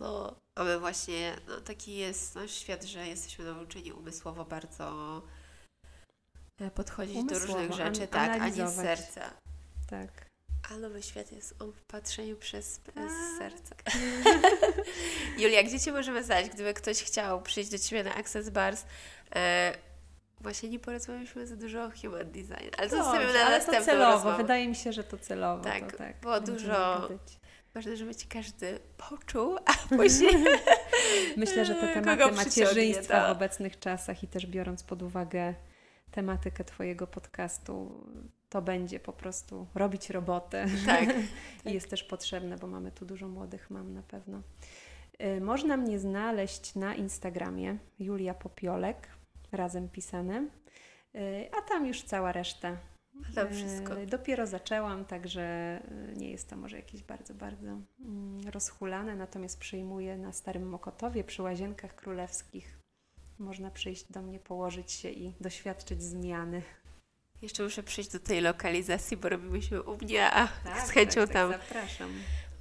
No, 0.00 0.40
a 0.54 0.64
my 0.64 0.78
właśnie, 0.78 1.36
no 1.48 1.60
taki 1.60 1.94
jest 1.94 2.34
nasz 2.34 2.50
świat, 2.50 2.84
że 2.84 3.08
jesteśmy 3.08 3.44
nauczeni 3.44 3.92
umysłowo 3.92 4.44
bardzo 4.44 5.22
e, 6.58 6.70
podchodzić 6.70 7.14
do 7.14 7.20
Umysłowo, 7.20 7.46
różnych 7.46 7.80
an- 7.80 7.94
rzeczy, 7.94 8.08
tak, 8.08 8.42
a 8.42 8.48
nie 8.48 8.68
z 8.68 8.74
serca. 8.74 9.30
Tak. 9.90 10.25
A 10.70 10.76
nowy 10.76 11.02
świat 11.02 11.32
jest 11.32 11.62
o 11.62 11.64
patrzeniu 11.88 12.36
przez, 12.36 12.78
przez 12.80 12.94
Tak. 12.94 13.38
serce. 13.38 13.74
Julia, 15.38 15.62
gdzie 15.62 15.80
Cię 15.80 15.92
możemy 15.92 16.24
znaleźć, 16.24 16.50
gdyby 16.50 16.74
ktoś 16.74 17.02
chciał 17.02 17.42
przyjść 17.42 17.70
do 17.70 17.78
Ciebie 17.78 18.04
na 18.04 18.14
Access 18.14 18.50
Bars? 18.50 18.84
E, 19.36 19.72
właśnie 20.40 20.68
nie 20.68 20.78
porozmawialiśmy 20.78 21.46
za 21.46 21.56
dużo 21.56 21.84
o 21.84 21.90
human 22.02 22.30
design, 22.30 22.70
ale 22.78 22.88
to 22.90 22.96
zostawimy 22.96 23.32
na 23.32 23.40
ale 23.44 23.60
to 23.60 23.84
celowo. 23.84 24.12
rozmowę. 24.12 24.36
Wydaje 24.36 24.68
mi 24.68 24.74
się, 24.74 24.92
że 24.92 25.04
to 25.04 25.18
celowo. 25.18 25.64
Tak, 25.64 25.92
to, 25.92 25.98
tak 25.98 26.20
było 26.20 26.40
dużo-. 26.40 27.08
Ważne, 27.74 27.96
żeby 27.96 28.14
Cię 28.14 28.26
każdy 28.28 28.78
poczuł, 28.96 29.56
a 29.64 29.72
później 29.96 30.44
Myślę, 31.36 31.64
że 31.64 31.74
te 31.74 31.94
tematy 31.94 32.32
macierzyństwa 32.32 33.14
tak. 33.14 33.28
w 33.28 33.30
obecnych 33.30 33.78
czasach 33.78 34.22
i 34.22 34.28
też 34.28 34.46
biorąc 34.46 34.82
pod 34.82 35.02
uwagę 35.02 35.54
tematykę 36.16 36.64
Twojego 36.64 37.06
podcastu, 37.06 38.04
to 38.48 38.62
będzie 38.62 39.00
po 39.00 39.12
prostu 39.12 39.66
robić 39.74 40.10
robotę. 40.10 40.66
tak. 40.86 41.08
I 41.66 41.72
jest 41.72 41.90
też 41.90 42.04
potrzebne, 42.04 42.56
bo 42.56 42.66
mamy 42.66 42.92
tu 42.92 43.06
dużo 43.06 43.28
młodych 43.28 43.70
mam 43.70 43.94
na 43.94 44.02
pewno. 44.02 44.42
Y, 45.22 45.40
Można 45.40 45.76
mnie 45.76 45.98
znaleźć 45.98 46.74
na 46.74 46.94
Instagramie 46.94 47.78
Julia 47.98 48.34
Popiolek, 48.34 49.08
razem 49.52 49.88
pisane, 49.88 50.46
Y, 51.14 51.50
a 51.58 51.62
tam 51.62 51.86
już 51.86 52.02
cała 52.02 52.32
reszta. 52.32 52.76
Tam 53.34 53.46
Y, 53.46 53.50
wszystko. 53.50 53.94
Dopiero 54.06 54.46
zaczęłam, 54.46 55.04
także 55.04 55.80
nie 56.16 56.30
jest 56.30 56.50
to 56.50 56.56
może 56.56 56.76
jakieś 56.76 57.02
bardzo, 57.02 57.34
bardzo 57.34 57.66
mm, 58.00 58.40
rozhulane, 58.50 59.16
natomiast 59.16 59.58
przyjmuję 59.60 60.18
na 60.18 60.32
Starym 60.32 60.68
Mokotowie 60.68 61.24
przy 61.24 61.42
Łazienkach 61.42 61.94
Królewskich. 61.94 62.75
Można 63.38 63.70
przyjść 63.70 64.04
do 64.12 64.22
mnie, 64.22 64.38
położyć 64.38 64.92
się 64.92 65.10
i 65.10 65.34
doświadczyć 65.40 66.02
zmiany. 66.02 66.62
Jeszcze 67.42 67.62
muszę 67.62 67.82
przyjść 67.82 68.10
do 68.10 68.20
tej 68.20 68.40
lokalizacji, 68.40 69.16
bo 69.16 69.28
robiłyśmy 69.28 69.82
u 69.82 69.96
mnie, 69.96 70.30
a 70.30 70.48
Tak, 70.64 70.86
z 70.86 70.90
chęcią 70.90 71.26
tam 71.28 71.52
zapraszam. 71.52 72.12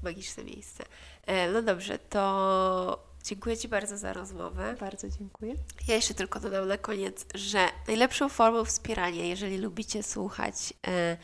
magiczne 0.03 0.43
miejsce. 0.43 0.83
E, 1.25 1.51
no 1.51 1.61
dobrze, 1.61 1.99
to 1.99 3.15
Dziękuję 3.25 3.57
Ci 3.57 3.67
bardzo 3.67 3.97
za 3.97 4.13
rozmowę. 4.13 4.75
Bardzo 4.79 5.09
dziękuję. 5.09 5.55
Ja 5.87 5.95
jeszcze 5.95 6.13
tylko 6.13 6.39
dodam 6.39 6.67
na 6.67 6.77
koniec, 6.77 7.25
że 7.35 7.67
najlepszą 7.87 8.29
formą 8.29 8.65
wspierania, 8.65 9.25
jeżeli 9.25 9.57
lubicie 9.57 10.03
słuchać 10.03 10.73
e, 10.87 11.17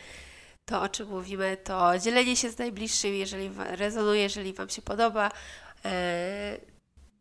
to, 0.66 0.82
o 0.82 0.90
czym 0.90 1.08
mówimy, 1.08 1.58
to 1.64 2.00
dzielenie 2.00 2.36
się 2.36 2.50
z 2.50 2.58
najbliższymi, 2.58 3.20
jeżeli 3.20 3.52
rezonuje, 3.58 4.22
jeżeli 4.22 4.54
Wam 4.54 4.70
się 4.70 4.82
podoba, 4.82 5.32
e, 5.86 6.58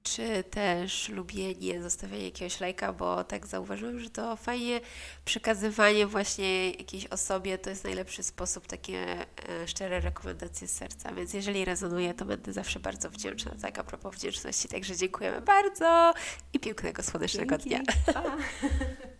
czy 0.03 0.45
też 0.51 1.09
lubienie, 1.09 1.83
zostawianie 1.83 2.25
jakiegoś 2.25 2.61
lajka, 2.61 2.93
bo 2.93 3.25
tak 3.25 3.47
zauważyłam, 3.47 4.01
że 4.01 4.11
to 4.11 4.37
fajnie 4.37 4.81
przekazywanie 5.25 6.07
właśnie 6.07 6.71
jakiejś 6.71 7.07
osobie 7.07 7.59
to 7.59 7.71
jest 7.71 7.85
najlepszy 7.85 8.23
sposób, 8.23 8.67
takie 8.67 9.27
e, 9.49 9.69
szczere 9.69 10.01
rekomendacje 10.01 10.69
z 10.69 10.73
serca, 10.73 11.13
więc 11.13 11.35
jeżeli 11.35 11.65
rezonuje, 11.65 12.15
to 12.15 12.25
będę 12.25 12.53
zawsze 12.53 12.81
bardzo 12.81 13.11
wdzięczna, 13.11 13.53
tak 13.63 13.79
a 13.79 13.85
propos 13.85 14.15
wdzięczności, 14.15 14.69
także 14.69 14.97
dziękujemy 14.97 15.41
bardzo 15.41 16.15
i 16.53 16.61
pięknego, 16.61 17.03
słonecznego 17.03 17.59
dnia. 17.59 17.81
Pa. 18.15 18.23